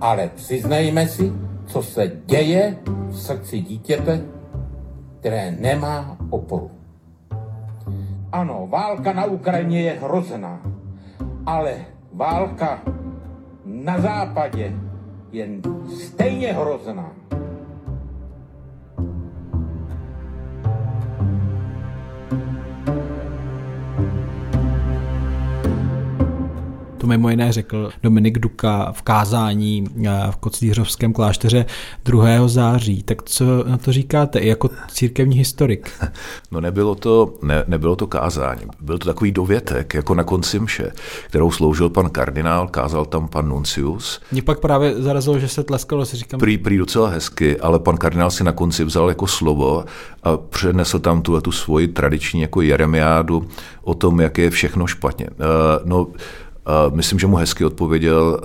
Ale 0.00 0.30
přiznejme 0.34 1.08
si, 1.08 1.32
co 1.66 1.82
se 1.82 2.12
děje 2.26 2.76
v 3.08 3.16
srdci 3.16 3.60
dítěte, 3.60 4.20
které 5.20 5.50
nemá 5.50 6.16
oporu. 6.30 6.70
Ano, 8.32 8.66
válka 8.70 9.12
na 9.12 9.24
Ukrajině 9.24 9.82
je 9.82 9.92
hrozná, 10.00 10.60
ale 11.46 11.74
válka 12.12 12.80
na 13.64 14.00
západě 14.00 14.72
je 15.32 15.48
stejně 16.04 16.52
hrozná. 16.52 17.12
Mimo 27.10 27.30
jiné 27.30 27.52
řekl 27.52 27.90
Dominik 28.02 28.38
Duka 28.38 28.92
v 28.92 29.02
kázání 29.02 29.84
eh, 30.06 30.10
v 30.30 30.36
Koclířovském 30.36 31.12
klášteře 31.12 31.66
2. 32.04 32.48
září. 32.48 33.02
Tak 33.02 33.22
co 33.22 33.44
na 33.64 33.78
to 33.78 33.92
říkáte 33.92 34.38
i 34.38 34.48
jako 34.48 34.70
církevní 34.88 35.36
historik? 35.36 35.90
No 36.52 36.60
nebylo 36.60 36.94
to, 36.94 37.34
ne, 37.42 37.64
nebylo 37.66 37.96
to 37.96 38.06
kázání. 38.06 38.62
Byl 38.80 38.98
to 38.98 39.06
takový 39.06 39.32
dovětek, 39.32 39.94
jako 39.94 40.14
na 40.14 40.24
konci 40.24 40.58
mše, 40.60 40.92
kterou 41.26 41.50
sloužil 41.50 41.90
pan 41.90 42.10
kardinál, 42.10 42.68
kázal 42.68 43.04
tam 43.04 43.28
pan 43.28 43.48
Nuncius. 43.48 44.20
Mě 44.32 44.42
pak 44.42 44.60
právě 44.60 45.02
zarazilo, 45.02 45.38
že 45.38 45.48
se 45.48 45.62
tleskalo, 45.62 46.06
si 46.06 46.16
říkám. 46.16 46.40
Prý, 46.40 46.58
prý 46.58 46.76
docela 46.76 47.08
hezky, 47.08 47.60
ale 47.60 47.78
pan 47.78 47.96
kardinál 47.96 48.30
si 48.30 48.44
na 48.44 48.52
konci 48.52 48.84
vzal 48.84 49.08
jako 49.08 49.26
slovo 49.26 49.84
a 50.22 50.36
přednesl 50.36 50.98
tam 50.98 51.22
tu, 51.22 51.40
tu 51.40 51.52
svoji 51.52 51.88
tradiční 51.88 52.40
jako 52.40 52.62
jeremiádu 52.62 53.48
o 53.82 53.94
tom, 53.94 54.20
jak 54.20 54.38
je 54.38 54.50
všechno 54.50 54.86
špatně. 54.86 55.26
Uh, 55.30 55.36
no, 55.84 56.06
Myslím, 56.92 57.18
že 57.18 57.26
mu 57.26 57.36
hezky 57.36 57.64
odpověděl 57.64 58.40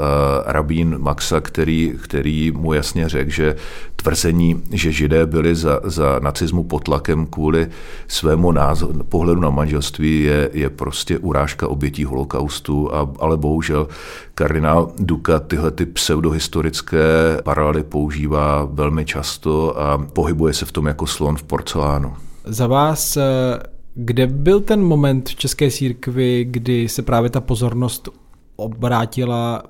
rabín 0.46 0.96
Maxa, 1.00 1.42
který, 1.42 1.94
který 2.04 2.52
mu 2.52 2.74
jasně 2.74 3.10
řekl, 3.10 3.32
že 3.32 3.56
tvrzení, 3.96 4.64
že 4.72 4.92
židé 4.92 5.26
byli 5.26 5.56
za, 5.56 5.80
za 5.84 6.20
nacismu 6.20 6.64
pod 6.64 6.84
tlakem 6.84 7.26
kvůli 7.26 7.68
svému 8.08 8.52
názoru, 8.52 9.04
pohledu 9.10 9.42
na 9.42 9.50
manželství 9.50 10.24
je, 10.24 10.50
je 10.54 10.70
prostě 10.70 11.18
urážka 11.20 11.68
obětí 11.68 12.06
holokaustu, 12.06 12.96
a, 12.96 13.10
ale 13.20 13.38
bohužel 13.38 13.88
kardinál 14.36 14.92
Duka 15.00 15.40
tyhle 15.40 15.72
ty 15.72 15.86
pseudohistorické 15.86 16.98
paralely 17.44 17.84
používá 17.84 18.68
velmi 18.72 19.06
často 19.06 19.80
a 19.80 19.98
pohybuje 19.98 20.54
se 20.54 20.66
v 20.66 20.72
tom 20.72 20.86
jako 20.88 21.08
slon 21.08 21.38
v 21.38 21.44
porcelánu. 21.44 22.14
Za 22.46 22.68
vás 22.68 23.18
kde 23.96 24.28
byl 24.28 24.62
ten 24.62 24.84
moment 24.84 25.30
v 25.30 25.36
České 25.36 25.72
církvi, 25.72 26.46
kdy 26.50 26.90
se 26.90 27.02
právě 27.02 27.30
ta 27.30 27.42
pozornost 27.42 28.10
obrátila 28.56 29.64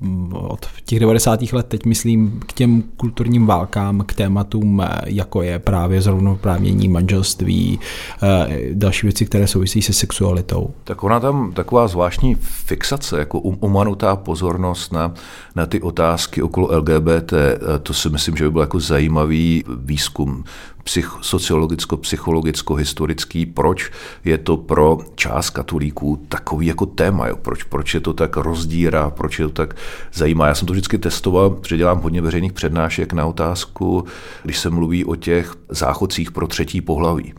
mm, 0.00 0.32
od 0.32 0.66
těch 0.84 1.00
90. 1.00 1.52
let, 1.52 1.66
teď 1.66 1.84
myslím, 1.84 2.40
k 2.46 2.52
těm 2.52 2.82
kulturním 2.96 3.46
válkám, 3.46 4.04
k 4.06 4.14
tématům, 4.14 4.80
eh, 4.80 5.00
jako 5.06 5.42
je 5.42 5.58
právě 5.58 6.02
zrovnoprávnění 6.02 6.88
manželství, 6.88 7.80
eh, 8.22 8.58
další 8.72 9.06
věci, 9.06 9.26
které 9.26 9.46
souvisí 9.46 9.82
se 9.82 9.92
sexualitou. 9.92 10.70
Tak 10.84 11.04
ona 11.04 11.20
tam 11.20 11.52
taková 11.52 11.88
zvláštní 11.88 12.34
fixace, 12.40 13.18
jako 13.18 13.40
um, 13.40 13.58
umanutá 13.60 14.16
pozornost 14.16 14.92
na, 14.92 15.14
na 15.56 15.66
ty 15.66 15.80
otázky 15.80 16.42
okolo 16.42 16.68
LGBT, 16.76 17.32
eh, 17.32 17.78
to 17.82 17.94
si 17.94 18.08
myslím, 18.08 18.36
že 18.36 18.44
by 18.44 18.50
byl 18.50 18.60
jako 18.60 18.80
zajímavý 18.80 19.64
výzkum 19.76 20.44
psych, 20.84 21.16
sociologicko-psychologicko-historický, 21.20 23.46
proč 23.46 23.90
je 24.24 24.38
to 24.38 24.56
pro 24.56 24.98
část 25.14 25.50
katolíků 25.50 26.26
takový 26.28 26.66
jako 26.66 26.86
téma, 26.86 27.28
jo? 27.28 27.36
Proč, 27.36 27.62
proč 27.62 27.94
je 27.94 28.00
to 28.00 28.12
tak 28.12 28.36
rozdírá, 28.36 29.10
proč 29.10 29.38
je 29.38 29.44
to 29.44 29.52
tak 29.52 29.76
zajímá. 30.12 30.46
Já 30.46 30.54
jsem 30.54 30.66
to 30.66 30.72
vždycky 30.72 30.98
testoval, 30.98 31.50
protože 31.50 31.76
dělám 31.76 32.00
hodně 32.00 32.22
veřejných 32.22 32.52
přednášek 32.52 33.12
na 33.12 33.26
otázku, 33.26 34.04
když 34.42 34.58
se 34.58 34.70
mluví 34.70 35.04
o 35.04 35.16
těch 35.16 35.54
záchodcích 35.68 36.32
pro 36.32 36.46
třetí 36.46 36.80
pohlaví 36.80 37.34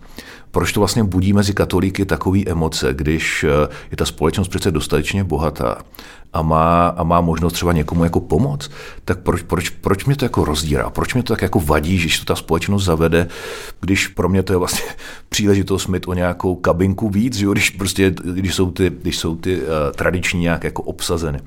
proč 0.52 0.72
to 0.72 0.80
vlastně 0.80 1.04
budí 1.04 1.34
mezi 1.34 1.54
katolíky 1.54 2.06
takové 2.06 2.39
emoce, 2.45 2.93
když 2.93 3.45
je 3.91 3.97
ta 3.97 4.06
společnost 4.06 4.47
přece 4.47 4.72
dostatečně 4.72 5.24
bohatá 5.24 5.78
a 6.34 6.41
má, 6.41 6.88
a 6.88 7.04
má 7.04 7.22
možnost 7.22 7.54
třeba 7.54 7.74
někomu 7.74 8.04
jako 8.04 8.20
pomoct, 8.20 8.72
tak 9.06 9.20
proč, 9.20 9.41
proč, 9.41 9.70
proč 9.70 10.06
mě 10.06 10.16
to 10.16 10.26
jako 10.26 10.45
rozdírá? 10.45 10.89
Proč 10.89 11.14
mě 11.14 11.24
to 11.24 11.34
tak 11.34 11.41
jako 11.41 11.60
vadí, 11.60 11.97
že 11.97 12.20
to 12.20 12.26
ta 12.26 12.36
společnost 12.36 12.84
zavede, 12.84 13.28
když 13.82 14.08
pro 14.08 14.30
mě 14.30 14.43
to 14.43 14.54
je 14.54 14.58
vlastně 14.58 14.86
příležitost 15.30 15.88
mít 15.88 16.08
o 16.08 16.14
nějakou 16.14 16.56
kabinku 16.56 17.10
víc, 17.10 17.39
jo? 17.39 17.52
Když, 17.52 17.70
prostě, 17.70 18.14
když 18.34 18.56
jsou 18.56 18.72
ty, 18.72 18.91
když 19.02 19.18
jsou 19.18 19.36
ty 19.36 19.62
uh, 19.62 19.68
tradiční 19.95 20.41
nějak 20.41 20.64
jako 20.64 20.84
obsazeny. 20.84 21.39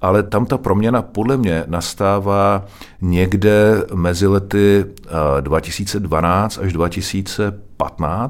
Ale 0.00 0.22
tam 0.22 0.46
ta 0.46 0.58
proměna 0.58 1.02
podle 1.02 1.36
mě 1.36 1.64
nastává 1.66 2.66
někde 3.00 3.84
mezi 3.94 4.26
lety 4.26 4.84
uh, 4.84 5.40
2012 5.40 6.58
až 6.62 6.72
2015, 6.72 7.67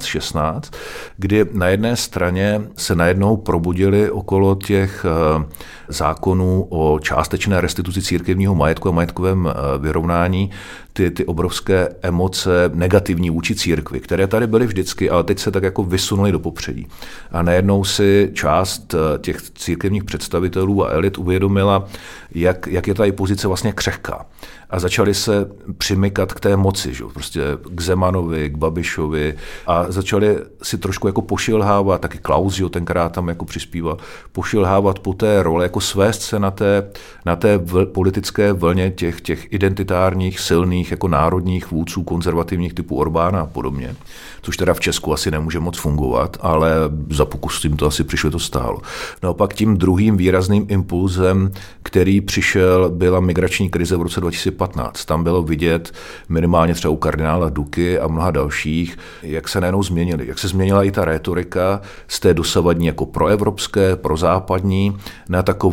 16, 0.05 0.73
kdy 1.17 1.47
na 1.53 1.69
jedné 1.69 1.97
straně 1.97 2.63
se 2.77 2.95
najednou 2.95 3.37
probudili 3.37 4.11
okolo 4.11 4.55
těch 4.55 5.07
uh, 5.37 5.45
zákonů 5.89 6.67
o 6.71 6.99
částečné 6.99 7.61
restituci 7.61 8.03
církevního 8.03 8.55
majetku 8.55 8.89
a 8.89 8.93
majetkovém 8.93 9.49
eh, 9.49 9.79
vyrovnání 9.79 10.51
ty, 10.99 11.11
ty 11.11 11.25
obrovské 11.25 11.89
emoce 12.03 12.71
negativní 12.75 13.31
vůči 13.31 13.55
církvi, 13.55 14.01
které 14.01 14.27
tady 14.27 14.47
byly 14.47 14.67
vždycky, 14.67 15.11
ale 15.11 15.25
teď 15.25 15.39
se 15.39 15.51
tak 15.51 15.63
jako 15.63 15.85
vysunuly 15.85 16.33
do 16.33 16.39
popředí. 16.39 16.87
A 17.33 17.43
najednou 17.43 17.85
si 17.85 18.31
část 18.33 18.95
eh, 18.95 19.19
těch 19.19 19.43
církevních 19.43 20.05
představitelů 20.05 20.85
a 20.85 20.91
elit 20.91 21.19
uvědomila, 21.19 21.89
jak, 22.35 22.67
jak 22.67 22.87
je 22.87 22.95
ta 22.95 23.05
její 23.05 23.13
pozice 23.13 23.49
vlastně 23.49 23.73
křehká. 23.73 24.27
A 24.71 24.79
začali 24.81 25.15
se 25.15 25.49
přimykat 25.79 26.33
k 26.33 26.41
té 26.41 26.57
moci, 26.57 26.95
že? 26.95 27.05
prostě 27.15 27.43
k 27.71 27.81
Zemanovi, 27.81 28.51
k 28.51 28.57
Babišovi, 28.57 29.35
a 29.67 29.93
začali 29.93 30.39
si 30.63 30.79
trošku 30.79 31.07
jako 31.07 31.23
pošilhávat, 31.23 32.01
taky 32.01 32.19
Klaus, 32.19 32.59
jo, 32.59 32.69
tenkrát 32.69 33.13
tam 33.13 33.29
jako 33.29 33.45
přispíval, 33.45 33.97
pošilhávat 34.33 34.99
po 34.99 35.15
té 35.15 35.43
role, 35.43 35.65
jako 35.65 35.78
svést 35.81 36.23
se 36.23 36.39
na 36.39 36.51
té, 36.51 36.91
na 37.27 37.37
té 37.37 37.59
v, 37.59 37.87
politické 37.87 38.53
vlně 38.53 38.91
těch, 38.91 39.21
těch 39.21 39.53
identitárních, 39.53 40.41
silných, 40.41 40.91
jako 40.91 41.09
národních 41.09 41.71
vůdců 41.71 42.03
konzervativních 42.03 42.75
typu 42.75 42.97
Orbána 42.97 43.41
a 43.41 43.47
podobně, 43.47 43.97
což 44.43 44.57
teda 44.57 44.75
v 44.75 44.81
Česku 44.81 45.13
asi 45.13 45.31
nemůže 45.31 45.61
moc 45.61 45.79
fungovat, 45.79 46.37
ale 46.41 46.73
za 47.11 47.25
pokus 47.25 47.61
tím 47.61 47.77
to 47.77 47.87
asi 47.87 48.05
přišlo 48.05 48.31
to 48.31 48.39
stálo. 48.39 48.79
No 49.23 49.29
a 49.29 49.35
pak 49.35 49.55
tím 49.55 49.77
druhým 49.77 50.17
výrazným 50.17 50.67
impulzem, 50.69 51.51
který 51.83 52.21
přišel, 52.21 52.91
byla 52.91 53.21
migrační 53.21 53.71
krize 53.71 53.97
v 53.97 54.03
roce 54.03 54.21
2015. 54.21 55.05
Tam 55.05 55.25
bylo 55.25 55.43
vidět 55.43 55.93
minimálně 56.29 56.75
třeba 56.75 56.93
u 56.93 56.97
kardinála 56.97 57.49
Duky 57.49 57.99
a 57.99 58.09
mnoha 58.09 58.31
dalších, 58.31 58.99
jak 59.23 59.49
se 59.49 59.61
najednou 59.61 59.83
změnili, 59.83 60.27
jak 60.27 60.39
se 60.39 60.49
změnila 60.49 60.85
i 60.85 60.91
ta 60.91 61.05
rétorika 61.05 61.81
z 62.09 62.21
té 62.21 62.35
dosavadní 62.35 62.87
jako 62.87 63.07
proevropské, 63.07 63.97
prozápadní, 63.97 64.97
na 65.29 65.43
takovou 65.43 65.68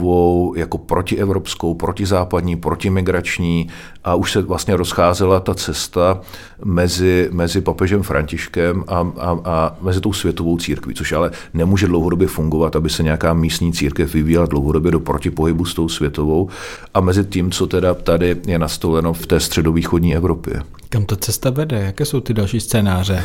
jako 0.56 0.78
protievropskou, 0.78 1.74
protizápadní, 1.74 2.56
protimigrační 2.56 3.68
a 4.04 4.16
už 4.16 4.32
se 4.32 4.42
vlastně 4.42 4.78
rozcházela 4.78 5.40
ta 5.40 5.54
cesta 5.54 6.22
mezi, 6.66 7.30
mezi 7.32 7.62
papežem 7.62 8.04
Františkem 8.04 8.84
a, 8.88 9.08
a, 9.18 9.40
a 9.46 9.76
mezi 9.82 10.02
tou 10.02 10.14
světovou 10.14 10.58
církví, 10.58 10.94
což 10.94 11.12
ale 11.12 11.32
nemůže 11.54 11.88
dlouhodobě 11.88 12.28
fungovat, 12.28 12.76
aby 12.76 12.90
se 12.90 13.04
nějaká 13.04 13.34
místní 13.34 13.74
církev 13.74 14.14
vyvíjela 14.14 14.46
dlouhodobě 14.46 14.92
do 14.92 15.00
protipohybu 15.00 15.66
s 15.66 15.74
tou 15.74 15.90
světovou 15.90 16.50
a 16.94 17.02
mezi 17.02 17.24
tím, 17.26 17.52
co 17.52 17.68
teda 17.68 17.94
tady 17.94 18.36
je 18.48 18.60
nastoleno 18.60 19.14
v 19.14 19.26
té 19.26 19.40
středovýchodní 19.40 20.16
Evropě. 20.16 20.62
Kam 20.90 21.06
ta 21.06 21.16
cesta 21.16 21.50
vede? 21.50 21.82
Jaké 21.82 22.06
jsou 22.06 22.20
ty 22.20 22.34
další 22.34 22.60
scénáře? 22.60 23.24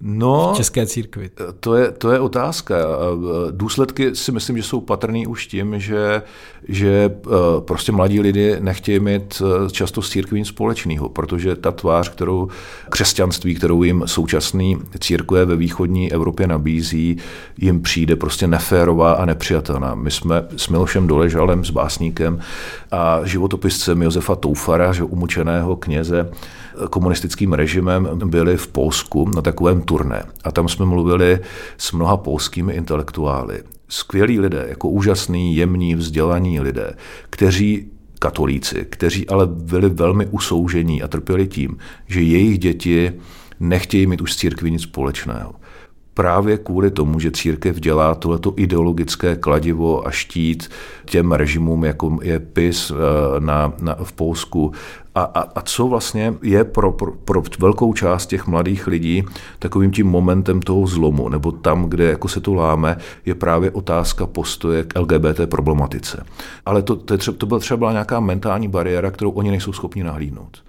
No, 0.00 0.50
v 0.54 0.56
české 0.56 0.86
církvi? 0.86 1.30
To 1.60 1.74
je, 1.74 1.90
to 1.90 2.12
je 2.12 2.20
otázka. 2.20 2.74
Důsledky 3.50 4.16
si 4.16 4.32
myslím, 4.32 4.56
že 4.56 4.62
jsou 4.62 4.80
patrný 4.80 5.26
už 5.26 5.46
tím, 5.46 5.80
že, 5.80 6.22
že 6.68 7.10
eh, 7.26 7.30
prostě 7.60 7.92
mladí 7.92 8.20
lidé 8.20 8.60
nechtějí 8.60 9.00
mít 9.00 9.42
eh, 9.42 9.70
často 9.70 10.02
s 10.02 10.10
církví 10.10 10.44
společného, 10.44 11.08
protože 11.08 11.56
ta 11.56 11.72
tvář, 11.72 12.08
kterou 12.08 12.48
křesťanství, 12.88 13.54
kterou 13.54 13.82
jim 13.82 14.02
současný 14.06 14.78
církve 15.00 15.44
ve 15.44 15.56
východní 15.56 16.12
Evropě 16.12 16.46
nabízí, 16.46 17.16
jim 17.56 17.82
přijde 17.82 18.16
prostě 18.16 18.46
neférová 18.46 19.12
a 19.12 19.24
nepřijatelná. 19.24 19.94
My 19.94 20.10
jsme 20.10 20.44
s 20.56 20.68
Milošem 20.68 21.06
Doležalem, 21.06 21.64
s 21.64 21.70
básníkem 21.70 22.40
a 22.90 23.20
životopiscem 23.24 24.02
Josefa 24.02 24.36
Toufara, 24.36 24.92
že 24.92 25.02
umučeného 25.02 25.76
kněze, 25.76 26.30
komunistickým 26.90 27.52
režimem 27.52 28.08
byli 28.24 28.56
v 28.56 28.66
Polsku 28.66 29.30
na 29.34 29.42
takovém 29.42 29.80
turné. 29.88 30.24
A 30.44 30.52
tam 30.52 30.68
jsme 30.68 30.86
mluvili 30.86 31.38
s 31.78 31.92
mnoha 31.92 32.16
polskými 32.16 32.72
intelektuály. 32.72 33.62
Skvělí 33.88 34.40
lidé, 34.40 34.66
jako 34.68 34.88
úžasný, 34.88 35.56
jemní, 35.56 35.94
vzdělaní 35.94 36.60
lidé, 36.60 36.94
kteří 37.30 37.90
katolíci, 38.18 38.86
kteří 38.90 39.28
ale 39.28 39.46
byli 39.46 39.88
velmi 39.88 40.26
usoužení 40.26 41.02
a 41.02 41.08
trpěli 41.08 41.46
tím, 41.46 41.78
že 42.06 42.20
jejich 42.20 42.58
děti 42.58 43.12
nechtějí 43.60 44.06
mít 44.06 44.20
už 44.20 44.32
s 44.32 44.36
církví 44.36 44.70
nic 44.70 44.82
společného 44.82 45.54
právě 46.18 46.58
kvůli 46.58 46.90
tomu, 46.90 47.20
že 47.20 47.30
církev 47.30 47.80
dělá 47.80 48.14
tohleto 48.14 48.52
ideologické 48.56 49.36
kladivo 49.36 50.06
a 50.06 50.10
štít 50.10 50.70
těm 51.04 51.32
režimům, 51.32 51.84
jako 51.84 52.18
je 52.22 52.38
PIS 52.38 52.90
eh, 52.90 53.40
na, 53.40 53.72
na, 53.80 53.94
v 54.02 54.12
Polsku. 54.12 54.72
A, 55.14 55.22
a, 55.22 55.40
a 55.40 55.60
co 55.60 55.86
vlastně 55.86 56.34
je 56.42 56.64
pro, 56.64 56.92
pro, 56.92 57.12
pro 57.12 57.42
velkou 57.58 57.92
část 57.92 58.26
těch 58.26 58.46
mladých 58.46 58.86
lidí 58.86 59.24
takovým 59.58 59.90
tím 59.90 60.06
momentem 60.06 60.60
toho 60.60 60.86
zlomu, 60.86 61.28
nebo 61.28 61.52
tam, 61.52 61.84
kde 61.84 62.04
jako 62.04 62.28
se 62.28 62.40
to 62.40 62.54
láme, 62.54 62.96
je 63.26 63.34
právě 63.34 63.70
otázka 63.70 64.26
postoje 64.26 64.84
k 64.84 64.98
LGBT 64.98 65.40
problematice. 65.46 66.24
Ale 66.66 66.82
to, 66.82 66.96
to, 66.96 67.14
je 67.14 67.18
třeba, 67.18 67.36
to 67.36 67.46
byla 67.46 67.60
třeba 67.60 67.92
nějaká 67.92 68.20
mentální 68.20 68.68
bariéra, 68.68 69.10
kterou 69.10 69.30
oni 69.30 69.50
nejsou 69.50 69.72
schopni 69.72 70.04
nahlídnout. 70.04 70.62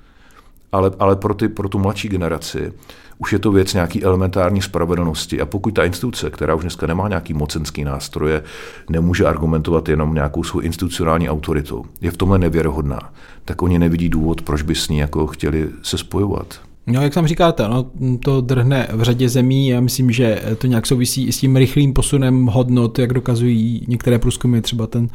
Ale, 0.71 0.91
ale 0.99 1.15
pro, 1.15 1.33
ty, 1.33 1.47
pro 1.47 1.69
tu 1.69 1.79
mladší 1.79 2.09
generaci 2.09 2.73
už 3.21 3.33
je 3.33 3.39
to 3.39 3.51
věc 3.51 3.73
nějaký 3.73 4.03
elementární 4.03 4.61
spravedlnosti. 4.61 5.41
A 5.41 5.45
pokud 5.45 5.73
ta 5.73 5.83
instituce, 5.83 6.29
která 6.29 6.55
už 6.55 6.61
dneska 6.61 6.87
nemá 6.87 7.07
nějaký 7.07 7.33
mocenský 7.33 7.83
nástroje, 7.83 8.43
nemůže 8.89 9.25
argumentovat 9.25 9.89
jenom 9.89 10.13
nějakou 10.13 10.43
svou 10.43 10.59
institucionální 10.59 11.29
autoritou, 11.29 11.85
je 12.01 12.11
v 12.11 12.17
tomhle 12.17 12.37
nevěrohodná, 12.37 13.13
tak 13.45 13.61
oni 13.61 13.79
nevidí 13.79 14.09
důvod, 14.09 14.41
proč 14.41 14.61
by 14.61 14.75
s 14.75 14.89
ní 14.89 14.97
jako 14.97 15.27
chtěli 15.27 15.69
se 15.81 15.97
spojovat. 15.97 16.68
No, 16.89 17.01
jak 17.01 17.13
tam 17.13 17.27
říkáte, 17.27 17.67
no, 17.67 17.91
to 18.23 18.41
drhne 18.41 18.87
v 18.93 19.01
řadě 19.01 19.29
zemí. 19.29 19.67
Já 19.67 19.81
myslím, 19.81 20.11
že 20.11 20.41
to 20.57 20.67
nějak 20.67 20.85
souvisí 20.85 21.27
i 21.27 21.31
s 21.31 21.37
tím 21.37 21.55
rychlým 21.55 21.93
posunem 21.93 22.45
hodnot, 22.45 22.99
jak 22.99 23.13
dokazují 23.13 23.85
některé 23.87 24.19
průzkumy, 24.19 24.61
třeba 24.61 24.87
ten, 24.87 25.07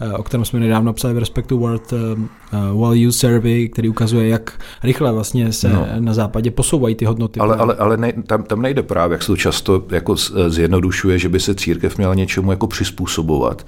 eh, 0.00 0.12
o 0.12 0.22
kterém 0.22 0.44
jsme 0.44 0.60
nedávno 0.60 0.92
psali 0.92 1.14
v 1.14 1.18
Respektu 1.18 1.58
World 1.58 1.92
uh, 1.92 2.80
Value 2.80 3.12
Survey, 3.12 3.68
který 3.68 3.88
ukazuje, 3.88 4.28
jak 4.28 4.60
rychle 4.82 5.12
vlastně 5.12 5.52
se 5.52 5.68
no. 5.68 5.86
na 5.98 6.14
západě 6.14 6.50
posouvají 6.50 6.94
ty 6.94 7.04
hodnoty. 7.04 7.40
Ale, 7.40 7.56
ale, 7.56 7.74
ale 7.74 7.96
ne, 7.96 8.12
tam, 8.26 8.42
tam 8.42 8.62
nejde 8.62 8.82
právě, 8.82 9.14
jak 9.14 9.22
se 9.22 9.26
to 9.26 9.36
často 9.36 9.84
jako 9.90 10.16
zjednodušuje, 10.48 11.18
že 11.18 11.28
by 11.28 11.40
se 11.40 11.54
církev 11.54 11.98
měla 11.98 12.14
něčemu 12.14 12.50
jako 12.50 12.66
přizpůsobovat 12.66 13.66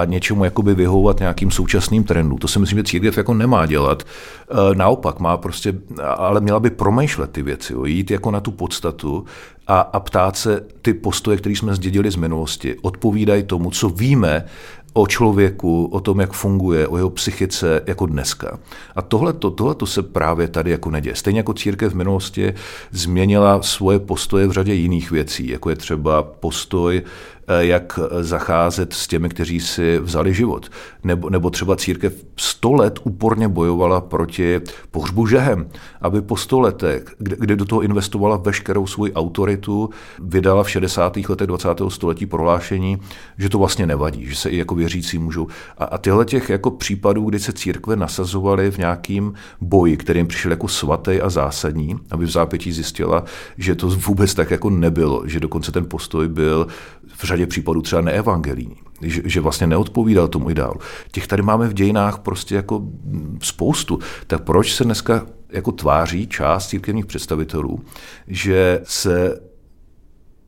a 0.00 0.04
něčemu 0.04 0.44
jakoby 0.44 0.74
vyhovovat 0.74 1.18
nějakým 1.18 1.50
současným 1.50 2.04
trendům. 2.04 2.38
To 2.38 2.48
si 2.48 2.58
myslím, 2.58 2.78
že 2.78 2.84
církev 2.84 3.16
jako 3.16 3.34
nemá 3.34 3.66
dělat. 3.66 4.02
Naopak 4.74 5.20
má 5.20 5.36
prostě, 5.36 5.74
ale 6.16 6.40
měla 6.40 6.60
by 6.60 6.70
prom 6.70 6.98
promýšlet 6.98 7.30
ty 7.30 7.42
věci, 7.42 7.72
jo, 7.72 7.84
jít 7.84 8.10
jako 8.10 8.30
na 8.30 8.40
tu 8.40 8.50
podstatu 8.50 9.24
a, 9.66 9.80
a 9.80 10.00
ptát 10.00 10.36
se 10.36 10.66
ty 10.82 10.94
postoje, 10.94 11.36
které 11.36 11.56
jsme 11.56 11.74
zdědili 11.74 12.10
z 12.10 12.16
minulosti, 12.16 12.76
odpovídají 12.82 13.42
tomu, 13.42 13.70
co 13.70 13.88
víme 13.88 14.44
o 14.92 15.06
člověku, 15.06 15.86
o 15.92 16.00
tom, 16.00 16.20
jak 16.20 16.32
funguje, 16.32 16.88
o 16.88 16.96
jeho 16.96 17.10
psychice 17.10 17.82
jako 17.86 18.06
dneska. 18.06 18.58
A 18.96 19.02
tohle 19.02 19.32
to 19.76 19.86
se 19.86 20.02
právě 20.02 20.48
tady 20.48 20.70
jako 20.70 20.90
neděje. 20.90 21.14
Stejně 21.14 21.40
jako 21.40 21.54
církev 21.54 21.92
v 21.92 21.96
minulosti 21.96 22.54
změnila 22.90 23.62
svoje 23.62 23.98
postoje 23.98 24.46
v 24.46 24.52
řadě 24.52 24.74
jiných 24.74 25.10
věcí, 25.10 25.48
jako 25.48 25.70
je 25.70 25.76
třeba 25.76 26.22
postoj 26.22 27.02
jak 27.58 27.98
zacházet 28.20 28.92
s 28.92 29.06
těmi, 29.06 29.28
kteří 29.28 29.60
si 29.60 29.98
vzali 29.98 30.34
život. 30.34 30.70
Nebo, 31.04 31.30
nebo 31.30 31.50
třeba 31.50 31.76
církev 31.76 32.24
sto 32.36 32.72
let 32.72 32.98
úporně 33.02 33.48
bojovala 33.48 34.00
proti 34.00 34.60
pohřbu 34.90 35.26
žehem, 35.26 35.68
aby 36.00 36.22
po 36.22 36.36
sto 36.36 36.60
letech, 36.60 37.04
kde, 37.18 37.36
kde 37.38 37.56
do 37.56 37.64
toho 37.64 37.80
investovala 37.80 38.36
veškerou 38.36 38.86
svoji 38.86 39.12
autoritu, 39.12 39.90
vydala 40.22 40.62
v 40.62 40.70
60. 40.70 41.16
letech 41.28 41.46
20. 41.46 41.68
století 41.88 42.26
prohlášení, 42.26 42.98
že 43.38 43.48
to 43.48 43.58
vlastně 43.58 43.86
nevadí, 43.86 44.26
že 44.26 44.36
se 44.36 44.50
i 44.50 44.56
jako 44.56 44.74
věřící 44.74 45.18
můžou. 45.18 45.46
A, 45.78 45.84
a 45.84 45.98
tyhle 45.98 46.24
těch 46.24 46.50
jako 46.50 46.70
případů, 46.70 47.24
kdy 47.24 47.38
se 47.38 47.52
církve 47.52 47.96
nasazovaly 47.96 48.70
v 48.70 48.78
nějakým 48.78 49.32
boji, 49.60 49.96
kterým 49.96 50.26
přišel 50.26 50.50
jako 50.50 50.68
svatý 50.68 51.20
a 51.20 51.30
zásadní, 51.30 51.96
aby 52.10 52.24
v 52.24 52.30
zápětí 52.30 52.72
zjistila, 52.72 53.24
že 53.58 53.74
to 53.74 53.86
vůbec 53.86 54.34
tak 54.34 54.50
jako 54.50 54.70
nebylo, 54.70 55.22
že 55.26 55.40
dokonce 55.40 55.72
ten 55.72 55.84
postoj 55.84 56.28
byl 56.28 56.66
v 57.16 57.24
řadě 57.24 57.46
případů 57.46 57.82
třeba 57.82 58.02
neevangelijní, 58.02 58.76
že, 59.02 59.22
že 59.24 59.40
vlastně 59.40 59.66
neodpovídal 59.66 60.28
tomu 60.28 60.50
ideálu. 60.50 60.80
Těch 61.10 61.26
tady 61.26 61.42
máme 61.42 61.68
v 61.68 61.74
dějinách 61.74 62.18
prostě 62.18 62.54
jako 62.54 62.82
spoustu. 63.42 63.98
Tak 64.26 64.44
proč 64.44 64.74
se 64.74 64.84
dneska 64.84 65.26
jako 65.50 65.72
tváří 65.72 66.26
část 66.26 66.68
církevních 66.68 67.06
představitelů, 67.06 67.80
že 68.26 68.80
se 68.84 69.40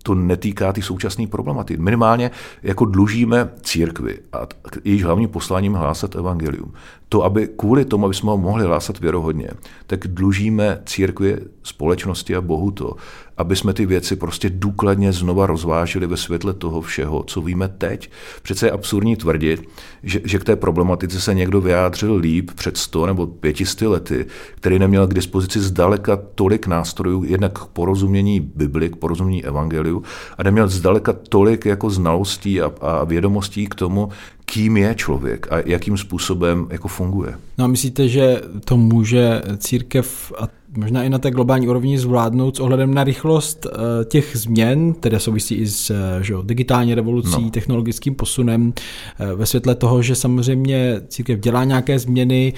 to 0.03 0.15
netýká 0.15 0.73
ty 0.73 0.83
současné 0.83 1.27
problematiky. 1.27 1.83
Minimálně 1.83 2.31
jako 2.63 2.85
dlužíme 2.85 3.51
církvi 3.63 4.19
a 4.33 4.47
jejíž 4.85 5.05
hlavním 5.05 5.29
posláním 5.29 5.75
hlásat 5.75 6.17
evangelium. 6.17 6.73
To, 7.09 7.25
aby 7.25 7.49
kvůli 7.57 7.85
tomu, 7.85 8.05
aby 8.05 8.15
jsme 8.15 8.31
ho 8.31 8.39
mohli 8.39 8.65
hlásat 8.65 9.01
věrohodně, 9.01 9.49
tak 9.87 10.07
dlužíme 10.07 10.83
církvi, 10.87 11.39
společnosti 11.63 12.37
a 12.37 12.41
Bohu 12.41 12.71
to, 12.71 12.97
aby 13.41 13.57
jsme 13.57 13.73
ty 13.73 13.87
věci 13.87 14.17
prostě 14.17 14.51
důkladně 14.51 15.13
znova 15.13 15.47
rozvážili 15.47 16.07
ve 16.07 16.17
světle 16.17 16.53
toho 16.53 16.81
všeho, 16.81 17.23
co 17.23 17.41
víme 17.41 17.69
teď. 17.69 18.11
Přece 18.43 18.67
je 18.67 18.71
absurdní 18.71 19.17
tvrdit, 19.17 19.69
že, 20.03 20.21
že 20.25 20.39
k 20.39 20.45
té 20.45 20.57
problematice 20.57 21.21
se 21.21 21.35
někdo 21.35 21.61
vyjádřil 21.61 22.15
líp 22.15 22.51
před 22.55 22.77
100 22.77 23.07
nebo 23.07 23.27
500 23.27 23.81
lety, 23.81 24.27
který 24.55 24.79
neměl 24.79 25.07
k 25.07 25.15
dispozici 25.15 25.61
zdaleka 25.61 26.19
tolik 26.35 26.67
nástrojů, 26.67 27.25
jednak 27.25 27.59
k 27.59 27.67
porozumění 27.67 28.41
Bibli, 28.41 28.91
k 28.91 28.97
porozumění 28.97 29.45
Evangeliu, 29.45 30.03
a 30.39 30.43
neměl 30.43 30.69
zdaleka 30.69 31.13
tolik 31.29 31.67
jako 31.67 31.91
znalostí 31.91 32.61
a, 32.61 32.73
a 32.81 33.05
vědomostí 33.05 33.67
k 33.67 33.75
tomu, 33.75 34.09
kým 34.45 34.77
je 34.77 34.95
člověk 34.95 35.53
a 35.53 35.57
jakým 35.67 35.97
způsobem 35.97 36.67
jako 36.71 36.89
funguje. 36.89 37.35
No 37.59 37.65
a 37.65 37.69
myslíte, 37.69 38.09
že 38.09 38.41
to 38.65 38.77
může 38.77 39.43
církev 39.59 40.33
a 40.39 40.60
možná 40.77 41.05
i 41.05 41.11
na 41.11 41.19
té 41.19 41.31
globální 41.31 41.69
úrovni 41.69 41.99
zvládnout 41.99 42.57
s 42.57 42.61
ohledem 42.61 42.95
na 42.95 43.05
rychlost 43.05 43.67
eh, 43.67 44.05
těch 44.05 44.31
změn, 44.35 44.93
které 44.93 45.21
souvisí 45.21 45.55
i 45.55 45.67
s 45.67 45.91
eh, 45.91 46.25
že, 46.25 46.35
digitální 46.43 46.95
revolucí, 46.95 47.43
no. 47.43 47.51
technologickým 47.51 48.15
posunem, 48.15 48.73
eh, 49.19 49.35
ve 49.35 49.47
světle 49.47 49.75
toho, 49.75 50.03
že 50.03 50.15
samozřejmě 50.15 51.01
církev 51.09 51.41
dělá 51.41 51.65
nějaké 51.65 51.99
změny, 51.99 52.53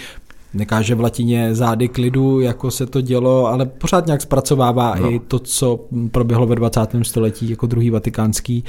nekáže 0.55 0.95
v 0.95 1.01
latině 1.01 1.55
zády 1.55 1.89
klidu, 1.89 2.41
jako 2.41 2.71
se 2.71 2.87
to 2.87 3.01
dělo, 3.01 3.47
ale 3.47 3.67
pořád 3.67 4.07
nějak 4.07 4.23
zpracovává 4.23 4.95
no. 4.95 5.13
i 5.13 5.19
to, 5.19 5.39
co 5.39 5.85
proběhlo 6.11 6.47
ve 6.47 6.55
20. 6.55 6.81
století 7.03 7.51
jako 7.51 7.67
druhý 7.67 7.91
vatikánský 7.91 8.65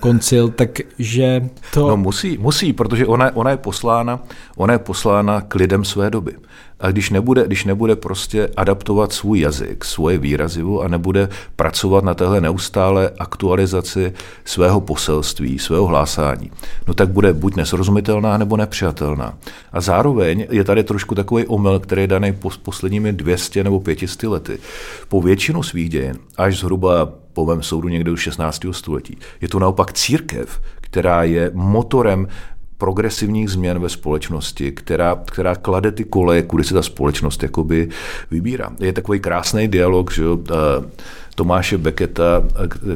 koncil, 0.00 0.48
takže 0.48 1.48
to... 1.72 1.88
No 1.88 1.96
musí, 1.96 2.38
musí, 2.38 2.72
protože 2.72 3.06
ona, 3.06 3.36
ona, 3.36 3.50
je 3.50 3.56
poslána, 3.56 4.22
ona 4.56 4.72
je 4.72 4.78
poslána 4.78 5.40
k 5.40 5.54
lidem 5.54 5.84
své 5.84 6.10
doby. 6.10 6.32
A 6.80 6.90
když 6.90 7.10
nebude, 7.10 7.46
když 7.46 7.64
nebude 7.64 7.96
prostě 7.96 8.48
adaptovat 8.56 9.12
svůj 9.12 9.40
jazyk, 9.40 9.84
svoje 9.84 10.18
výrazivo 10.18 10.80
a 10.80 10.88
nebude 10.88 11.28
pracovat 11.56 12.04
na 12.04 12.14
téhle 12.14 12.40
neustále 12.40 13.10
aktualizaci 13.18 14.12
svého 14.44 14.80
poselství, 14.80 15.58
svého 15.58 15.86
hlásání, 15.86 16.50
no 16.86 16.94
tak 16.94 17.08
bude 17.08 17.32
buď 17.32 17.56
nesrozumitelná 17.56 18.38
nebo 18.38 18.56
nepřijatelná. 18.56 19.38
A 19.72 19.80
zároveň 19.80 20.46
je 20.50 20.64
tady 20.64 20.84
trošku 20.84 21.14
takový 21.14 21.46
omyl, 21.46 21.78
který 21.78 22.02
je 22.02 22.06
daný 22.06 22.34
posledními 22.62 23.12
200 23.12 23.64
nebo 23.64 23.80
500 23.80 24.22
lety. 24.22 24.58
Po 25.08 25.22
většinu 25.22 25.62
svých 25.62 25.88
dějin, 25.88 26.18
až 26.36 26.58
zhruba 26.58 27.12
po 27.32 27.46
mém 27.46 27.62
soudu 27.62 27.88
někde 27.88 28.10
už 28.10 28.20
16. 28.20 28.60
století, 28.70 29.18
je 29.40 29.48
to 29.48 29.58
naopak 29.58 29.92
církev, 29.92 30.60
která 30.80 31.22
je 31.22 31.50
motorem 31.54 32.28
progresivních 32.84 33.50
změn 33.50 33.78
ve 33.78 33.88
společnosti, 33.88 34.72
která, 34.72 35.22
která 35.26 35.54
klade 35.54 35.92
ty 35.92 36.04
koleje, 36.04 36.42
kudy 36.42 36.64
se 36.64 36.74
ta 36.74 36.82
společnost 36.82 37.42
jakoby 37.42 37.88
vybírá. 38.30 38.70
Je 38.80 38.92
takový 38.92 39.20
krásný 39.20 39.68
dialog, 39.68 40.12
že 40.12 40.22
jo, 40.22 40.38
Tomáše 41.34 41.78
Becketa, 41.78 42.42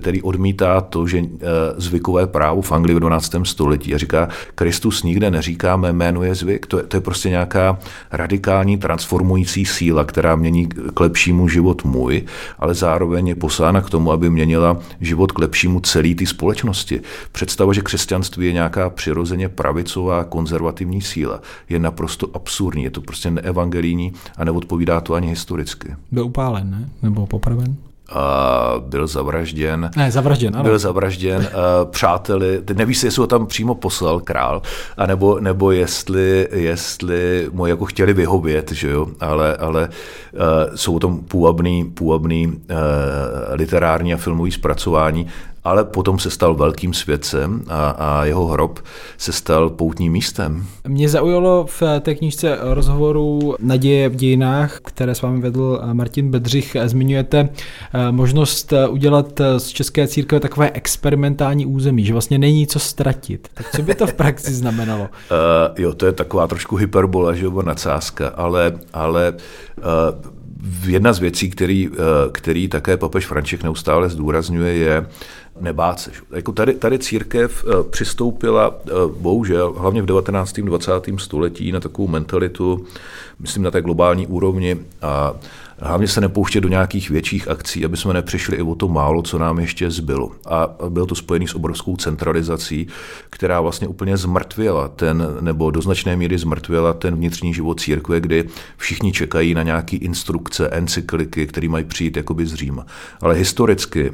který 0.00 0.22
odmítá 0.22 0.80
to, 0.80 1.06
že 1.06 1.18
eh, 1.18 1.46
zvykové 1.76 2.26
právo 2.26 2.62
v 2.62 2.72
Anglii 2.72 2.96
v 2.96 3.00
12. 3.00 3.34
století 3.44 3.94
a 3.94 3.98
říká, 3.98 4.28
Kristus 4.54 5.02
nikde 5.02 5.30
neříká, 5.30 5.76
mé 5.76 5.92
jméno 5.92 6.22
je 6.22 6.34
zvyk. 6.34 6.66
To 6.66 6.78
je, 6.78 6.82
to 6.82 6.96
je 6.96 7.00
prostě 7.00 7.28
nějaká 7.28 7.78
radikální 8.12 8.78
transformující 8.78 9.64
síla, 9.66 10.04
která 10.04 10.36
mění 10.36 10.68
k 10.94 11.00
lepšímu 11.00 11.48
život 11.48 11.84
můj, 11.84 12.24
ale 12.58 12.74
zároveň 12.74 13.28
je 13.28 13.34
poslána 13.34 13.80
k 13.80 13.90
tomu, 13.90 14.12
aby 14.12 14.30
měnila 14.30 14.78
život 15.00 15.32
k 15.32 15.38
lepšímu 15.38 15.80
celé 15.80 16.14
té 16.14 16.26
společnosti. 16.26 17.00
Představa, 17.32 17.72
že 17.72 17.82
křesťanství 17.82 18.46
je 18.46 18.52
nějaká 18.52 18.90
přirozeně 18.90 19.48
pravicová 19.48 20.24
konzervativní 20.24 21.02
síla, 21.02 21.40
je 21.68 21.78
naprosto 21.78 22.30
absurdní. 22.34 22.84
Je 22.84 22.90
to 22.90 23.00
prostě 23.00 23.30
neevangelijní 23.30 24.12
a 24.36 24.44
neodpovídá 24.44 25.00
to 25.00 25.14
ani 25.14 25.28
historicky. 25.28 25.96
Byl 26.12 26.24
upálen, 26.24 26.70
ne? 26.70 26.88
Nebo 27.02 27.26
popraven? 27.26 27.87
A 28.08 28.74
byl 28.78 29.06
zavražděn. 29.06 29.90
Ne, 29.96 30.10
zavražděn, 30.10 30.54
ano. 30.54 30.64
Byl 30.64 30.78
zavražděn 30.78 31.40
uh, 31.40 31.90
přáteli, 31.90 32.60
teď 32.64 32.76
nevíš, 32.76 33.02
jestli 33.02 33.20
ho 33.20 33.26
tam 33.26 33.46
přímo 33.46 33.74
poslal 33.74 34.20
král, 34.20 34.62
anebo, 34.96 35.40
nebo 35.40 35.70
jestli, 35.70 36.48
jestli 36.52 37.48
mu 37.52 37.66
jako 37.66 37.84
chtěli 37.84 38.12
vyhovět, 38.12 38.72
že 38.72 38.90
jo, 38.90 39.06
ale, 39.20 39.56
ale 39.56 39.88
uh, 39.88 40.74
jsou 40.74 40.98
tam 40.98 41.18
půvabný, 41.18 41.84
půvabný 41.84 42.46
uh, 42.46 42.54
literární 43.52 44.14
a 44.14 44.16
filmový 44.16 44.52
zpracování 44.52 45.26
ale 45.68 45.84
potom 45.84 46.18
se 46.18 46.30
stal 46.30 46.54
velkým 46.54 46.94
světcem 46.94 47.62
a, 47.68 47.90
a 47.90 48.24
jeho 48.24 48.46
hrob 48.46 48.80
se 49.18 49.32
stal 49.32 49.70
poutním 49.70 50.12
místem. 50.12 50.66
Mě 50.88 51.08
zaujalo 51.08 51.66
v 51.68 51.82
té 52.00 52.14
knižce 52.14 52.58
rozhovoru 52.60 53.54
Naděje 53.60 54.08
v 54.08 54.16
dějinách, 54.16 54.78
které 54.84 55.14
s 55.14 55.22
vámi 55.22 55.40
vedl 55.40 55.80
Martin 55.92 56.30
Bedřich, 56.30 56.76
zmiňujete 56.84 57.48
eh, 57.94 58.12
možnost 58.12 58.72
eh, 58.72 58.88
udělat 58.88 59.40
z 59.58 59.68
České 59.68 60.08
církve 60.08 60.40
takové 60.40 60.70
experimentální 60.70 61.66
území, 61.66 62.04
že 62.04 62.12
vlastně 62.12 62.38
není 62.38 62.66
co 62.66 62.78
ztratit. 62.78 63.48
Tak 63.54 63.70
co 63.76 63.82
by 63.82 63.94
to 63.94 64.06
v 64.06 64.14
praxi 64.14 64.54
znamenalo? 64.54 65.02
Uh, 65.02 65.08
jo, 65.78 65.94
to 65.94 66.06
je 66.06 66.12
taková 66.12 66.46
trošku 66.46 66.76
hyperbola, 66.76 67.34
že 67.34 67.44
jo, 67.44 67.62
nadsázka, 67.62 68.28
ale, 68.28 68.72
ale 68.92 69.34
uh, 69.78 70.37
jedna 70.86 71.12
z 71.12 71.18
věcí, 71.18 71.50
který, 71.50 71.90
který 72.32 72.68
také 72.68 72.96
papež 72.96 73.26
František 73.26 73.62
neustále 73.62 74.08
zdůrazňuje, 74.08 74.74
je 74.74 75.06
nebát 75.60 76.00
se. 76.00 76.10
Jako 76.30 76.52
tady, 76.52 76.74
tady 76.74 76.98
církev 76.98 77.64
eh, 77.64 77.82
přistoupila, 77.90 78.74
eh, 78.86 78.90
bohužel, 79.18 79.72
hlavně 79.78 80.02
v 80.02 80.06
19. 80.06 80.60
20. 80.60 80.92
století 81.18 81.72
na 81.72 81.80
takovou 81.80 82.08
mentalitu, 82.08 82.86
myslím 83.38 83.62
na 83.62 83.70
té 83.70 83.82
globální 83.82 84.26
úrovni 84.26 84.76
a 85.02 85.32
hlavně 85.80 86.08
se 86.08 86.20
nepouštět 86.20 86.62
do 86.62 86.68
nějakých 86.68 87.10
větších 87.10 87.48
akcí, 87.48 87.84
aby 87.84 87.96
jsme 87.96 88.14
nepřišli 88.14 88.56
i 88.56 88.62
o 88.62 88.74
to 88.74 88.88
málo, 88.88 89.22
co 89.22 89.38
nám 89.38 89.58
ještě 89.58 89.90
zbylo. 89.90 90.32
A 90.46 90.68
bylo 90.88 91.06
to 91.06 91.14
spojené 91.14 91.46
s 91.46 91.54
obrovskou 91.54 91.96
centralizací, 91.96 92.86
která 93.30 93.60
vlastně 93.60 93.88
úplně 93.88 94.16
zmrtvěla 94.16 94.88
ten, 94.88 95.36
nebo 95.40 95.70
do 95.70 95.80
značné 95.80 96.16
míry 96.16 96.38
zmrtvěla 96.38 96.92
ten 96.92 97.16
vnitřní 97.16 97.54
život 97.54 97.80
církve, 97.80 98.20
kdy 98.20 98.44
všichni 98.76 99.12
čekají 99.12 99.54
na 99.54 99.62
nějaké 99.62 99.96
instrukce, 99.96 100.68
encykliky, 100.68 101.46
které 101.46 101.68
mají 101.68 101.84
přijít 101.84 102.16
jakoby 102.16 102.46
z 102.46 102.54
Říma. 102.54 102.86
Ale 103.20 103.34
historicky 103.34 104.12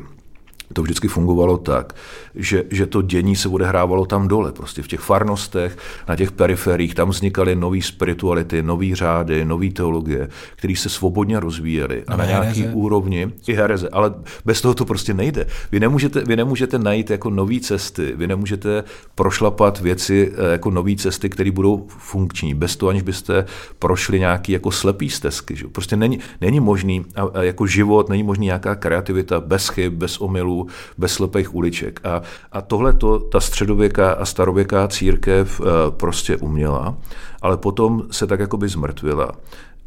to 0.75 0.83
vždycky 0.83 1.09
fungovalo 1.09 1.59
tak, 1.59 1.93
že, 2.35 2.65
že 2.71 2.87
to 2.87 3.03
dění 3.03 3.37
se 3.37 3.49
odehrávalo 3.49 4.07
tam 4.07 4.29
dole, 4.29 4.53
prostě 4.53 4.83
v 4.83 4.89
těch 4.89 5.01
farnostech, 5.01 5.79
na 6.09 6.17
těch 6.17 6.33
periferiích, 6.33 6.95
tam 6.95 7.09
vznikaly 7.09 7.57
nové 7.57 7.83
spirituality, 7.83 8.63
nové 8.63 8.87
řády, 8.95 9.45
nové 9.45 9.71
teologie, 9.71 10.29
které 10.57 10.77
se 10.77 10.89
svobodně 10.89 11.41
rozvíjely 11.41 12.05
a 12.09 12.17
na 12.17 12.25
nějaký 12.25 12.67
úrovni 12.67 13.33
i 13.47 13.55
hereze, 13.55 13.89
ale 13.89 14.15
bez 14.45 14.61
toho 14.61 14.75
to 14.75 14.85
prostě 14.85 15.15
nejde. 15.15 15.47
Vy 15.73 15.81
nemůžete, 15.81 16.25
vy 16.25 16.37
nemůžete 16.37 16.79
najít 16.79 17.11
jako 17.11 17.31
nové 17.31 17.61
cesty, 17.61 18.13
vy 18.17 18.27
nemůžete 18.27 18.85
prošlapat 19.15 19.81
věci 19.81 20.33
eh, 20.37 20.53
jako 20.53 20.71
nové 20.71 20.97
cesty, 20.97 21.29
které 21.31 21.51
budou 21.51 21.87
funkční, 21.89 22.55
bez 22.55 22.77
toho, 22.77 22.91
aniž 22.91 23.03
byste 23.03 23.45
prošli 23.79 24.21
nějaký 24.21 24.53
jako 24.53 24.71
slepý 24.71 25.11
stezky. 25.11 25.57
Že? 25.57 25.67
Prostě 25.67 25.97
není, 25.97 26.19
není 26.41 26.61
možný 26.61 27.05
a, 27.17 27.23
a 27.23 27.43
jako 27.43 27.67
život, 27.67 28.09
není 28.09 28.23
možný 28.23 28.47
nějaká 28.47 28.75
kreativita 28.75 29.41
bez 29.41 29.69
chyb, 29.69 29.93
bez 29.93 30.21
omylů, 30.21 30.64
bez 30.99 31.13
slepých 31.13 31.55
uliček. 31.55 32.01
A, 32.05 32.23
a 32.53 32.61
tohle 32.61 32.93
to 32.93 33.19
ta 33.19 33.41
středověká 33.41 34.13
a 34.13 34.25
starověká 34.25 34.89
církev 34.89 35.61
eh, 35.61 35.65
prostě 35.91 36.37
uměla, 36.37 36.97
ale 37.43 37.57
potom 37.57 38.03
se 38.11 38.27
tak 38.27 38.41
jakoby 38.41 38.69
zmrtvila. 38.69 39.33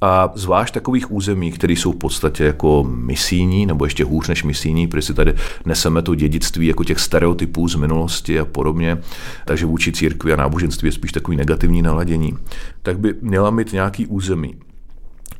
A 0.02 0.32
zvlášť 0.36 0.74
takových 0.74 1.12
území, 1.12 1.52
které 1.52 1.74
jsou 1.74 1.92
v 1.92 1.96
podstatě 1.96 2.44
jako 2.44 2.86
misijní, 2.90 3.66
nebo 3.66 3.86
ještě 3.86 4.04
hůř 4.04 4.28
než 4.28 4.44
misijní, 4.44 4.88
protože 4.88 5.02
si 5.02 5.14
tady 5.14 5.34
neseme 5.66 6.02
to 6.02 6.16
dědictví 6.16 6.68
jako 6.68 6.84
těch 6.84 7.00
stereotypů 7.00 7.68
z 7.68 7.76
minulosti 7.76 8.40
a 8.40 8.46
podobně, 8.46 8.98
takže 9.46 9.66
vůči 9.66 9.92
církvi 9.92 10.34
a 10.34 10.36
náboženství 10.36 10.88
je 10.88 10.92
spíš 10.92 11.12
takový 11.12 11.38
negativní 11.38 11.82
naladění, 11.82 12.38
tak 12.82 13.00
by 13.00 13.16
měla 13.22 13.50
mít 13.50 13.74
nějaký 13.74 14.08
území, 14.08 14.56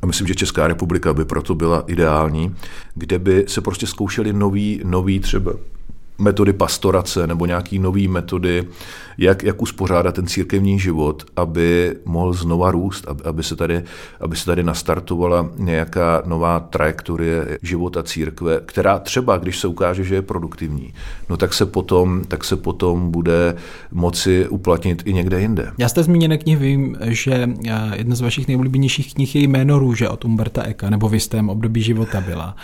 a 0.02 0.06
myslím, 0.06 0.26
že 0.26 0.34
Česká 0.34 0.68
republika 0.68 1.14
by 1.14 1.24
proto 1.24 1.54
byla 1.54 1.84
ideální, 1.86 2.54
kde 2.94 3.18
by 3.18 3.44
se 3.48 3.60
prostě 3.60 3.86
zkoušely 3.86 4.32
nový, 4.32 4.80
nový 4.84 5.20
třeba 5.20 5.52
metody 6.18 6.52
pastorace 6.52 7.26
nebo 7.26 7.46
nějaký 7.46 7.78
nový 7.78 8.08
metody, 8.08 8.64
jak, 9.18 9.42
jak 9.42 9.62
uspořádat 9.62 10.14
ten 10.14 10.26
církevní 10.26 10.78
život, 10.78 11.24
aby 11.36 11.96
mohl 12.04 12.32
znova 12.32 12.70
růst, 12.70 13.06
aby 13.24 13.42
se 13.42 13.56
tady, 13.56 13.82
aby 14.20 14.36
se 14.36 14.46
tady 14.46 14.62
nastartovala 14.62 15.50
nějaká 15.56 16.22
nová 16.26 16.60
trajektorie 16.60 17.58
života 17.62 18.02
církve, 18.02 18.60
která 18.66 18.98
třeba, 18.98 19.38
když 19.38 19.58
se 19.58 19.68
ukáže, 19.68 20.04
že 20.04 20.14
je 20.14 20.22
produktivní, 20.22 20.94
no 21.30 21.36
tak 21.36 21.54
se 21.54 21.66
potom, 21.66 22.24
tak 22.28 22.44
se 22.44 22.56
potom 22.56 23.10
bude 23.10 23.54
moci 23.92 24.48
uplatnit 24.48 25.02
i 25.04 25.12
někde 25.12 25.40
jinde. 25.40 25.72
Já 25.78 25.88
jste 25.88 26.02
zmíněné 26.02 26.38
knihy 26.38 26.58
vím, 26.58 26.96
že 27.04 27.48
eh, 27.68 27.92
jedna 27.94 28.14
z 28.14 28.20
vašich 28.20 28.48
nejoblíbenějších 28.48 29.14
knih 29.14 29.36
je 29.36 29.42
jméno 29.42 29.78
Růže 29.78 30.08
od 30.08 30.24
Umberta 30.24 30.62
Eka, 30.62 30.90
nebo 30.90 31.08
v 31.08 31.14
jistém 31.14 31.48
období 31.48 31.82
života 31.82 32.20
byla. 32.20 32.56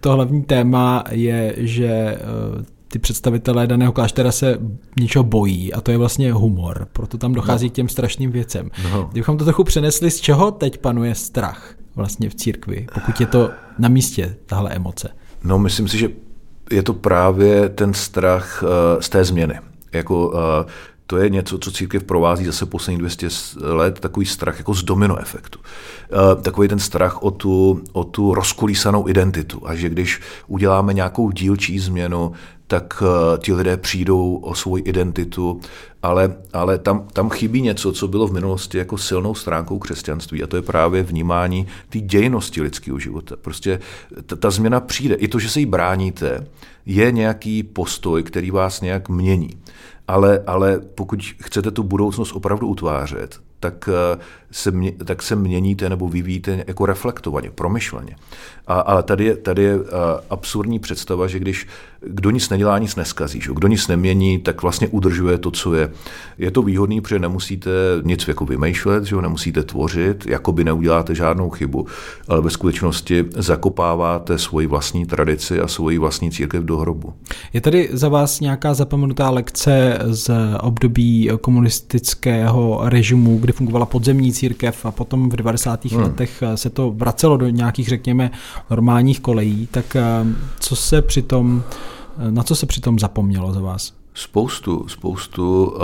To 0.00 0.12
hlavní 0.12 0.42
téma 0.42 1.04
je, 1.10 1.54
že 1.58 1.86
eh, 1.86 2.79
ty 2.92 2.98
představitelé 2.98 3.66
daného 3.66 3.92
kláštera 3.92 4.32
se 4.32 4.58
něčeho 5.00 5.24
bojí 5.24 5.72
a 5.72 5.80
to 5.80 5.90
je 5.90 5.96
vlastně 5.96 6.32
humor, 6.32 6.88
proto 6.92 7.18
tam 7.18 7.32
dochází 7.32 7.66
no. 7.66 7.70
k 7.70 7.74
těm 7.74 7.88
strašným 7.88 8.30
věcem. 8.30 8.70
No. 8.82 9.08
Kdybychom 9.12 9.38
to 9.38 9.44
trochu 9.44 9.64
přenesli, 9.64 10.10
z 10.10 10.20
čeho 10.20 10.50
teď 10.50 10.78
panuje 10.78 11.14
strach 11.14 11.74
vlastně 11.96 12.30
v 12.30 12.34
církvi, 12.34 12.86
pokud 12.94 13.20
je 13.20 13.26
to 13.26 13.50
na 13.78 13.88
místě, 13.88 14.36
tahle 14.46 14.70
emoce? 14.70 15.08
No, 15.44 15.58
myslím 15.58 15.88
si, 15.88 15.98
že 15.98 16.08
je 16.70 16.82
to 16.82 16.94
právě 16.94 17.68
ten 17.68 17.94
strach 17.94 18.62
uh, 18.62 19.00
z 19.00 19.08
té 19.08 19.24
změny. 19.24 19.54
Jako 19.92 20.28
uh, 20.28 20.38
to 21.06 21.16
je 21.16 21.30
něco, 21.30 21.58
co 21.58 21.72
církev 21.72 22.04
provází 22.04 22.44
zase 22.44 22.66
poslední 22.66 22.98
200 22.98 23.28
let, 23.60 24.00
takový 24.00 24.26
strach 24.26 24.58
jako 24.58 24.74
z 24.74 24.82
domino 24.82 25.18
efektu. 25.18 25.58
Uh, 25.58 26.42
takový 26.42 26.68
ten 26.68 26.78
strach 26.78 27.22
o 27.22 27.30
tu, 27.30 27.82
o 27.92 28.04
tu 28.04 28.34
rozkolísanou 28.34 29.08
identitu 29.08 29.68
a 29.68 29.74
že 29.74 29.88
když 29.88 30.20
uděláme 30.46 30.94
nějakou 30.94 31.30
dílčí 31.30 31.78
změnu, 31.78 32.32
tak 32.70 33.02
eh, 33.02 33.38
ti 33.38 33.52
lidé 33.52 33.76
přijdou 33.76 34.36
o 34.36 34.54
svou 34.54 34.76
identitu, 34.76 35.60
ale, 36.02 36.36
ale 36.52 36.78
tam, 36.78 37.08
tam 37.12 37.30
chybí 37.30 37.62
něco, 37.62 37.92
co 37.92 38.08
bylo 38.08 38.26
v 38.26 38.32
minulosti 38.32 38.78
jako 38.78 38.98
silnou 38.98 39.34
stránkou 39.34 39.78
křesťanství 39.78 40.42
a 40.42 40.46
to 40.46 40.56
je 40.56 40.62
právě 40.62 41.02
vnímání 41.02 41.66
té 41.88 41.98
dějnosti 41.98 42.62
lidského 42.62 42.98
života. 42.98 43.36
Prostě 43.42 43.80
ta, 44.26 44.36
ta 44.36 44.50
změna 44.50 44.80
přijde. 44.80 45.14
I 45.14 45.28
to, 45.28 45.38
že 45.38 45.50
se 45.50 45.60
jí 45.60 45.66
bráníte, 45.66 46.46
je 46.86 47.12
nějaký 47.12 47.62
postoj, 47.62 48.22
který 48.22 48.50
vás 48.50 48.80
nějak 48.80 49.08
mění. 49.08 49.50
Ale, 50.08 50.42
ale 50.46 50.80
pokud 50.94 51.22
chcete 51.42 51.70
tu 51.70 51.82
budoucnost 51.82 52.32
opravdu 52.32 52.66
utvářet, 52.66 53.40
tak 53.60 53.88
se, 54.50 54.70
mě, 54.70 54.92
tak 54.92 55.22
se 55.22 55.36
měníte 55.36 55.88
nebo 55.88 56.08
vyvíjíte 56.08 56.64
jako 56.66 56.86
reflektovaně, 56.86 57.50
promyšleně. 57.50 58.16
A, 58.70 58.80
ale 58.80 59.02
tady 59.02 59.24
je, 59.24 59.36
tady 59.36 59.62
je 59.62 59.78
absurdní 60.30 60.78
představa, 60.78 61.26
že 61.26 61.38
když 61.38 61.66
kdo 62.06 62.30
nic 62.30 62.48
nedělá, 62.48 62.78
nic 62.78 62.96
neskazí. 62.96 63.40
Že? 63.40 63.50
Kdo 63.54 63.68
nic 63.68 63.88
nemění, 63.88 64.38
tak 64.38 64.62
vlastně 64.62 64.88
udržuje 64.88 65.38
to, 65.38 65.50
co 65.50 65.74
je. 65.74 65.90
Je 66.38 66.50
to 66.50 66.62
výhodný, 66.62 67.00
protože 67.00 67.18
nemusíte 67.18 67.70
nic 68.02 68.28
jako 68.28 68.44
vymýšlet, 68.44 69.04
že? 69.04 69.16
nemusíte 69.16 69.62
tvořit, 69.62 70.26
jako 70.26 70.52
by 70.52 70.64
neuděláte 70.64 71.14
žádnou 71.14 71.50
chybu, 71.50 71.86
ale 72.28 72.40
ve 72.40 72.50
skutečnosti 72.50 73.24
zakopáváte 73.36 74.38
svoji 74.38 74.66
vlastní 74.66 75.06
tradici 75.06 75.60
a 75.60 75.68
svoji 75.68 75.98
vlastní 75.98 76.30
církev 76.30 76.64
do 76.64 76.78
hrobu. 76.78 77.12
Je 77.52 77.60
tady 77.60 77.88
za 77.92 78.08
vás 78.08 78.40
nějaká 78.40 78.74
zapomenutá 78.74 79.30
lekce 79.30 79.98
z 80.06 80.30
období 80.60 81.30
komunistického 81.40 82.80
režimu, 82.84 83.38
kdy 83.38 83.52
fungovala 83.52 83.86
podzemní 83.86 84.32
církev 84.32 84.86
a 84.86 84.90
potom 84.90 85.28
v 85.28 85.36
90. 85.36 85.84
Hmm. 85.84 86.02
letech 86.02 86.42
se 86.54 86.70
to 86.70 86.90
vracelo 86.90 87.36
do 87.36 87.48
nějakých, 87.48 87.88
řekněme, 87.88 88.30
normálních 88.70 89.20
kolejí, 89.20 89.66
tak 89.66 89.96
eh, 89.96 90.02
co 90.60 90.76
se 90.76 91.02
přitom, 91.02 91.62
eh, 92.18 92.30
na 92.30 92.42
co 92.42 92.54
se 92.54 92.66
přitom 92.66 92.98
zapomnělo 92.98 93.52
za 93.52 93.60
vás? 93.60 93.99
Spoustu, 94.14 94.88
spoustu 94.88 95.64
uh, 95.64 95.82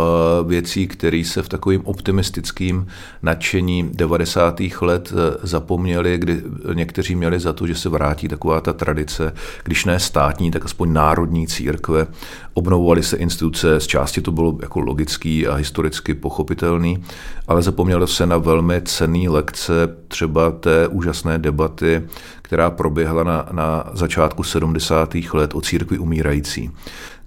věcí, 0.48 0.86
které 0.86 1.22
se 1.26 1.42
v 1.42 1.48
takovým 1.48 1.82
optimistickým 1.84 2.86
nadšení 3.22 3.90
90. 3.94 4.60
let 4.80 5.12
uh, 5.12 5.18
zapomněli, 5.42 6.18
kdy 6.18 6.42
někteří 6.74 7.14
měli 7.14 7.40
za 7.40 7.52
to, 7.52 7.66
že 7.66 7.74
se 7.74 7.88
vrátí 7.88 8.28
taková 8.28 8.60
ta 8.60 8.72
tradice, 8.72 9.34
když 9.64 9.84
ne 9.84 10.00
státní, 10.00 10.50
tak 10.50 10.64
aspoň 10.64 10.92
národní 10.92 11.46
církve. 11.46 12.06
Obnovovaly 12.54 13.02
se 13.02 13.16
instituce, 13.16 13.80
z 13.80 13.86
části 13.86 14.20
to 14.20 14.32
bylo 14.32 14.58
jako 14.62 14.80
logický 14.80 15.46
a 15.46 15.54
historicky 15.54 16.14
pochopitelný, 16.14 17.04
ale 17.48 17.62
zapomnělo 17.62 18.06
se 18.06 18.26
na 18.26 18.38
velmi 18.38 18.80
cený 18.80 19.28
lekce 19.28 19.72
třeba 20.08 20.50
té 20.50 20.88
úžasné 20.88 21.38
debaty, 21.38 22.02
která 22.42 22.70
proběhla 22.70 23.24
na, 23.24 23.48
na 23.52 23.84
začátku 23.92 24.42
70. 24.42 25.14
let 25.32 25.54
o 25.54 25.60
církvi 25.60 25.98
umírající 25.98 26.70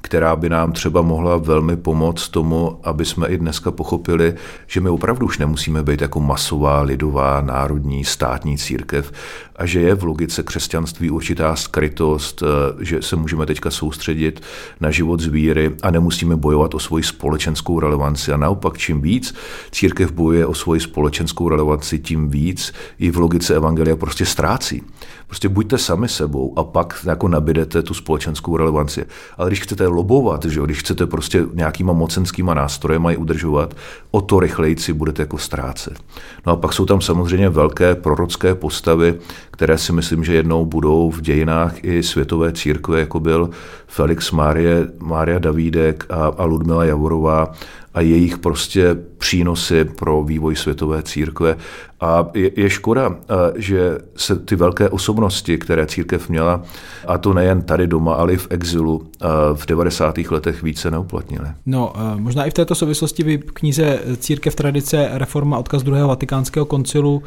která 0.02 0.36
by 0.36 0.50
nám 0.50 0.72
třeba 0.72 1.02
mohla 1.02 1.38
velmi 1.38 1.78
pomoct 1.78 2.30
tomu, 2.30 2.80
aby 2.84 3.06
jsme 3.06 3.28
i 3.28 3.38
dneska 3.38 3.72
pochopili, 3.72 4.34
že 4.68 4.82
my 4.82 4.90
opravdu 4.90 5.26
už 5.26 5.38
nemusíme 5.38 5.84
být 5.84 6.02
jako 6.02 6.20
masová, 6.20 6.82
lidová, 6.82 7.42
národní, 7.42 8.06
státní 8.06 8.58
církev 8.58 9.12
a 9.56 9.66
že 9.66 9.80
je 9.82 9.96
v 9.96 10.04
logice 10.04 10.44
křesťanství 10.44 11.10
určitá 11.10 11.56
skrytost, 11.56 12.44
eh, 12.44 12.86
že 12.86 13.02
se 13.02 13.16
můžeme 13.16 13.46
teďka 13.46 13.72
soustředit 13.72 14.42
na 14.80 14.92
život 14.92 15.20
zvíry 15.20 15.72
a 15.82 15.92
nemusíme 15.92 16.36
bojovat 16.36 16.74
o 16.74 16.80
svoji 16.80 17.04
společenskou 17.04 17.80
relevanci. 17.80 18.32
A 18.32 18.38
naopak, 18.38 18.78
čím 18.78 19.02
víc 19.02 19.36
církev 19.72 20.12
bojuje 20.12 20.46
o 20.46 20.54
svoji 20.54 20.82
společenskou 20.82 21.50
relevanci, 21.50 22.00
tím 22.00 22.30
víc 22.30 22.74
i 23.00 23.12
v 23.12 23.18
logice 23.18 23.56
evangelia 23.56 23.96
prostě 23.96 24.26
ztrácí. 24.26 24.84
Prostě 25.30 25.50
buďte 25.50 25.78
sami 25.78 26.10
sebou 26.10 26.54
a 26.56 26.64
pak 26.64 27.06
jako 27.06 27.28
nabídete 27.28 27.82
tu 27.82 27.94
společenskou 27.94 28.58
relevanci. 28.58 29.06
Ale 29.38 29.50
když 29.50 29.62
chcete 29.62 29.88
lobovat, 29.88 30.46
že 30.46 30.62
když 30.66 30.80
chcete 30.80 31.06
prostě 31.06 31.46
nějakýma 31.54 31.94
mocenskýma 31.94 32.54
nástrojem 32.54 33.06
i 33.06 33.18
udržovat, 33.18 33.74
o 34.12 34.22
to 34.22 34.40
rychlejci 34.40 34.94
budete 34.94 35.22
jako 35.22 35.38
ztrácet. 35.38 36.00
No 36.46 36.54
a 36.54 36.56
pak 36.56 36.74
jsou 36.74 36.86
tam 36.86 37.02
samozřejmě 37.02 37.50
velké 37.50 37.96
prorocké 37.96 38.56
postavy, 38.56 39.16
které 39.52 39.78
si 39.78 39.94
myslím, 39.94 40.24
že 40.24 40.34
jednou 40.34 40.66
budou 40.66 41.12
v 41.12 41.22
dějinách 41.22 41.84
i 41.84 42.04
světové 42.04 42.52
církve, 42.52 43.00
jako 43.00 43.20
byl 43.20 43.50
Felix 43.88 44.32
Márie, 44.32 44.88
Mária 45.00 45.40
Davídek 45.40 46.06
a, 46.10 46.26
a 46.26 46.46
Ludmila 46.46 46.86
Javorová 46.86 47.54
a 47.94 48.02
jejich 48.02 48.38
prostě 48.38 48.98
přínosy 49.18 49.86
pro 49.86 50.24
vývoj 50.24 50.56
světové 50.56 51.04
církve. 51.04 51.56
A 52.02 52.30
je, 52.34 52.70
škoda, 52.70 53.16
že 53.56 53.98
se 54.16 54.36
ty 54.36 54.56
velké 54.56 54.90
osobnosti, 54.90 55.58
které 55.58 55.86
církev 55.86 56.30
měla, 56.30 56.64
a 57.08 57.18
to 57.18 57.34
nejen 57.34 57.62
tady 57.62 57.88
doma, 57.88 58.14
ale 58.14 58.34
i 58.34 58.38
v 58.38 58.48
exilu, 58.50 59.10
v 59.54 59.66
90. 59.66 60.18
letech 60.18 60.64
více 60.64 60.92
neuplatnily. 60.92 61.48
No, 61.66 61.94
možná 62.16 62.46
i 62.46 62.50
v 62.50 62.54
této 62.54 62.76
souvislosti 62.76 63.24
vy 63.24 63.38
knize 63.38 64.00
Církev 64.18 64.56
tradice 64.56 65.10
reforma 65.12 65.58
odkaz 65.58 65.84
druhého 65.84 66.08
vatikánského 66.08 66.66
koncilu 66.66 67.24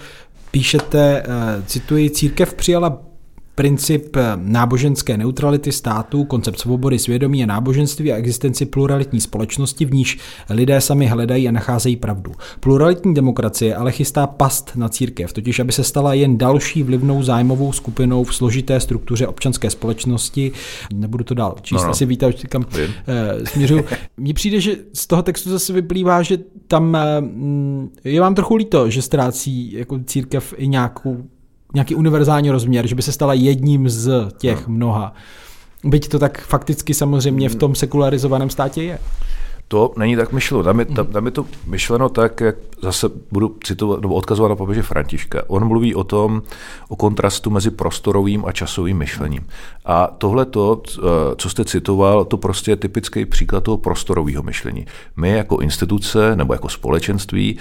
píšete, 0.51 1.23
cituji, 1.67 2.11
církev 2.11 2.55
přijala 2.55 2.99
princip 3.55 4.17
náboženské 4.37 5.17
neutrality 5.17 5.73
státu, 5.73 6.25
koncept 6.25 6.59
svobody 6.59 6.99
svědomí 6.99 7.43
a 7.43 7.47
náboženství 7.47 8.13
a 8.13 8.17
existenci 8.17 8.67
pluralitní 8.67 9.21
společnosti, 9.21 9.85
v 9.85 9.95
níž 9.95 10.19
lidé 10.51 10.81
sami 10.81 11.07
hledají 11.07 11.49
a 11.49 11.53
nacházejí 11.53 11.97
pravdu. 11.97 12.33
Pluralitní 12.61 13.15
demokracie 13.15 13.77
ale 13.77 13.93
chystá 13.93 14.27
past 14.27 14.73
na 14.77 14.89
církev, 14.89 15.33
totiž 15.33 15.59
aby 15.59 15.73
se 15.73 15.85
stala 15.85 16.15
jen 16.15 16.39
další 16.39 16.83
vlivnou 16.83 17.23
zájmovou 17.23 17.73
skupinou 17.73 18.25
v 18.25 18.35
složité 18.35 18.81
struktuře 18.81 19.27
občanské 19.27 19.71
společnosti. 19.71 20.53
Nebudu 20.95 21.25
to 21.25 21.35
dál 21.35 21.57
číst, 21.63 21.81
no, 21.81 21.85
no. 21.85 21.91
asi 21.91 22.07
víte, 22.07 22.33
kam 22.33 22.65
e, 23.09 23.47
směřuju. 23.47 23.85
Mně 24.17 24.35
přijde, 24.35 24.61
že 24.61 24.77
z 24.93 25.07
toho 25.07 25.23
textu 25.23 25.51
zase 25.51 25.73
vyplývá, 25.73 26.23
že 26.23 26.39
tam 26.69 26.97
e, 26.97 27.23
je 28.05 28.21
vám 28.21 28.35
trochu 28.35 28.55
líto, 28.55 28.91
že 28.91 29.03
ztrácí 29.03 29.73
jako 29.73 29.99
církev 30.07 30.55
i 30.57 30.69
nějakou 30.69 31.17
nějaký 31.75 31.95
univerzální 31.95 32.51
rozměr, 32.51 32.87
že 32.87 32.95
by 32.95 33.03
se 33.03 33.13
stala 33.13 33.35
jedním 33.35 33.89
z 33.89 34.29
těch 34.39 34.69
no. 34.69 34.75
mnoha. 34.75 35.15
Byť 35.85 36.09
to 36.09 36.19
tak 36.19 36.41
fakticky 36.41 36.95
samozřejmě 36.95 37.49
v 37.49 37.55
tom 37.55 37.75
sekularizovaném 37.75 38.51
státě 38.51 38.83
je. 38.83 38.99
To 39.69 39.93
není 39.97 40.17
tak 40.17 40.33
myšleno. 40.33 40.65
Tam 40.65 40.79
je, 40.79 40.85
tam, 40.85 41.07
tam 41.07 41.27
je 41.27 41.33
to 41.33 41.47
myšleno 41.67 42.09
tak, 42.09 42.41
jak 42.41 42.57
zase 42.83 43.11
budu 43.33 43.57
citovat 43.65 44.01
nebo 44.01 44.15
odkazovat 44.15 44.49
na 44.49 44.57
papeže 44.57 44.83
Františka. 44.83 45.43
On 45.47 45.65
mluví 45.65 45.95
o 45.95 46.05
tom, 46.05 46.43
o 46.89 46.97
kontrastu 46.97 47.51
mezi 47.51 47.71
prostorovým 47.71 48.45
a 48.47 48.53
časovým 48.53 48.99
myšlením. 48.99 49.47
A 49.85 50.07
tohle 50.19 50.45
to, 50.45 50.83
co 51.37 51.51
jste 51.51 51.65
citoval, 51.65 52.25
to 52.25 52.37
prostě 52.37 52.71
je 52.71 52.77
typický 52.77 53.27
příklad 53.27 53.65
toho 53.65 53.77
prostorového 53.77 54.43
myšlení. 54.43 54.87
My 55.17 55.31
jako 55.31 55.59
instituce 55.59 56.37
nebo 56.37 56.53
jako 56.53 56.69
společenství 56.69 57.59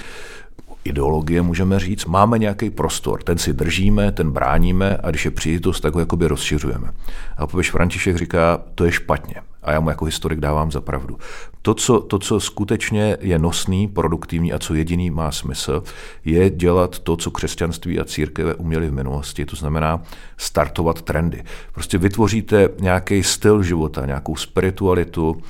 ideologie, 0.84 1.41
můžeme 1.41 1.79
říct, 1.79 2.05
máme 2.05 2.39
nějaký 2.39 2.69
prostor, 2.69 3.23
ten 3.23 3.38
si 3.38 3.53
držíme, 3.53 4.11
ten 4.11 4.32
bráníme 4.32 4.97
a 5.03 5.09
když 5.09 5.25
je 5.25 5.32
příležitost, 5.32 5.82
tak 5.82 5.93
ho 5.93 5.99
jakoby 5.99 6.27
rozšiřujeme. 6.27 6.91
A 7.38 7.47
papež 7.47 7.71
František 7.71 8.17
říká, 8.17 8.61
to 8.75 8.86
je 8.86 8.91
špatně. 8.91 9.36
A 9.63 9.71
já 9.71 9.79
mu 9.79 9.89
jako 9.89 10.05
historik 10.05 10.39
dávám 10.39 10.71
za 10.71 10.82
pravdu. 10.82 11.17
To 11.62 11.74
co, 11.74 11.99
to, 11.99 12.20
co 12.20 12.39
skutečně 12.39 13.18
je 13.22 13.39
nosný, 13.39 13.88
produktivní 13.88 14.53
a 14.53 14.59
co 14.59 14.74
jediný 14.74 15.09
má 15.09 15.32
smysl, 15.32 15.84
je 16.26 16.49
dělat 16.49 16.99
to, 16.99 17.18
co 17.18 17.32
křesťanství 17.32 17.99
a 17.99 18.05
církve 18.05 18.55
uměli 18.55 18.88
v 18.88 18.93
minulosti, 18.93 19.45
to 19.45 19.55
znamená 19.55 20.03
startovat 20.38 21.01
trendy. 21.01 21.43
Prostě 21.74 21.97
vytvoříte 21.97 22.70
nějaký 22.80 23.24
styl 23.24 23.64
života, 23.64 24.05
nějakou 24.05 24.36
spiritualitu, 24.36 25.41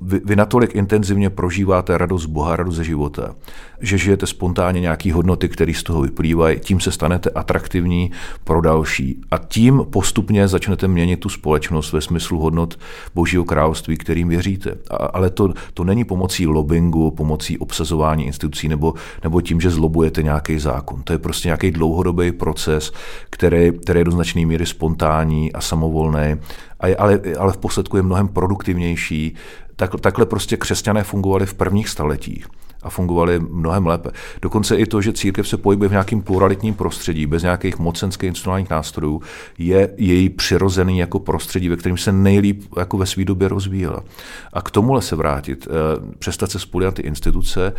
vy, 0.00 0.20
vy 0.24 0.36
natolik 0.36 0.74
intenzivně 0.74 1.30
prožíváte 1.30 1.98
radost 1.98 2.26
Boha, 2.26 2.56
radost 2.56 2.74
ze 2.74 2.84
života, 2.84 3.34
že 3.80 3.98
žijete 3.98 4.26
spontánně 4.26 4.80
nějaký 4.80 5.12
hodnoty, 5.12 5.48
které 5.48 5.74
z 5.74 5.82
toho 5.82 6.02
vyplývají, 6.02 6.60
tím 6.60 6.80
se 6.80 6.92
stanete 6.92 7.30
atraktivní 7.30 8.10
pro 8.44 8.60
další 8.60 9.20
a 9.30 9.38
tím 9.38 9.82
postupně 9.90 10.48
začnete 10.48 10.88
měnit 10.88 11.20
tu 11.20 11.28
společnost 11.28 11.92
ve 11.92 12.00
smyslu 12.00 12.38
hodnot 12.38 12.78
Božího 13.14 13.44
království, 13.44 13.96
kterým 13.96 14.28
věříte. 14.28 14.78
A, 14.90 14.96
ale 14.96 15.30
to, 15.34 15.54
to 15.74 15.84
není 15.84 16.04
pomocí 16.04 16.46
lobbingu, 16.46 17.10
pomocí 17.10 17.58
obsazování 17.58 18.26
institucí 18.26 18.68
nebo, 18.68 18.94
nebo 19.22 19.40
tím, 19.40 19.60
že 19.60 19.70
zlobujete 19.70 20.22
nějaký 20.22 20.58
zákon. 20.58 21.02
To 21.02 21.12
je 21.12 21.18
prostě 21.18 21.48
nějaký 21.48 21.70
dlouhodobý 21.70 22.32
proces, 22.32 22.92
který, 23.30 23.72
který 23.72 24.00
je 24.00 24.04
do 24.04 24.10
značné 24.10 24.46
míry 24.46 24.66
spontánní 24.66 25.52
a 25.52 25.60
samovolný, 25.60 26.36
a 26.80 26.86
je, 26.86 26.96
ale, 26.96 27.20
ale 27.38 27.52
v 27.52 27.56
posledku 27.56 27.96
je 27.96 28.02
mnohem 28.02 28.28
produktivnější. 28.28 29.34
Tak, 29.76 30.00
takhle 30.00 30.26
prostě 30.26 30.56
křesťané 30.56 31.02
fungovali 31.02 31.46
v 31.46 31.54
prvních 31.54 31.88
staletích 31.88 32.46
a 32.84 32.90
fungovaly 32.90 33.40
mnohem 33.40 33.86
lépe. 33.86 34.10
Dokonce 34.42 34.76
i 34.76 34.86
to, 34.86 35.00
že 35.00 35.12
církev 35.12 35.48
se 35.48 35.56
pohybuje 35.56 35.88
v 35.88 35.92
nějakém 35.92 36.22
pluralitním 36.22 36.74
prostředí, 36.74 37.26
bez 37.26 37.42
nějakých 37.42 37.78
mocenských 37.78 38.28
institucionálních 38.28 38.70
nástrojů, 38.70 39.22
je 39.58 39.90
její 39.96 40.28
přirozený 40.28 40.98
jako 40.98 41.18
prostředí, 41.18 41.68
ve 41.68 41.76
kterém 41.76 41.96
se 41.96 42.12
nejlíp 42.12 42.62
jako 42.76 42.98
ve 42.98 43.06
své 43.06 43.24
době 43.24 43.48
rozvíjela. 43.48 44.04
A 44.52 44.62
k 44.62 44.70
tomuhle 44.70 45.02
se 45.02 45.16
vrátit, 45.16 45.68
eh, 45.70 46.14
přestat 46.18 46.50
se 46.50 46.58
spolit 46.58 46.94
ty 46.94 47.02
instituce 47.02 47.72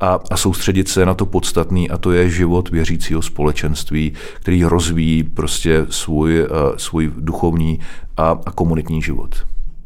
a, 0.00 0.18
a 0.30 0.36
soustředit 0.36 0.88
se 0.88 1.06
na 1.06 1.14
to 1.14 1.26
podstatný, 1.26 1.90
a 1.90 1.98
to 1.98 2.12
je 2.12 2.30
život 2.30 2.70
věřícího 2.70 3.22
společenství, 3.22 4.12
který 4.34 4.64
rozvíjí 4.64 5.22
prostě 5.22 5.86
svůj, 5.90 6.40
eh, 6.40 6.48
svůj 6.76 7.12
duchovní 7.16 7.80
a, 8.16 8.38
a 8.46 8.50
komunitní 8.50 9.02
život. 9.02 9.34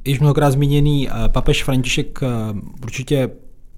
Již 0.04 0.20
mnohokrát 0.20 0.50
zmíněný 0.50 1.08
eh, 1.08 1.12
papež 1.28 1.64
František 1.64 2.20
určitě 2.82 3.30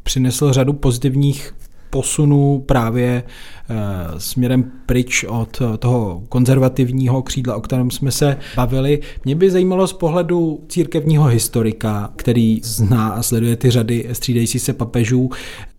přinesl 0.06 0.52
řadu 0.52 0.72
pozitivních 0.72 1.54
posunů 1.90 2.62
právě 2.66 3.22
eh, 3.22 3.74
směrem 4.18 4.72
pryč 4.86 5.24
od 5.28 5.62
toho 5.78 6.22
konzervativního 6.28 7.22
křídla, 7.22 7.56
o 7.56 7.60
kterém 7.60 7.90
jsme 7.90 8.10
se 8.10 8.36
bavili. 8.56 9.00
Mě 9.24 9.34
by 9.34 9.50
zajímalo 9.50 9.86
z 9.86 9.92
pohledu 9.92 10.60
církevního 10.68 11.24
historika, 11.24 12.12
který 12.16 12.60
zná 12.64 13.08
a 13.08 13.22
sleduje 13.22 13.56
ty 13.56 13.70
řady 13.70 14.08
střídající 14.12 14.58
se 14.58 14.72
papežů, 14.72 15.30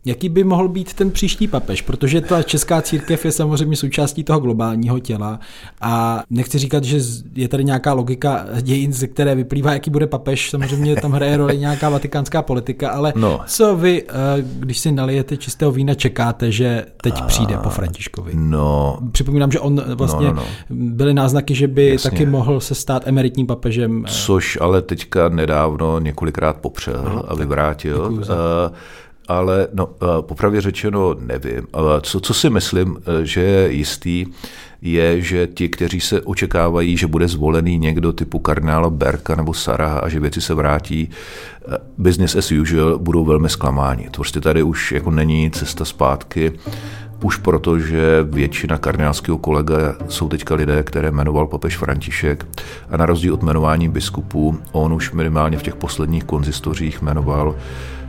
Jaký 0.07 0.29
by 0.29 0.43
mohl 0.43 0.67
být 0.67 0.93
ten 0.93 1.11
příští 1.11 1.47
papež? 1.47 1.81
Protože 1.81 2.21
ta 2.21 2.43
česká 2.43 2.81
církev 2.81 3.25
je 3.25 3.31
samozřejmě 3.31 3.75
součástí 3.75 4.23
toho 4.23 4.39
globálního 4.39 4.99
těla 4.99 5.39
a 5.81 6.23
nechci 6.29 6.57
říkat, 6.57 6.83
že 6.83 6.99
je 7.35 7.47
tady 7.47 7.63
nějaká 7.63 7.93
logika 7.93 8.45
dějin, 8.61 8.93
ze 8.93 9.07
které 9.07 9.35
vyplývá, 9.35 9.73
jaký 9.73 9.89
bude 9.89 10.07
papež. 10.07 10.49
Samozřejmě 10.49 10.95
tam 10.95 11.11
hraje 11.11 11.37
roli 11.37 11.57
nějaká 11.57 11.89
vatikánská 11.89 12.41
politika, 12.41 12.89
ale 12.89 13.13
no. 13.15 13.39
co 13.47 13.75
vy, 13.75 14.03
eh, 14.03 14.13
když 14.59 14.79
si 14.79 14.91
nalijete 14.91 15.37
čistého 15.37 15.71
vína, 15.71 15.93
čekáte, 15.93 16.51
že 16.51 16.85
teď 17.03 17.13
a... 17.21 17.25
přijde 17.25 17.57
po 17.57 17.69
Františkovi? 17.69 18.31
No. 18.35 18.99
Připomínám, 19.11 19.51
že 19.51 19.59
on 19.59 19.81
vlastně 19.95 20.27
no, 20.27 20.33
no, 20.33 20.43
no. 20.69 20.75
byly 20.79 21.13
náznaky, 21.13 21.55
že 21.55 21.67
by 21.67 21.89
Jasně. 21.89 22.11
taky 22.11 22.25
mohl 22.25 22.59
se 22.59 22.75
stát 22.75 23.07
emeritním 23.07 23.47
papežem. 23.47 24.03
Což 24.07 24.57
ale 24.61 24.81
teďka 24.81 25.29
nedávno 25.29 25.99
několikrát 25.99 26.57
popřel 26.57 27.01
no, 27.15 27.31
a 27.31 27.35
vyvrátil 27.35 28.23
ale 29.27 29.67
no, 29.73 29.89
eh, 30.01 30.05
popravdě 30.21 30.61
řečeno 30.61 31.15
nevím. 31.19 31.67
Co, 32.01 32.19
co 32.19 32.33
si 32.33 32.49
myslím, 32.49 32.97
eh, 32.97 33.25
že 33.25 33.41
je 33.41 33.71
jistý, 33.71 34.25
je, 34.81 35.21
že 35.21 35.47
ti, 35.47 35.69
kteří 35.69 35.99
se 35.99 36.21
očekávají, 36.21 36.97
že 36.97 37.07
bude 37.07 37.27
zvolený 37.27 37.77
někdo 37.77 38.13
typu 38.13 38.39
kardinála 38.39 38.89
Berka 38.89 39.35
nebo 39.35 39.53
Sara 39.53 39.97
a 39.97 40.09
že 40.09 40.19
věci 40.19 40.41
se 40.41 40.53
vrátí 40.53 41.09
eh, 41.09 41.77
business 41.97 42.35
as 42.35 42.51
usual, 42.51 42.99
budou 42.99 43.25
velmi 43.25 43.49
zklamáni. 43.49 44.03
To 44.03 44.15
prostě 44.15 44.41
tady 44.41 44.63
už 44.63 44.91
jako 44.91 45.11
není 45.11 45.51
cesta 45.51 45.85
zpátky, 45.85 46.51
už 47.23 47.37
proto, 47.37 47.79
že 47.79 48.23
většina 48.23 48.77
kardinálského 48.77 49.37
kolega 49.37 49.95
jsou 50.07 50.29
teďka 50.29 50.55
lidé, 50.55 50.83
které 50.83 51.11
jmenoval 51.11 51.47
papež 51.47 51.77
František 51.77 52.45
a 52.89 52.97
na 52.97 53.05
rozdíl 53.05 53.33
od 53.33 53.43
jmenování 53.43 53.89
biskupů, 53.89 54.57
on 54.71 54.93
už 54.93 55.11
minimálně 55.11 55.57
v 55.57 55.63
těch 55.63 55.75
posledních 55.75 56.23
konzistořích 56.23 57.01
jmenoval 57.01 57.55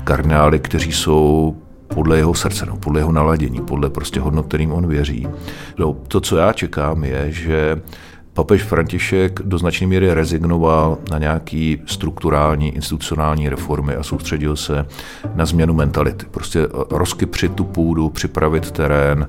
kardinály, 0.09 0.59
kteří 0.59 0.93
jsou 0.93 1.57
podle 1.95 2.17
jeho 2.17 2.35
srdce, 2.35 2.67
no, 2.67 2.77
podle 2.77 3.01
jeho 3.01 3.13
naladění, 3.13 3.61
podle 3.61 3.91
prostě 3.91 4.21
hodnot, 4.21 4.47
kterým 4.47 4.73
on 4.73 4.87
věří. 4.87 5.29
No, 5.79 5.97
to, 6.09 6.21
co 6.21 6.37
já 6.37 6.53
čekám, 6.53 7.05
je, 7.05 7.33
že 7.33 7.81
papež 8.33 8.63
František 8.63 9.41
do 9.45 9.59
značné 9.59 9.87
míry 9.87 10.15
rezignoval 10.15 10.99
na 11.11 11.19
nějaký 11.19 11.83
strukturální, 11.87 12.75
institucionální 12.75 13.49
reformy 13.49 13.95
a 13.95 14.03
soustředil 14.03 14.57
se 14.57 14.87
na 15.35 15.47
změnu 15.47 15.75
mentality. 15.75 16.27
Prostě 16.31 16.69
rozkypřit 16.91 17.53
tu 17.53 17.65
půdu, 17.65 18.09
připravit 18.09 18.71
terén, 18.71 19.29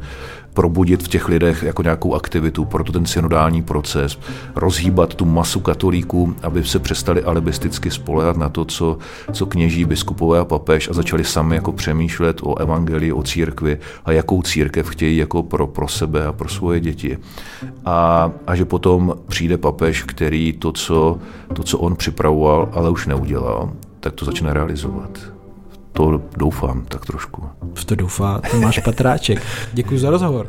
probudit 0.60 1.04
v 1.04 1.08
těch 1.08 1.28
lidech 1.28 1.64
jako 1.64 1.84
nějakou 1.84 2.16
aktivitu, 2.16 2.66
proto 2.66 2.92
ten 2.92 3.06
synodální 3.06 3.64
proces, 3.64 4.20
rozhýbat 4.56 5.14
tu 5.14 5.26
masu 5.26 5.60
katolíků, 5.60 6.36
aby 6.44 6.64
se 6.64 6.80
přestali 6.80 7.24
alibisticky 7.24 7.92
spolehat 7.92 8.38
na 8.38 8.50
to, 8.50 8.66
co, 8.66 8.98
co 9.32 9.46
kněží, 9.46 9.86
biskupové 9.86 10.40
a 10.40 10.46
papež 10.46 10.90
a 10.90 10.94
začali 10.94 11.24
sami 11.24 11.56
jako 11.56 11.72
přemýšlet 11.72 12.42
o 12.44 12.60
evangelii, 12.60 13.12
o 13.12 13.24
církvi 13.24 13.80
a 14.06 14.12
jakou 14.12 14.42
církev 14.42 14.90
chtějí 14.90 15.18
jako 15.18 15.44
pro, 15.44 15.68
pro 15.68 15.88
sebe 15.88 16.26
a 16.26 16.32
pro 16.32 16.50
svoje 16.50 16.80
děti. 16.80 17.18
A, 17.86 18.32
a 18.48 18.56
že 18.56 18.66
potom 18.66 19.16
přijde 19.28 19.58
papež, 19.58 20.04
který 20.04 20.54
to 20.54 20.72
co, 20.72 21.20
to, 21.54 21.64
co 21.64 21.80
on 21.80 21.96
připravoval, 21.96 22.70
ale 22.74 22.90
už 22.90 23.08
neudělal, 23.08 23.72
tak 24.00 24.14
to 24.14 24.26
začne 24.26 24.54
realizovat 24.54 25.39
to 25.94 26.22
doufám 26.38 26.86
tak 26.88 27.06
trošku. 27.06 27.44
V 27.74 27.86
to 27.86 27.96
doufá 27.96 28.42
Tomáš 28.52 28.80
Patráček. 28.80 29.42
Děkuji 29.74 30.00
za 30.00 30.10
rozhovor. 30.10 30.48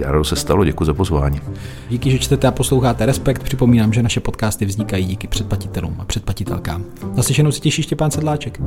Rádo 0.00 0.24
se 0.24 0.36
stalo, 0.36 0.64
děkuji 0.64 0.84
za 0.84 0.94
pozvání. 0.94 1.40
Díky, 1.88 2.10
že 2.10 2.18
čtete 2.18 2.48
a 2.48 2.50
posloucháte 2.50 3.06
Respekt. 3.06 3.42
Připomínám, 3.42 3.92
že 3.92 4.02
naše 4.02 4.20
podcasty 4.20 4.64
vznikají 4.64 5.04
díky 5.04 5.26
předplatitelům 5.26 5.96
a 5.98 6.04
předplatitelkám. 6.04 6.84
Naslyšenou 7.16 7.52
si 7.52 7.60
těší 7.60 7.82
Štěpán 7.82 8.10
Sedláček. 8.10 8.60